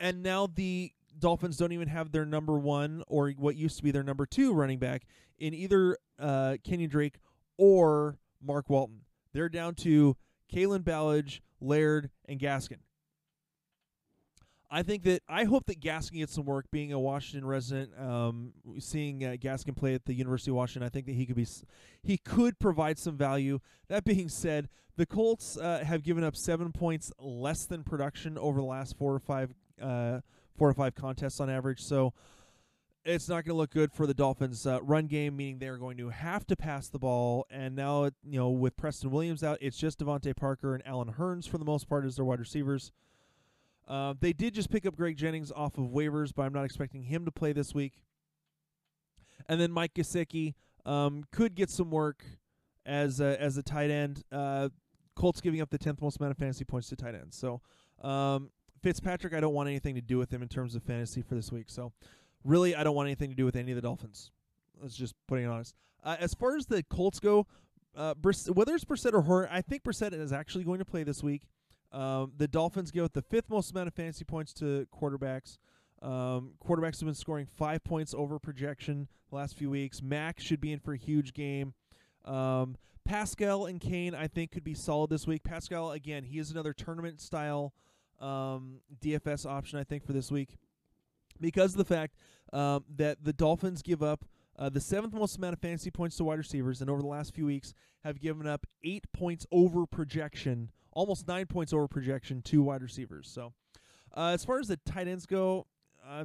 and 0.00 0.22
now 0.22 0.46
the 0.46 0.92
Dolphins 1.18 1.56
don't 1.58 1.72
even 1.72 1.88
have 1.88 2.12
their 2.12 2.24
number 2.24 2.58
one 2.58 3.02
or 3.06 3.30
what 3.30 3.56
used 3.56 3.76
to 3.76 3.82
be 3.82 3.90
their 3.90 4.02
number 4.02 4.24
two 4.26 4.52
running 4.54 4.78
back 4.78 5.02
in 5.38 5.52
either 5.54 5.96
uh, 6.18 6.56
Kenyon 6.64 6.88
Drake 6.90 7.16
or 7.58 8.16
Mark 8.42 8.70
Walton. 8.70 9.02
They're 9.32 9.48
down 9.48 9.74
to 9.76 10.16
Kalen 10.52 10.82
Ballage, 10.82 11.40
Laird, 11.60 12.10
and 12.26 12.40
Gaskin. 12.40 12.78
I 14.70 14.82
think 14.82 15.02
that 15.02 15.22
I 15.28 15.44
hope 15.44 15.66
that 15.66 15.80
Gaskin 15.80 16.18
gets 16.18 16.34
some 16.34 16.44
work. 16.44 16.66
Being 16.70 16.92
a 16.92 16.98
Washington 16.98 17.46
resident, 17.46 17.90
um, 17.98 18.52
seeing 18.78 19.24
uh, 19.24 19.30
Gaskin 19.40 19.76
play 19.76 19.94
at 19.94 20.04
the 20.04 20.14
University 20.14 20.52
of 20.52 20.56
Washington, 20.56 20.86
I 20.86 20.90
think 20.90 21.06
that 21.06 21.14
he 21.14 21.26
could 21.26 21.36
be 21.36 21.46
he 22.02 22.18
could 22.18 22.58
provide 22.58 22.98
some 22.98 23.16
value. 23.16 23.58
That 23.88 24.04
being 24.04 24.28
said, 24.28 24.68
the 24.96 25.06
Colts 25.06 25.56
uh, 25.56 25.82
have 25.84 26.04
given 26.04 26.22
up 26.22 26.36
seven 26.36 26.70
points 26.72 27.12
less 27.18 27.64
than 27.66 27.82
production 27.82 28.38
over 28.38 28.60
the 28.60 28.66
last 28.66 28.96
four 28.96 29.12
or 29.12 29.18
five 29.18 29.52
uh, 29.82 30.20
four 30.56 30.68
or 30.68 30.74
five 30.74 30.94
contests 30.94 31.40
on 31.40 31.50
average. 31.50 31.80
So 31.80 32.12
it's 33.04 33.28
not 33.28 33.44
going 33.44 33.54
to 33.54 33.58
look 33.58 33.70
good 33.70 33.92
for 33.92 34.06
the 34.06 34.14
Dolphins' 34.14 34.66
uh, 34.66 34.80
run 34.82 35.06
game, 35.06 35.36
meaning 35.36 35.58
they're 35.58 35.78
going 35.78 35.96
to 35.96 36.10
have 36.10 36.46
to 36.48 36.56
pass 36.56 36.88
the 36.88 36.98
ball. 36.98 37.46
And 37.50 37.74
now, 37.74 38.04
you 38.22 38.38
know, 38.38 38.50
with 38.50 38.76
Preston 38.76 39.10
Williams 39.10 39.42
out, 39.42 39.58
it's 39.60 39.78
just 39.78 39.98
DeVante 39.98 40.36
Parker 40.36 40.74
and 40.74 40.86
Allen 40.86 41.14
Hurns 41.18 41.48
for 41.48 41.58
the 41.58 41.64
most 41.64 41.88
part 41.88 42.04
as 42.04 42.16
their 42.16 42.24
wide 42.24 42.40
receivers. 42.40 42.92
Uh, 43.90 44.14
they 44.20 44.32
did 44.32 44.54
just 44.54 44.70
pick 44.70 44.86
up 44.86 44.94
Greg 44.94 45.16
Jennings 45.16 45.50
off 45.50 45.76
of 45.76 45.86
waivers, 45.86 46.32
but 46.34 46.42
I'm 46.42 46.52
not 46.52 46.64
expecting 46.64 47.02
him 47.02 47.24
to 47.24 47.32
play 47.32 47.52
this 47.52 47.74
week. 47.74 48.04
And 49.48 49.60
then 49.60 49.72
Mike 49.72 49.94
Gesicki 49.94 50.54
um, 50.86 51.24
could 51.32 51.56
get 51.56 51.70
some 51.70 51.90
work 51.90 52.24
as 52.86 53.20
a, 53.20 53.40
as 53.42 53.56
a 53.56 53.64
tight 53.64 53.90
end. 53.90 54.22
Uh, 54.30 54.68
Colts 55.16 55.40
giving 55.40 55.60
up 55.60 55.70
the 55.70 55.78
10th 55.78 56.00
most 56.00 56.20
amount 56.20 56.30
of 56.30 56.38
fantasy 56.38 56.64
points 56.64 56.88
to 56.90 56.96
tight 56.96 57.16
ends. 57.16 57.36
So 57.36 57.62
um, 58.00 58.50
Fitzpatrick, 58.80 59.34
I 59.34 59.40
don't 59.40 59.54
want 59.54 59.68
anything 59.68 59.96
to 59.96 60.00
do 60.00 60.18
with 60.18 60.32
him 60.32 60.40
in 60.40 60.48
terms 60.48 60.76
of 60.76 60.84
fantasy 60.84 61.20
for 61.20 61.34
this 61.34 61.50
week. 61.50 61.66
So 61.68 61.92
really, 62.44 62.76
I 62.76 62.84
don't 62.84 62.94
want 62.94 63.08
anything 63.08 63.30
to 63.30 63.36
do 63.36 63.44
with 63.44 63.56
any 63.56 63.72
of 63.72 63.76
the 63.76 63.82
Dolphins. 63.82 64.30
Let's 64.80 64.94
just 64.94 65.16
putting 65.26 65.46
it 65.46 65.48
honest. 65.48 65.74
Uh, 66.04 66.16
as 66.20 66.32
far 66.32 66.56
as 66.56 66.66
the 66.66 66.84
Colts 66.84 67.18
go, 67.18 67.48
uh, 67.96 68.14
whether 68.14 68.72
it's 68.72 68.84
Brissett 68.84 69.14
or 69.14 69.22
Horn, 69.22 69.48
I 69.50 69.62
think 69.62 69.82
Brissett 69.82 70.12
is 70.12 70.32
actually 70.32 70.62
going 70.62 70.78
to 70.78 70.84
play 70.84 71.02
this 71.02 71.24
week. 71.24 71.42
Um, 71.92 72.32
the 72.36 72.48
Dolphins 72.48 72.90
give 72.90 73.04
up 73.04 73.12
the 73.12 73.22
fifth 73.22 73.50
most 73.50 73.70
amount 73.70 73.88
of 73.88 73.94
fantasy 73.94 74.24
points 74.24 74.52
to 74.54 74.86
quarterbacks. 74.94 75.58
Um, 76.02 76.52
quarterbacks 76.64 77.00
have 77.00 77.06
been 77.06 77.14
scoring 77.14 77.46
five 77.46 77.84
points 77.84 78.14
over 78.16 78.38
projection 78.38 79.08
the 79.30 79.36
last 79.36 79.56
few 79.56 79.70
weeks. 79.70 80.02
Mack 80.02 80.40
should 80.40 80.60
be 80.60 80.72
in 80.72 80.78
for 80.78 80.92
a 80.92 80.96
huge 80.96 81.34
game. 81.34 81.74
Um, 82.24 82.76
Pascal 83.04 83.66
and 83.66 83.80
Cain, 83.80 84.14
I 84.14 84.28
think, 84.28 84.52
could 84.52 84.64
be 84.64 84.74
solid 84.74 85.10
this 85.10 85.26
week. 85.26 85.42
Pascal, 85.42 85.92
again, 85.92 86.24
he 86.24 86.38
is 86.38 86.50
another 86.50 86.72
tournament 86.72 87.20
style 87.20 87.72
um, 88.20 88.80
DFS 89.02 89.46
option, 89.46 89.78
I 89.78 89.84
think, 89.84 90.04
for 90.04 90.12
this 90.12 90.30
week 90.30 90.56
because 91.40 91.72
of 91.72 91.78
the 91.78 91.84
fact 91.84 92.16
um, 92.52 92.84
that 92.96 93.24
the 93.24 93.32
Dolphins 93.32 93.82
give 93.82 94.02
up 94.02 94.24
uh, 94.58 94.68
the 94.68 94.80
seventh 94.80 95.14
most 95.14 95.36
amount 95.36 95.54
of 95.54 95.60
fantasy 95.60 95.90
points 95.90 96.16
to 96.16 96.24
wide 96.24 96.38
receivers, 96.38 96.80
and 96.80 96.90
over 96.90 97.00
the 97.00 97.08
last 97.08 97.34
few 97.34 97.46
weeks 97.46 97.72
have 98.04 98.20
given 98.20 98.46
up 98.46 98.66
eight 98.84 99.10
points 99.12 99.46
over 99.50 99.86
projection 99.86 100.70
almost 100.92 101.26
nine 101.26 101.46
points 101.46 101.72
over 101.72 101.88
projection 101.88 102.42
to 102.42 102.62
wide 102.62 102.82
receivers. 102.82 103.28
So, 103.28 103.52
uh, 104.16 104.30
as 104.34 104.44
far 104.44 104.58
as 104.58 104.68
the 104.68 104.76
tight 104.78 105.08
ends 105.08 105.26
go, 105.26 105.66
uh, 106.06 106.24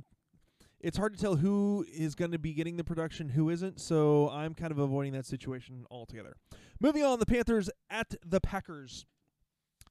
it's 0.85 0.97
hard 0.97 1.13
to 1.15 1.19
tell 1.19 1.35
who 1.35 1.85
is 1.91 2.15
going 2.15 2.31
to 2.31 2.39
be 2.39 2.53
getting 2.53 2.77
the 2.77 2.83
production, 2.83 3.29
who 3.29 3.49
isn't. 3.49 3.79
So 3.79 4.29
I'm 4.29 4.53
kind 4.53 4.71
of 4.71 4.77
avoiding 4.77 5.13
that 5.13 5.25
situation 5.25 5.85
altogether. 5.89 6.35
Moving 6.79 7.03
on, 7.03 7.19
the 7.19 7.25
Panthers 7.25 7.69
at 7.89 8.13
the 8.23 8.39
Packers. 8.39 9.05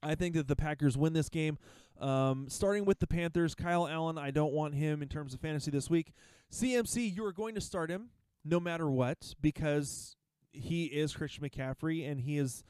I 0.03 0.15
think 0.15 0.35
that 0.35 0.49
the 0.49 0.57
Packers 0.57 0.97
win 0.97 1.13
this 1.13 1.29
game. 1.29 1.59
Um, 2.01 2.47
starting 2.49 2.85
with 2.85 2.99
the 2.99 3.07
Panthers, 3.07 3.55
Kyle 3.55 3.89
Allen, 3.89 4.19
I 4.19 4.31
don't 4.31 4.53
want 4.53 4.75
him 4.75 5.03
in 5.03 5.09
terms 5.09 5.35
of 5.35 5.41
fantasy 5.41 5.71
this 5.71 5.89
week. 5.89 6.13
CMC, 6.53 7.17
you 7.17 7.25
are 7.25 7.33
going 7.33 7.55
to 7.55 7.61
start 7.61 7.91
him 7.91 8.11
no 8.45 8.61
matter 8.61 8.91
what 8.91 9.35
because 9.41 10.15
he 10.53 10.85
is 10.85 11.15
Christian 11.15 11.49
McCaffrey 11.49 12.09
and 12.09 12.21
he 12.21 12.39
is 12.39 12.63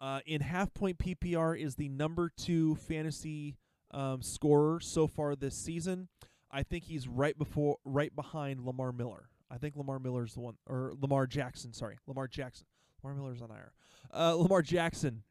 uh, 0.00 0.20
in 0.26 0.40
half 0.40 0.72
point 0.74 0.98
PPR 0.98 1.58
is 1.58 1.76
the 1.76 1.88
number 1.88 2.30
two 2.36 2.74
fantasy 2.76 3.56
um, 3.90 4.22
scorer 4.22 4.80
so 4.80 5.06
far 5.06 5.36
this 5.36 5.56
season. 5.56 6.08
I 6.50 6.62
think 6.62 6.84
he's 6.84 7.08
right 7.08 7.36
before, 7.36 7.78
right 7.84 8.14
behind 8.14 8.64
Lamar 8.64 8.92
Miller. 8.92 9.28
I 9.50 9.58
think 9.58 9.76
Lamar 9.76 9.98
Miller 9.98 10.24
is 10.24 10.34
the 10.34 10.40
one, 10.40 10.54
or 10.66 10.92
Lamar 11.00 11.26
Jackson. 11.26 11.72
Sorry, 11.72 11.96
Lamar 12.06 12.28
Jackson. 12.28 12.66
Lamar 13.02 13.16
Miller's 13.18 13.42
on 13.42 13.50
IR. 13.50 13.72
Uh, 14.12 14.34
Lamar 14.34 14.62
Jackson, 14.62 15.22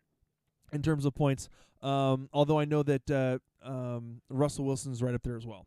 in 0.71 0.81
terms 0.81 1.05
of 1.05 1.15
points. 1.15 1.49
Um, 1.81 2.29
although 2.33 2.59
I 2.59 2.65
know 2.65 2.83
that 2.83 3.11
uh, 3.11 3.39
um, 3.67 4.21
Russell 4.29 4.65
Wilson's 4.65 5.01
right 5.01 5.13
up 5.13 5.23
there 5.23 5.35
as 5.35 5.45
well. 5.45 5.65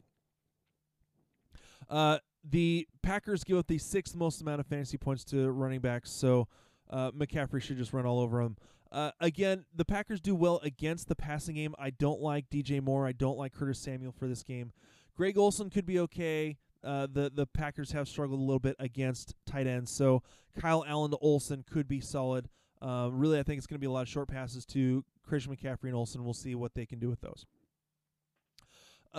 Uh, 1.88 2.18
the 2.48 2.86
Packers 3.02 3.44
give 3.44 3.58
up 3.58 3.66
the 3.66 3.78
sixth 3.78 4.14
most 4.14 4.40
amount 4.40 4.60
of 4.60 4.66
fantasy 4.66 4.96
points 4.98 5.24
to 5.24 5.50
running 5.50 5.80
backs, 5.80 6.10
so 6.10 6.48
uh, 6.90 7.10
McCaffrey 7.12 7.60
should 7.60 7.76
just 7.76 7.92
run 7.92 8.06
all 8.06 8.20
over 8.20 8.42
them. 8.42 8.56
Uh, 8.92 9.10
again, 9.20 9.64
the 9.74 9.84
Packers 9.84 10.20
do 10.20 10.34
well 10.34 10.60
against 10.62 11.08
the 11.08 11.16
passing 11.16 11.56
game. 11.56 11.74
I 11.78 11.90
don't 11.90 12.20
like 12.20 12.48
DJ 12.50 12.82
Moore. 12.82 13.06
I 13.06 13.12
don't 13.12 13.38
like 13.38 13.52
Curtis 13.52 13.78
Samuel 13.78 14.12
for 14.12 14.28
this 14.28 14.42
game. 14.42 14.72
Greg 15.16 15.36
Olsen 15.36 15.70
could 15.70 15.86
be 15.86 15.98
okay. 16.00 16.58
Uh, 16.84 17.06
the 17.10 17.30
the 17.34 17.46
Packers 17.46 17.92
have 17.92 18.06
struggled 18.06 18.38
a 18.38 18.42
little 18.42 18.60
bit 18.60 18.76
against 18.78 19.34
tight 19.44 19.66
ends, 19.66 19.90
so 19.90 20.22
Kyle 20.58 20.84
Allen 20.86 21.10
to 21.10 21.16
Olsen 21.18 21.64
could 21.68 21.88
be 21.88 22.00
solid. 22.00 22.48
Uh, 22.80 23.08
really, 23.10 23.38
I 23.38 23.42
think 23.42 23.58
it's 23.58 23.66
going 23.66 23.76
to 23.76 23.80
be 23.80 23.86
a 23.86 23.90
lot 23.90 24.02
of 24.02 24.08
short 24.08 24.28
passes 24.28 24.64
to 24.66 25.04
Christian 25.24 25.56
McCaffrey 25.56 25.84
and 25.84 25.94
Olsen. 25.94 26.22
We'll 26.22 26.34
see 26.34 26.54
what 26.54 26.74
they 26.74 26.86
can 26.86 26.98
do 26.98 27.08
with 27.08 27.20
those. 27.20 27.46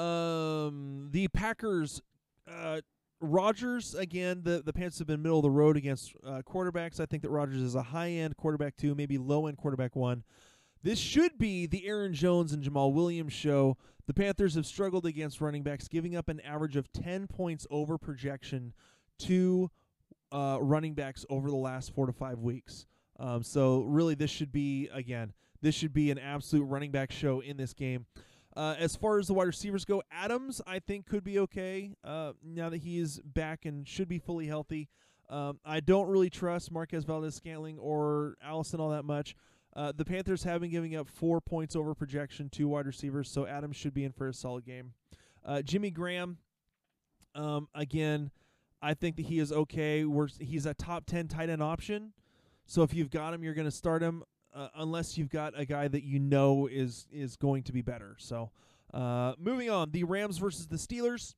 Um, 0.01 1.09
the 1.11 1.27
Packers 1.29 2.01
uh, 2.49 2.81
Rodgers 3.19 3.95
again. 3.95 4.41
The 4.43 4.61
the 4.63 4.73
Panthers 4.73 4.99
have 4.99 5.07
been 5.07 5.21
middle 5.21 5.39
of 5.39 5.43
the 5.43 5.49
road 5.49 5.77
against 5.77 6.13
uh, 6.25 6.41
quarterbacks. 6.45 6.99
I 6.99 7.05
think 7.05 7.23
that 7.23 7.29
Rodgers 7.29 7.61
is 7.61 7.75
a 7.75 7.81
high 7.81 8.11
end 8.11 8.37
quarterback 8.37 8.75
two, 8.75 8.93
maybe 8.95 9.17
low 9.17 9.47
end 9.47 9.57
quarterback 9.57 9.95
one. 9.95 10.23
This 10.83 10.99
should 10.99 11.37
be 11.37 11.65
the 11.65 11.87
Aaron 11.87 12.13
Jones 12.13 12.53
and 12.53 12.63
Jamaal 12.63 12.93
Williams 12.93 13.33
show. 13.33 13.77
The 14.05 14.13
Panthers 14.13 14.55
have 14.55 14.65
struggled 14.65 15.05
against 15.05 15.41
running 15.41 15.63
backs, 15.63 15.87
giving 15.87 16.15
up 16.15 16.29
an 16.29 16.39
average 16.41 16.77
of 16.77 16.91
ten 16.93 17.27
points 17.27 17.65
over 17.69 17.97
projection 17.97 18.73
to 19.19 19.69
uh, 20.31 20.59
running 20.61 20.93
backs 20.93 21.25
over 21.29 21.49
the 21.49 21.55
last 21.55 21.93
four 21.93 22.05
to 22.05 22.13
five 22.13 22.39
weeks. 22.39 22.85
Um, 23.19 23.41
so 23.43 23.81
really, 23.81 24.15
this 24.15 24.29
should 24.29 24.51
be 24.51 24.89
again, 24.93 25.33
this 25.61 25.73
should 25.73 25.93
be 25.93 26.11
an 26.11 26.19
absolute 26.19 26.65
running 26.65 26.91
back 26.91 27.11
show 27.11 27.39
in 27.39 27.57
this 27.57 27.73
game. 27.73 28.05
Uh, 28.57 28.73
as 28.79 28.95
far 28.95 29.19
as 29.19 29.27
the 29.27 29.35
wide 29.35 29.45
receivers 29.45 29.85
go, 29.85 30.01
Adams 30.11 30.61
I 30.65 30.79
think 30.79 31.05
could 31.05 31.23
be 31.23 31.37
okay 31.37 31.93
uh, 32.03 32.33
now 32.43 32.69
that 32.69 32.79
he 32.79 32.97
is 32.97 33.19
back 33.19 33.65
and 33.65 33.87
should 33.87 34.07
be 34.07 34.17
fully 34.17 34.47
healthy. 34.47 34.89
Um, 35.29 35.59
I 35.63 35.79
don't 35.79 36.07
really 36.07 36.31
trust 36.31 36.71
Marquez 36.71 37.03
Valdes-Scantling 37.03 37.77
or 37.77 38.35
Allison 38.41 38.79
all 38.79 38.89
that 38.89 39.05
much. 39.05 39.35
Uh, 39.75 39.91
the 39.95 40.03
Panthers 40.03 40.43
have 40.43 40.61
been 40.61 40.71
giving 40.71 40.95
up 40.95 41.07
four 41.07 41.39
points 41.39 41.75
over 41.75 41.93
projection 41.93 42.49
to 42.49 42.67
wide 42.67 42.87
receivers, 42.87 43.29
so 43.29 43.45
Adams 43.45 43.75
should 43.75 43.93
be 43.93 44.03
in 44.03 44.11
for 44.11 44.27
a 44.27 44.33
solid 44.33 44.65
game. 44.65 44.93
Uh, 45.45 45.61
Jimmy 45.61 45.91
Graham, 45.91 46.39
um, 47.35 47.67
again, 47.75 48.31
I 48.81 48.95
think 48.95 49.17
that 49.17 49.27
he 49.27 49.37
is 49.37 49.51
okay. 49.51 50.03
We're, 50.03 50.29
he's 50.39 50.65
a 50.65 50.73
top 50.73 51.05
10 51.05 51.27
tight 51.27 51.51
end 51.51 51.61
option. 51.61 52.13
So 52.65 52.81
if 52.81 52.91
you've 52.91 53.11
got 53.11 53.35
him, 53.35 53.43
you're 53.43 53.53
going 53.53 53.65
to 53.65 53.71
start 53.71 54.01
him 54.01 54.23
uh, 54.53 54.69
unless 54.75 55.17
you've 55.17 55.29
got 55.29 55.53
a 55.55 55.65
guy 55.65 55.87
that 55.87 56.03
you 56.03 56.19
know 56.19 56.67
is 56.67 57.07
is 57.11 57.35
going 57.35 57.63
to 57.63 57.73
be 57.73 57.81
better. 57.81 58.15
So, 58.17 58.51
uh, 58.93 59.33
moving 59.39 59.69
on, 59.69 59.91
the 59.91 60.03
Rams 60.03 60.37
versus 60.37 60.67
the 60.67 60.77
Steelers. 60.77 61.35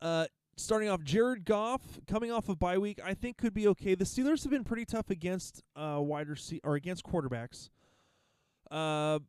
Uh, 0.00 0.26
starting 0.56 0.88
off, 0.88 1.02
Jared 1.02 1.44
Goff 1.44 1.80
coming 2.06 2.30
off 2.30 2.48
of 2.48 2.58
bye 2.58 2.78
week, 2.78 3.00
I 3.04 3.14
think 3.14 3.36
could 3.38 3.54
be 3.54 3.66
okay. 3.68 3.94
The 3.94 4.04
Steelers 4.04 4.42
have 4.42 4.50
been 4.50 4.64
pretty 4.64 4.84
tough 4.84 5.10
against 5.10 5.62
uh, 5.76 5.98
wide 6.00 6.28
rece- 6.28 6.60
or 6.64 6.74
against 6.74 7.04
quarterbacks. 7.04 7.70
Uh, 8.70 9.20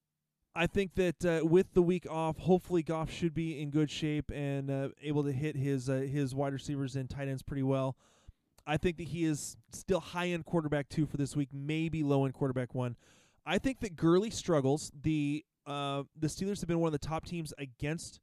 I 0.55 0.67
think 0.67 0.95
that 0.95 1.25
uh, 1.25 1.45
with 1.45 1.73
the 1.73 1.81
week 1.81 2.07
off, 2.09 2.37
hopefully 2.37 2.81
Goff 2.81 3.11
should 3.11 3.33
be 3.33 3.61
in 3.61 3.69
good 3.71 3.91
shape 3.91 4.31
and 4.33 4.71
uh, 4.71 4.89
able 5.01 5.23
to 5.25 5.31
hit 5.31 5.57
his 5.57 5.89
uh, 5.89 5.95
his 5.95 6.33
wide 6.33 6.53
receivers 6.53 6.95
and 6.95 7.09
tight 7.09 7.27
ends 7.27 7.43
pretty 7.43 7.63
well. 7.63 7.97
I 8.67 8.77
think 8.77 8.97
that 8.97 9.07
he 9.09 9.25
is 9.25 9.57
still 9.71 9.99
high 9.99 10.29
end 10.29 10.45
quarterback 10.45 10.89
two 10.89 11.05
for 11.05 11.17
this 11.17 11.35
week, 11.35 11.49
maybe 11.53 12.03
low 12.03 12.25
end 12.25 12.33
quarterback 12.33 12.73
one. 12.73 12.95
I 13.45 13.59
think 13.59 13.79
that 13.81 13.95
Gurley 13.95 14.31
struggles. 14.31 14.91
The 14.99 15.45
uh, 15.67 16.03
the 16.17 16.27
Steelers 16.27 16.59
have 16.61 16.67
been 16.67 16.79
one 16.79 16.87
of 16.87 16.99
the 16.99 17.07
top 17.07 17.25
teams 17.25 17.53
against 17.57 18.19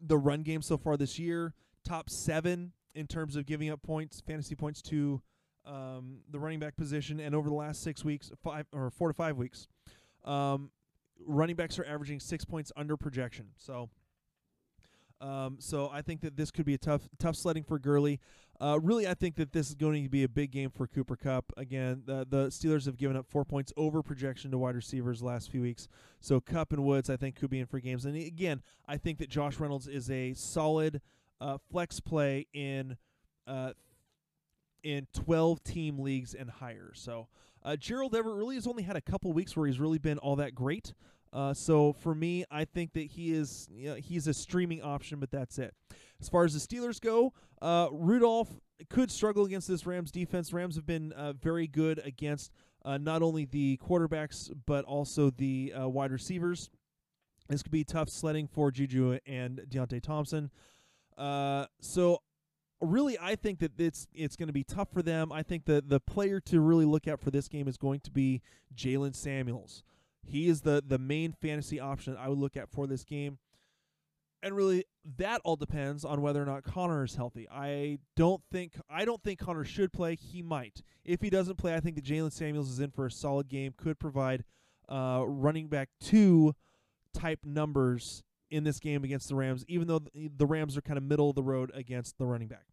the 0.00 0.18
run 0.18 0.42
game 0.42 0.62
so 0.62 0.76
far 0.76 0.96
this 0.96 1.18
year. 1.18 1.54
Top 1.84 2.10
seven 2.10 2.72
in 2.94 3.06
terms 3.06 3.36
of 3.36 3.46
giving 3.46 3.70
up 3.70 3.82
points, 3.82 4.20
fantasy 4.20 4.54
points 4.54 4.82
to 4.82 5.20
um, 5.64 6.18
the 6.30 6.38
running 6.38 6.58
back 6.58 6.76
position, 6.76 7.20
and 7.20 7.34
over 7.34 7.48
the 7.48 7.54
last 7.54 7.82
six 7.82 8.04
weeks, 8.04 8.30
five 8.42 8.66
or 8.72 8.90
four 8.90 9.08
to 9.08 9.14
five 9.14 9.36
weeks, 9.36 9.68
um, 10.24 10.70
running 11.26 11.56
backs 11.56 11.78
are 11.78 11.84
averaging 11.84 12.18
six 12.20 12.44
points 12.44 12.72
under 12.76 12.96
projection. 12.96 13.46
So, 13.56 13.88
um, 15.20 15.56
so 15.60 15.90
I 15.92 16.02
think 16.02 16.22
that 16.22 16.36
this 16.36 16.50
could 16.50 16.64
be 16.64 16.74
a 16.74 16.78
tough, 16.78 17.08
tough 17.18 17.36
sledding 17.36 17.62
for 17.62 17.78
Gurley. 17.78 18.20
Uh, 18.60 18.78
really, 18.78 19.08
I 19.08 19.14
think 19.14 19.36
that 19.36 19.52
this 19.52 19.68
is 19.68 19.74
going 19.74 20.02
to 20.04 20.10
be 20.10 20.22
a 20.22 20.28
big 20.28 20.50
game 20.50 20.70
for 20.70 20.86
Cooper 20.86 21.16
Kupp. 21.16 21.50
Again, 21.56 22.02
the, 22.04 22.26
the 22.28 22.48
Steelers 22.48 22.84
have 22.84 22.98
given 22.98 23.16
up 23.16 23.26
four 23.26 23.44
points 23.44 23.72
over 23.76 24.02
projection 24.02 24.50
to 24.50 24.58
wide 24.58 24.76
receivers 24.76 25.22
last 25.22 25.50
few 25.50 25.62
weeks. 25.62 25.88
So 26.20 26.40
Cup 26.40 26.72
and 26.72 26.84
Woods, 26.84 27.08
I 27.08 27.16
think, 27.16 27.36
could 27.36 27.48
be 27.48 27.60
in 27.60 27.66
for 27.66 27.80
games. 27.80 28.04
And 28.04 28.14
again, 28.14 28.60
I 28.86 28.98
think 28.98 29.18
that 29.18 29.30
Josh 29.30 29.58
Reynolds 29.58 29.88
is 29.88 30.10
a 30.10 30.34
solid 30.34 31.00
uh, 31.40 31.56
flex 31.70 32.00
play 32.00 32.46
in 32.52 32.98
uh, 33.46 33.72
in 34.82 35.06
12 35.14 35.64
team 35.64 35.98
leagues 35.98 36.34
and 36.34 36.50
higher. 36.50 36.92
So 36.94 37.28
uh, 37.62 37.76
Gerald 37.76 38.14
Everett 38.14 38.36
really 38.36 38.54
has 38.56 38.66
only 38.66 38.82
had 38.82 38.96
a 38.96 39.00
couple 39.00 39.32
weeks 39.32 39.56
where 39.56 39.66
he's 39.66 39.80
really 39.80 39.98
been 39.98 40.18
all 40.18 40.36
that 40.36 40.54
great. 40.54 40.92
Uh, 41.32 41.54
so 41.54 41.92
for 41.92 42.14
me, 42.14 42.44
I 42.50 42.64
think 42.64 42.92
that 42.94 43.06
he 43.06 43.32
is 43.32 43.68
you 43.72 43.90
know, 43.90 43.94
he's 43.94 44.26
a 44.26 44.34
streaming 44.34 44.82
option, 44.82 45.20
but 45.20 45.30
that's 45.30 45.58
it. 45.58 45.74
As 46.20 46.28
far 46.28 46.44
as 46.44 46.52
the 46.52 46.60
Steelers 46.60 47.00
go, 47.00 47.32
uh, 47.62 47.88
Rudolph 47.92 48.48
could 48.88 49.10
struggle 49.10 49.44
against 49.44 49.68
this 49.68 49.86
Rams 49.86 50.10
defense. 50.10 50.52
Rams 50.52 50.76
have 50.76 50.86
been 50.86 51.12
uh, 51.12 51.32
very 51.34 51.66
good 51.66 52.00
against 52.04 52.52
uh, 52.84 52.98
not 52.98 53.22
only 53.22 53.44
the 53.44 53.78
quarterbacks 53.78 54.50
but 54.66 54.84
also 54.84 55.30
the 55.30 55.72
uh, 55.78 55.88
wide 55.88 56.12
receivers. 56.12 56.70
This 57.48 57.62
could 57.62 57.72
be 57.72 57.84
tough 57.84 58.08
sledding 58.08 58.46
for 58.46 58.70
Juju 58.70 59.18
and 59.26 59.60
Diontae 59.68 60.02
Thompson. 60.02 60.50
Uh, 61.18 61.66
so 61.80 62.22
really, 62.80 63.18
I 63.20 63.36
think 63.36 63.58
that 63.58 63.78
it's 63.78 64.06
it's 64.14 64.36
going 64.36 64.46
to 64.46 64.52
be 64.52 64.64
tough 64.64 64.88
for 64.92 65.02
them. 65.02 65.32
I 65.32 65.42
think 65.42 65.64
that 65.66 65.88
the 65.88 66.00
player 66.00 66.40
to 66.40 66.60
really 66.60 66.84
look 66.84 67.08
at 67.08 67.20
for 67.20 67.30
this 67.30 67.48
game 67.48 67.68
is 67.68 67.76
going 67.76 68.00
to 68.00 68.10
be 68.10 68.40
Jaylen 68.74 69.14
Samuels. 69.14 69.82
He 70.24 70.48
is 70.48 70.62
the 70.62 70.82
the 70.86 70.98
main 70.98 71.32
fantasy 71.32 71.80
option 71.80 72.16
I 72.16 72.28
would 72.28 72.38
look 72.38 72.56
at 72.56 72.70
for 72.70 72.86
this 72.86 73.04
game. 73.04 73.38
And 74.42 74.56
really 74.56 74.84
that 75.18 75.40
all 75.44 75.56
depends 75.56 76.04
on 76.04 76.22
whether 76.22 76.42
or 76.42 76.46
not 76.46 76.62
Conner 76.62 77.04
is 77.04 77.14
healthy. 77.14 77.48
I 77.50 77.98
don't 78.16 78.42
think 78.50 78.74
I 78.88 79.04
don't 79.04 79.22
think 79.22 79.38
Conner 79.38 79.64
should 79.64 79.92
play. 79.92 80.16
He 80.16 80.42
might. 80.42 80.82
If 81.04 81.20
he 81.20 81.30
doesn't 81.30 81.56
play, 81.56 81.74
I 81.74 81.80
think 81.80 81.96
that 81.96 82.04
Jaylen 82.04 82.32
Samuels 82.32 82.70
is 82.70 82.80
in 82.80 82.90
for 82.90 83.06
a 83.06 83.10
solid 83.10 83.48
game, 83.48 83.74
could 83.76 83.98
provide 83.98 84.44
uh, 84.88 85.24
running 85.26 85.68
back 85.68 85.88
two 86.00 86.54
type 87.14 87.40
numbers 87.44 88.22
in 88.50 88.64
this 88.64 88.80
game 88.80 89.04
against 89.04 89.28
the 89.28 89.34
Rams, 89.34 89.64
even 89.68 89.86
though 89.86 90.00
the 90.14 90.46
Rams 90.46 90.76
are 90.76 90.82
kind 90.82 90.96
of 90.96 91.04
middle 91.04 91.30
of 91.30 91.36
the 91.36 91.42
road 91.42 91.70
against 91.74 92.18
the 92.18 92.26
running 92.26 92.48
back. 92.48 92.64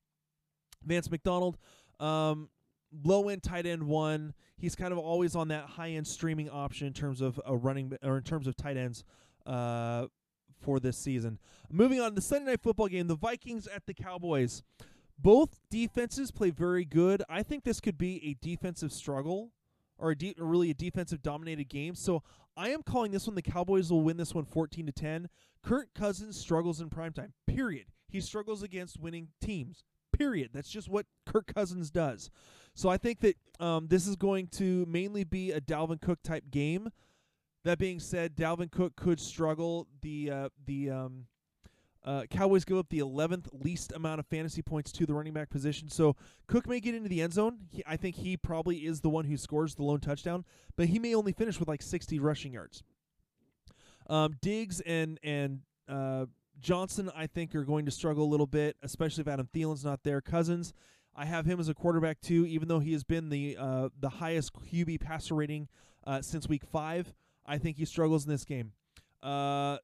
Vance 0.83 1.09
McDonald, 1.09 1.57
um, 1.99 2.49
low 3.03 3.29
end 3.29 3.43
tight 3.43 3.65
end 3.65 3.83
one. 3.83 4.33
He's 4.57 4.75
kind 4.75 4.91
of 4.91 4.97
always 4.97 5.35
on 5.35 5.49
that 5.49 5.65
high 5.65 5.91
end 5.91 6.07
streaming 6.07 6.49
option 6.49 6.87
in 6.87 6.93
terms 6.93 7.21
of 7.21 7.39
a 7.45 7.55
running 7.55 7.93
or 8.03 8.17
in 8.17 8.23
terms 8.23 8.47
of 8.47 8.55
tight 8.55 8.77
ends 8.77 9.03
uh, 9.45 10.07
for 10.59 10.79
this 10.79 10.97
season. 10.97 11.39
Moving 11.69 11.99
on 11.99 12.09
to 12.09 12.15
the 12.15 12.21
Sunday 12.21 12.51
night 12.51 12.61
football 12.61 12.87
game, 12.87 13.07
the 13.07 13.15
Vikings 13.15 13.67
at 13.67 13.85
the 13.85 13.93
Cowboys. 13.93 14.63
Both 15.19 15.59
defenses 15.69 16.31
play 16.31 16.51
very 16.51 16.85
good. 16.85 17.23
I 17.27 17.43
think 17.43 17.63
this 17.63 17.79
could 17.79 17.97
be 17.97 18.23
a 18.23 18.45
defensive 18.45 18.91
struggle 18.91 19.51
or 19.97 20.11
a 20.11 20.15
de- 20.15 20.35
really 20.37 20.69
a 20.69 20.75
defensive 20.75 21.23
dominated 21.23 21.69
game. 21.69 21.95
So 21.95 22.23
I 22.55 22.69
am 22.69 22.83
calling 22.83 23.11
this 23.11 23.25
one 23.25 23.35
the 23.35 23.41
Cowboys 23.41 23.91
will 23.91 24.01
win 24.01 24.17
this 24.17 24.35
one 24.35 24.45
14 24.45 24.85
to 24.85 24.91
10. 24.91 25.29
Kirk 25.63 25.89
Cousins 25.95 26.37
struggles 26.37 26.81
in 26.81 26.89
primetime. 26.89 27.31
Period. 27.47 27.85
He 28.09 28.21
struggles 28.21 28.63
against 28.63 28.99
winning 28.99 29.29
teams. 29.41 29.83
Period. 30.13 30.51
That's 30.53 30.69
just 30.69 30.87
what 30.87 31.05
Kirk 31.25 31.53
Cousins 31.53 31.91
does. 31.91 32.29
So 32.73 32.89
I 32.89 32.97
think 32.97 33.19
that 33.21 33.35
um, 33.59 33.87
this 33.87 34.07
is 34.07 34.15
going 34.15 34.47
to 34.53 34.85
mainly 34.87 35.23
be 35.23 35.51
a 35.51 35.59
Dalvin 35.59 35.99
Cook 35.99 36.19
type 36.23 36.45
game. 36.51 36.89
That 37.67 37.79
being 37.79 37.99
said, 37.99 38.37
Dalvin 38.37 38.71
Cook 38.71 38.95
could 38.95 39.19
struggle. 39.19 39.87
The 40.01 40.31
uh, 40.31 40.49
the 40.65 40.89
um, 40.89 41.25
uh, 42.01 42.23
Cowboys 42.29 42.63
give 42.63 42.77
up 42.77 42.87
the 42.87 42.99
11th 42.99 43.47
least 43.51 43.91
amount 43.91 44.21
of 44.21 44.25
fantasy 44.27 44.61
points 44.61 44.89
to 44.93 45.05
the 45.05 45.13
running 45.13 45.33
back 45.33 45.49
position. 45.49 45.89
So 45.89 46.15
Cook 46.47 46.65
may 46.65 46.79
get 46.79 46.95
into 46.95 47.09
the 47.09 47.21
end 47.21 47.33
zone. 47.33 47.57
He, 47.69 47.83
I 47.85 47.97
think 47.97 48.15
he 48.15 48.37
probably 48.37 48.85
is 48.85 49.01
the 49.01 49.09
one 49.09 49.25
who 49.25 49.35
scores 49.35 49.75
the 49.75 49.83
lone 49.83 49.99
touchdown, 49.99 50.45
but 50.77 50.85
he 50.85 50.97
may 50.97 51.13
only 51.13 51.33
finish 51.33 51.59
with 51.59 51.67
like 51.67 51.81
60 51.81 52.19
rushing 52.19 52.53
yards. 52.53 52.83
Um, 54.09 54.37
Diggs 54.41 54.79
and 54.79 55.19
and 55.21 55.59
uh, 55.89 56.27
Johnson, 56.61 57.11
I 57.13 57.27
think, 57.27 57.53
are 57.53 57.65
going 57.65 57.83
to 57.83 57.91
struggle 57.91 58.23
a 58.23 58.31
little 58.31 58.47
bit, 58.47 58.77
especially 58.81 59.23
if 59.23 59.27
Adam 59.27 59.49
Thielen's 59.53 59.83
not 59.83 60.03
there. 60.03 60.21
Cousins, 60.21 60.73
I 61.13 61.25
have 61.25 61.45
him 61.45 61.59
as 61.59 61.67
a 61.67 61.73
quarterback 61.73 62.21
too, 62.21 62.45
even 62.45 62.69
though 62.69 62.79
he 62.79 62.93
has 62.93 63.03
been 63.03 63.27
the 63.27 63.57
uh, 63.59 63.89
the 63.99 64.07
highest 64.07 64.53
QB 64.53 65.01
passer 65.01 65.35
rating 65.35 65.67
uh, 66.05 66.21
since 66.21 66.47
week 66.47 66.63
five. 66.63 67.13
I 67.47 67.57
think 67.57 67.77
he 67.77 67.85
struggles 67.85 68.25
in 68.25 68.31
this 68.31 68.45
game. 68.45 68.73
Uh, 69.23 69.77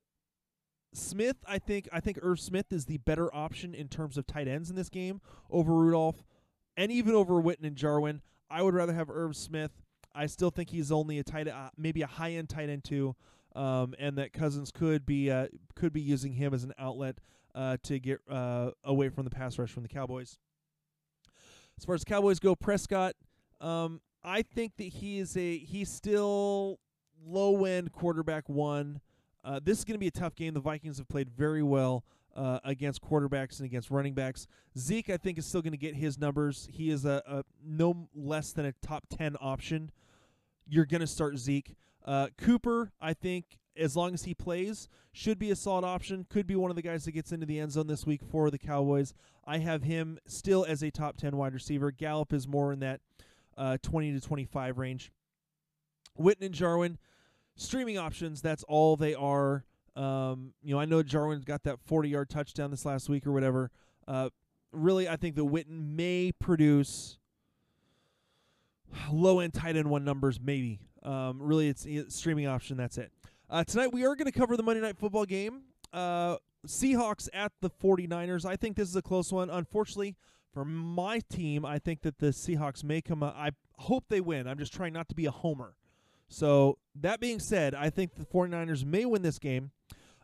Smith, 0.93 1.37
I 1.47 1.59
think, 1.59 1.89
I 1.91 1.99
think 1.99 2.19
Irv 2.21 2.39
Smith 2.39 2.71
is 2.71 2.85
the 2.85 2.97
better 2.97 3.33
option 3.33 3.73
in 3.73 3.87
terms 3.87 4.17
of 4.17 4.27
tight 4.27 4.47
ends 4.47 4.69
in 4.69 4.75
this 4.75 4.89
game 4.89 5.21
over 5.49 5.73
Rudolph, 5.73 6.23
and 6.77 6.91
even 6.91 7.15
over 7.15 7.41
Witten 7.41 7.63
and 7.63 7.75
Jarwin. 7.75 8.21
I 8.49 8.61
would 8.61 8.75
rather 8.75 8.93
have 8.93 9.09
Irv 9.09 9.35
Smith. 9.35 9.71
I 10.13 10.27
still 10.27 10.51
think 10.51 10.69
he's 10.69 10.91
only 10.91 11.17
a 11.17 11.23
tight, 11.23 11.47
uh, 11.47 11.69
maybe 11.75 12.03
a 12.03 12.07
high 12.07 12.33
end 12.33 12.49
tight 12.49 12.69
end 12.69 12.83
too, 12.83 13.15
um, 13.55 13.95
and 13.97 14.17
that 14.17 14.33
Cousins 14.33 14.71
could 14.71 15.05
be 15.05 15.31
uh, 15.31 15.47
could 15.75 15.91
be 15.91 16.01
using 16.01 16.33
him 16.33 16.53
as 16.53 16.63
an 16.63 16.73
outlet 16.77 17.17
uh, 17.55 17.77
to 17.83 17.99
get 17.99 18.19
uh, 18.29 18.71
away 18.83 19.09
from 19.09 19.23
the 19.23 19.31
pass 19.31 19.57
rush 19.57 19.71
from 19.71 19.83
the 19.83 19.89
Cowboys. 19.89 20.37
As 21.79 21.85
far 21.85 21.95
as 21.95 22.03
Cowboys 22.03 22.39
go, 22.39 22.55
Prescott, 22.55 23.15
um, 23.59 24.01
I 24.23 24.43
think 24.43 24.73
that 24.77 24.83
he 24.83 25.17
is 25.17 25.35
a 25.35 25.57
he's 25.57 25.89
still 25.89 26.79
low 27.25 27.65
end 27.65 27.91
quarterback 27.91 28.47
one. 28.47 29.01
Uh, 29.43 29.59
this 29.61 29.79
is 29.79 29.83
going 29.83 29.95
to 29.95 29.99
be 29.99 30.07
a 30.07 30.11
tough 30.11 30.35
game. 30.35 30.53
The 30.53 30.59
Vikings 30.59 30.97
have 30.97 31.07
played 31.07 31.29
very 31.29 31.63
well 31.63 32.05
uh, 32.35 32.59
against 32.63 33.01
quarterbacks 33.01 33.59
and 33.59 33.65
against 33.65 33.91
running 33.91 34.13
backs. 34.13 34.47
Zeke, 34.77 35.09
I 35.09 35.17
think, 35.17 35.37
is 35.37 35.45
still 35.45 35.61
going 35.61 35.73
to 35.73 35.77
get 35.77 35.95
his 35.95 36.17
numbers. 36.17 36.67
He 36.71 36.89
is 36.89 37.05
a, 37.05 37.21
a, 37.27 37.43
no 37.63 38.07
less 38.15 38.53
than 38.53 38.65
a 38.65 38.73
top 38.81 39.05
ten 39.09 39.35
option. 39.41 39.91
You're 40.67 40.85
going 40.85 41.01
to 41.01 41.07
start 41.07 41.37
Zeke. 41.37 41.75
Uh, 42.05 42.27
Cooper, 42.37 42.91
I 43.01 43.13
think, 43.13 43.59
as 43.77 43.95
long 43.95 44.13
as 44.13 44.23
he 44.23 44.33
plays, 44.33 44.87
should 45.11 45.39
be 45.39 45.51
a 45.51 45.55
solid 45.55 45.85
option. 45.85 46.25
Could 46.29 46.47
be 46.47 46.55
one 46.55 46.69
of 46.69 46.75
the 46.75 46.81
guys 46.81 47.05
that 47.05 47.11
gets 47.11 47.31
into 47.31 47.45
the 47.45 47.59
end 47.59 47.71
zone 47.71 47.87
this 47.87 48.05
week 48.05 48.21
for 48.23 48.49
the 48.49 48.57
Cowboys. 48.57 49.13
I 49.45 49.59
have 49.59 49.83
him 49.83 50.19
still 50.25 50.65
as 50.65 50.81
a 50.83 50.91
top 50.91 51.17
10 51.17 51.37
wide 51.37 51.53
receiver. 51.53 51.91
Gallup 51.91 52.33
is 52.33 52.47
more 52.47 52.71
in 52.71 52.79
that 52.79 53.01
uh, 53.57 53.77
20 53.81 54.13
to 54.13 54.21
25 54.21 54.77
range. 54.77 55.11
Witten 56.19 56.45
and 56.45 56.53
Jarwin, 56.53 56.97
streaming 57.55 57.97
options, 57.97 58.41
that's 58.41 58.63
all 58.63 58.95
they 58.95 59.13
are. 59.13 59.65
Um, 59.95 60.53
you 60.63 60.73
know, 60.73 60.79
I 60.79 60.85
know 60.85 61.03
Jarwin 61.03 61.41
got 61.41 61.63
that 61.63 61.79
40 61.85 62.09
yard 62.09 62.29
touchdown 62.29 62.71
this 62.71 62.85
last 62.85 63.09
week 63.09 63.27
or 63.27 63.31
whatever. 63.31 63.71
Uh, 64.07 64.29
really, 64.71 65.07
I 65.07 65.15
think 65.15 65.35
the 65.35 65.45
Witten 65.45 65.95
may 65.95 66.31
produce 66.31 67.17
low 69.11 69.39
end 69.39 69.53
tight 69.53 69.75
end 69.75 69.89
one 69.89 70.03
numbers, 70.03 70.39
maybe. 70.41 70.79
Um, 71.03 71.41
really, 71.41 71.67
it's, 71.69 71.85
streaming 72.15 72.47
option. 72.47 72.77
That's 72.77 72.97
it. 72.97 73.11
Uh, 73.49 73.63
tonight, 73.63 73.93
we 73.93 74.05
are 74.05 74.15
going 74.15 74.31
to 74.31 74.37
cover 74.37 74.57
the 74.57 74.63
Monday 74.63 74.81
Night 74.81 74.97
Football 74.97 75.25
game. 75.25 75.63
Uh, 75.91 76.37
Seahawks 76.65 77.27
at 77.33 77.51
the 77.61 77.69
49ers. 77.69 78.45
I 78.45 78.55
think 78.55 78.77
this 78.77 78.89
is 78.89 78.95
a 78.95 79.01
close 79.01 79.31
one. 79.31 79.49
Unfortunately, 79.49 80.15
for 80.53 80.63
my 80.63 81.19
team, 81.29 81.65
I 81.65 81.77
think 81.77 82.01
that 82.01 82.19
the 82.19 82.27
Seahawks 82.27 82.83
may 82.83 83.01
come. 83.01 83.21
I 83.21 83.51
hope 83.77 84.05
they 84.07 84.21
win. 84.21 84.47
I'm 84.47 84.57
just 84.57 84.73
trying 84.73 84.93
not 84.93 85.09
to 85.09 85.15
be 85.15 85.25
a 85.25 85.31
homer. 85.31 85.75
So, 86.33 86.79
that 86.95 87.19
being 87.19 87.39
said, 87.39 87.75
I 87.75 87.91
think 87.91 88.15
the 88.15 88.25
49ers 88.25 88.83
may 88.83 89.05
win 89.05 89.21
this 89.21 89.37
game. 89.37 89.69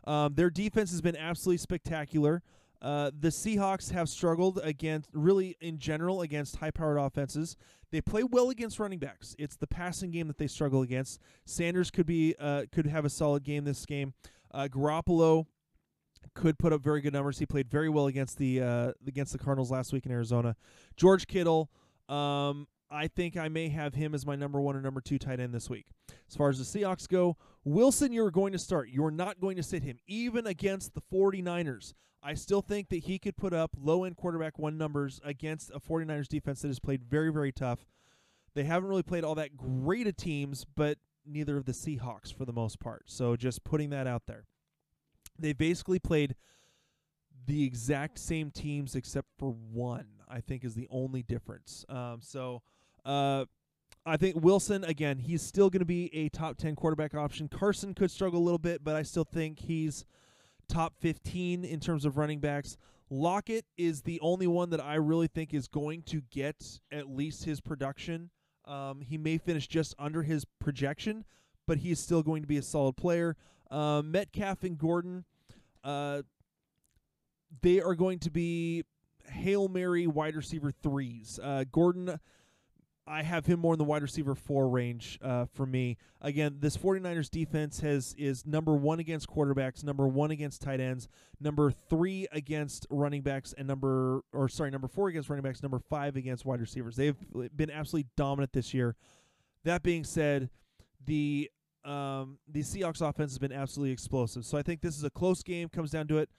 Um, 0.04 0.34
their 0.34 0.50
defense 0.50 0.90
has 0.90 1.00
been 1.00 1.16
absolutely 1.16 1.58
spectacular. 1.58 2.42
Uh, 2.82 3.12
the 3.16 3.28
Seahawks 3.28 3.92
have 3.92 4.08
struggled 4.08 4.58
against, 4.64 5.08
really 5.12 5.56
in 5.60 5.78
general, 5.78 6.22
against 6.22 6.56
high 6.56 6.72
powered 6.72 6.98
offenses. 6.98 7.56
They 7.92 8.00
play 8.00 8.24
well 8.24 8.50
against 8.50 8.80
running 8.80 8.98
backs. 8.98 9.36
It's 9.38 9.54
the 9.54 9.68
passing 9.68 10.10
game 10.10 10.26
that 10.26 10.38
they 10.38 10.48
struggle 10.48 10.82
against. 10.82 11.20
Sanders 11.44 11.92
could 11.92 12.06
be 12.06 12.34
uh, 12.40 12.64
could 12.72 12.86
have 12.86 13.04
a 13.04 13.10
solid 13.10 13.44
game 13.44 13.64
this 13.64 13.86
game. 13.86 14.14
Uh, 14.52 14.66
Garoppolo 14.68 15.46
could 16.34 16.58
put 16.58 16.72
up 16.72 16.82
very 16.82 17.00
good 17.00 17.12
numbers. 17.12 17.38
He 17.38 17.46
played 17.46 17.68
very 17.68 17.88
well 17.88 18.06
against 18.08 18.36
the 18.38 18.62
uh, 18.62 18.92
against 19.06 19.32
the 19.32 19.38
Cardinals 19.38 19.70
last 19.70 19.92
week 19.92 20.06
in 20.06 20.12
Arizona. 20.12 20.56
George 20.96 21.26
Kittle, 21.26 21.70
um, 22.08 22.66
I 22.90 23.06
think 23.08 23.36
I 23.36 23.48
may 23.48 23.68
have 23.68 23.94
him 23.94 24.14
as 24.14 24.26
my 24.26 24.34
number 24.34 24.60
one 24.60 24.74
or 24.76 24.80
number 24.80 25.00
two 25.00 25.18
tight 25.18 25.40
end 25.40 25.54
this 25.54 25.70
week. 25.70 25.86
As 26.28 26.36
far 26.36 26.48
as 26.48 26.58
the 26.58 26.80
Seahawks 26.80 27.08
go, 27.08 27.36
Wilson, 27.64 28.12
you're 28.12 28.30
going 28.30 28.52
to 28.52 28.58
start. 28.58 28.88
You're 28.90 29.10
not 29.10 29.40
going 29.40 29.56
to 29.56 29.62
sit 29.62 29.82
him, 29.82 29.98
even 30.06 30.46
against 30.46 30.94
the 30.94 31.02
49ers. 31.12 31.94
I 32.22 32.34
still 32.34 32.62
think 32.62 32.88
that 32.90 33.04
he 33.04 33.18
could 33.18 33.36
put 33.36 33.52
up 33.52 33.76
low 33.80 34.04
end 34.04 34.16
quarterback 34.16 34.58
one 34.58 34.76
numbers 34.76 35.20
against 35.24 35.70
a 35.70 35.80
49ers 35.80 36.28
defense 36.28 36.62
that 36.62 36.68
has 36.68 36.80
played 36.80 37.02
very, 37.04 37.32
very 37.32 37.52
tough. 37.52 37.86
They 38.54 38.64
haven't 38.64 38.88
really 38.88 39.02
played 39.02 39.24
all 39.24 39.36
that 39.36 39.56
great 39.56 40.06
of 40.06 40.16
teams, 40.16 40.66
but 40.76 40.98
neither 41.24 41.56
of 41.56 41.64
the 41.64 41.72
Seahawks 41.72 42.34
for 42.34 42.44
the 42.44 42.52
most 42.52 42.80
part. 42.80 43.04
So 43.06 43.36
just 43.36 43.64
putting 43.64 43.90
that 43.90 44.06
out 44.06 44.26
there. 44.26 44.44
They 45.38 45.52
basically 45.52 45.98
played 45.98 46.34
the 47.46 47.64
exact 47.64 48.18
same 48.18 48.50
teams 48.50 48.94
except 48.94 49.28
for 49.38 49.50
one, 49.50 50.06
I 50.28 50.40
think 50.40 50.64
is 50.64 50.74
the 50.74 50.88
only 50.90 51.22
difference. 51.22 51.84
Um, 51.88 52.18
so 52.20 52.62
uh, 53.10 53.44
I 54.06 54.16
think 54.16 54.36
Wilson 54.36 54.84
again, 54.84 55.18
he's 55.18 55.42
still 55.42 55.68
going 55.68 55.80
to 55.80 55.86
be 55.86 56.14
a 56.14 56.28
top 56.28 56.56
10 56.56 56.76
quarterback 56.76 57.14
option. 57.14 57.48
Carson 57.48 57.92
could 57.92 58.10
struggle 58.10 58.40
a 58.40 58.44
little 58.44 58.58
bit, 58.58 58.84
but 58.84 58.94
I 58.94 59.02
still 59.02 59.24
think 59.24 59.58
he's 59.58 60.04
top 60.68 60.94
15 61.00 61.64
in 61.64 61.80
terms 61.80 62.04
of 62.04 62.16
running 62.16 62.38
backs. 62.38 62.76
Lockett 63.10 63.64
is 63.76 64.02
the 64.02 64.20
only 64.20 64.46
one 64.46 64.70
that 64.70 64.80
I 64.80 64.94
really 64.94 65.26
think 65.26 65.52
is 65.52 65.66
going 65.66 66.02
to 66.04 66.22
get 66.30 66.78
at 66.92 67.10
least 67.10 67.44
his 67.44 67.60
production. 67.60 68.30
Um, 68.64 69.00
he 69.00 69.18
may 69.18 69.38
finish 69.38 69.66
just 69.66 69.96
under 69.98 70.22
his 70.22 70.44
projection, 70.60 71.24
but 71.66 71.78
he 71.78 71.90
is 71.90 71.98
still 71.98 72.22
going 72.22 72.42
to 72.42 72.48
be 72.48 72.58
a 72.58 72.62
solid 72.62 72.96
player. 72.96 73.36
Uh, 73.68 74.02
Metcalf 74.04 74.62
and 74.62 74.78
Gordon, 74.78 75.24
uh, 75.82 76.22
they 77.60 77.80
are 77.80 77.96
going 77.96 78.20
to 78.20 78.30
be 78.30 78.84
Hail 79.28 79.66
Mary 79.66 80.06
wide 80.06 80.36
receiver 80.36 80.70
threes. 80.70 81.40
Uh, 81.42 81.64
Gordon 81.72 82.20
I 83.10 83.24
have 83.24 83.44
him 83.44 83.58
more 83.58 83.74
in 83.74 83.78
the 83.78 83.84
wide 83.84 84.02
receiver 84.02 84.36
four 84.36 84.68
range 84.68 85.18
uh, 85.20 85.46
for 85.52 85.66
me. 85.66 85.96
Again, 86.20 86.58
this 86.60 86.76
49ers 86.76 87.28
defense 87.28 87.80
has 87.80 88.14
is 88.16 88.46
number 88.46 88.76
one 88.76 89.00
against 89.00 89.28
quarterbacks, 89.28 89.82
number 89.82 90.06
one 90.06 90.30
against 90.30 90.62
tight 90.62 90.78
ends, 90.78 91.08
number 91.40 91.72
three 91.72 92.28
against 92.30 92.86
running 92.88 93.22
backs, 93.22 93.52
and 93.58 93.66
number 93.66 94.20
or 94.32 94.48
sorry, 94.48 94.70
number 94.70 94.86
four 94.86 95.08
against 95.08 95.28
running 95.28 95.42
backs, 95.42 95.60
number 95.60 95.80
five 95.80 96.14
against 96.14 96.44
wide 96.44 96.60
receivers. 96.60 96.94
They've 96.94 97.16
been 97.56 97.70
absolutely 97.70 98.08
dominant 98.16 98.52
this 98.52 98.72
year. 98.72 98.94
That 99.64 99.82
being 99.82 100.04
said, 100.04 100.48
the 101.04 101.50
um, 101.84 102.38
the 102.48 102.60
Seahawks 102.60 103.00
offense 103.00 103.32
has 103.32 103.38
been 103.38 103.52
absolutely 103.52 103.92
explosive. 103.92 104.44
So 104.44 104.56
I 104.56 104.62
think 104.62 104.82
this 104.82 104.96
is 104.96 105.02
a 105.02 105.10
close 105.10 105.42
game. 105.42 105.68
Comes 105.68 105.90
down 105.90 106.06
to 106.08 106.18
it. 106.18 106.30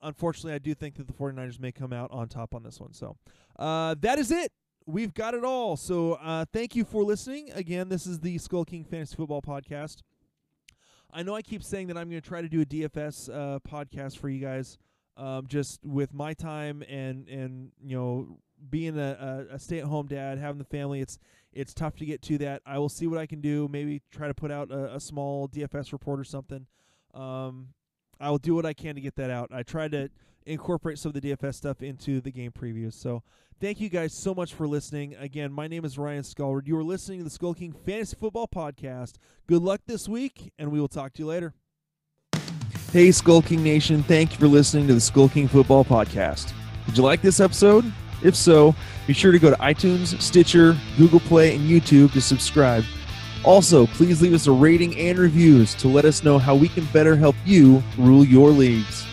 Unfortunately, 0.00 0.54
I 0.54 0.58
do 0.58 0.74
think 0.74 0.96
that 0.96 1.06
the 1.06 1.12
49ers 1.12 1.60
may 1.60 1.70
come 1.70 1.92
out 1.92 2.10
on 2.10 2.28
top 2.28 2.54
on 2.54 2.62
this 2.62 2.80
one. 2.80 2.94
So 2.94 3.16
uh, 3.58 3.94
that 4.00 4.18
is 4.18 4.30
it 4.30 4.52
we've 4.86 5.14
got 5.14 5.34
it 5.34 5.44
all. 5.44 5.76
So 5.76 6.14
uh, 6.14 6.44
thank 6.52 6.76
you 6.76 6.84
for 6.84 7.02
listening. 7.04 7.50
Again, 7.52 7.88
this 7.88 8.06
is 8.06 8.20
the 8.20 8.38
Skull 8.38 8.64
King 8.64 8.84
Fantasy 8.84 9.16
Football 9.16 9.42
Podcast. 9.42 10.02
I 11.12 11.22
know 11.22 11.34
I 11.34 11.42
keep 11.42 11.62
saying 11.62 11.88
that 11.88 11.98
I'm 11.98 12.08
going 12.08 12.22
to 12.22 12.26
try 12.26 12.40
to 12.40 12.48
do 12.48 12.62
a 12.62 12.64
DFS 12.64 13.28
uh, 13.28 13.58
podcast 13.60 14.18
for 14.18 14.28
you 14.28 14.40
guys, 14.40 14.78
um, 15.16 15.46
just 15.46 15.84
with 15.84 16.14
my 16.14 16.32
time 16.32 16.82
and 16.88 17.28
and 17.28 17.70
you 17.84 17.96
know 17.96 18.38
being 18.70 18.98
a, 18.98 19.46
a, 19.50 19.54
a 19.54 19.58
stay 19.58 19.78
at 19.78 19.84
home 19.84 20.06
dad, 20.06 20.38
having 20.38 20.58
the 20.58 20.64
family. 20.64 21.00
It's 21.00 21.18
it's 21.52 21.74
tough 21.74 21.96
to 21.96 22.06
get 22.06 22.22
to 22.22 22.38
that. 22.38 22.62
I 22.64 22.78
will 22.78 22.88
see 22.88 23.06
what 23.06 23.18
I 23.18 23.26
can 23.26 23.42
do. 23.42 23.68
Maybe 23.70 24.00
try 24.10 24.26
to 24.26 24.34
put 24.34 24.50
out 24.50 24.70
a, 24.70 24.94
a 24.94 25.00
small 25.00 25.48
DFS 25.48 25.92
report 25.92 26.18
or 26.18 26.24
something. 26.24 26.66
Um, 27.12 27.68
I 28.18 28.30
will 28.30 28.38
do 28.38 28.54
what 28.54 28.64
I 28.64 28.72
can 28.72 28.94
to 28.94 29.00
get 29.00 29.16
that 29.16 29.30
out. 29.30 29.50
I 29.52 29.62
tried 29.62 29.92
to 29.92 30.08
incorporate 30.46 30.98
some 30.98 31.10
of 31.10 31.20
the 31.20 31.20
DFS 31.20 31.54
stuff 31.56 31.82
into 31.82 32.20
the 32.20 32.30
game 32.30 32.52
previews. 32.52 32.94
So 32.94 33.22
thank 33.62 33.80
you 33.80 33.88
guys 33.88 34.12
so 34.12 34.34
much 34.34 34.54
for 34.54 34.66
listening. 34.66 35.14
Again, 35.20 35.52
my 35.52 35.68
name 35.68 35.84
is 35.84 35.96
Ryan 35.96 36.24
Skullward. 36.24 36.66
You 36.66 36.76
are 36.78 36.82
listening 36.82 37.18
to 37.18 37.24
the 37.24 37.30
Skull 37.30 37.54
King 37.54 37.72
Fantasy 37.72 38.16
Football 38.18 38.48
Podcast. 38.48 39.14
Good 39.46 39.62
luck 39.62 39.82
this 39.86 40.08
week, 40.08 40.52
and 40.58 40.72
we 40.72 40.80
will 40.80 40.88
talk 40.88 41.12
to 41.12 41.22
you 41.22 41.26
later. 41.26 41.54
Hey, 42.90 43.12
Skull 43.12 43.40
King 43.40 43.62
Nation. 43.62 44.02
Thank 44.02 44.32
you 44.32 44.38
for 44.38 44.48
listening 44.48 44.88
to 44.88 44.94
the 44.94 45.00
Skull 45.00 45.28
King 45.28 45.46
Football 45.46 45.84
Podcast. 45.84 46.52
Did 46.86 46.98
you 46.98 47.04
like 47.04 47.22
this 47.22 47.38
episode? 47.38 47.84
If 48.24 48.34
so, 48.34 48.74
be 49.06 49.12
sure 49.12 49.30
to 49.30 49.38
go 49.38 49.50
to 49.50 49.56
iTunes, 49.58 50.20
Stitcher, 50.20 50.76
Google 50.98 51.20
Play, 51.20 51.54
and 51.54 51.70
YouTube 51.70 52.12
to 52.14 52.20
subscribe. 52.20 52.82
Also, 53.44 53.86
please 53.86 54.20
leave 54.20 54.34
us 54.34 54.48
a 54.48 54.52
rating 54.52 54.98
and 54.98 55.18
reviews 55.18 55.76
to 55.76 55.86
let 55.86 56.04
us 56.04 56.24
know 56.24 56.36
how 56.36 56.56
we 56.56 56.68
can 56.68 56.84
better 56.86 57.14
help 57.14 57.36
you 57.44 57.80
rule 57.96 58.24
your 58.24 58.50
leagues. 58.50 59.06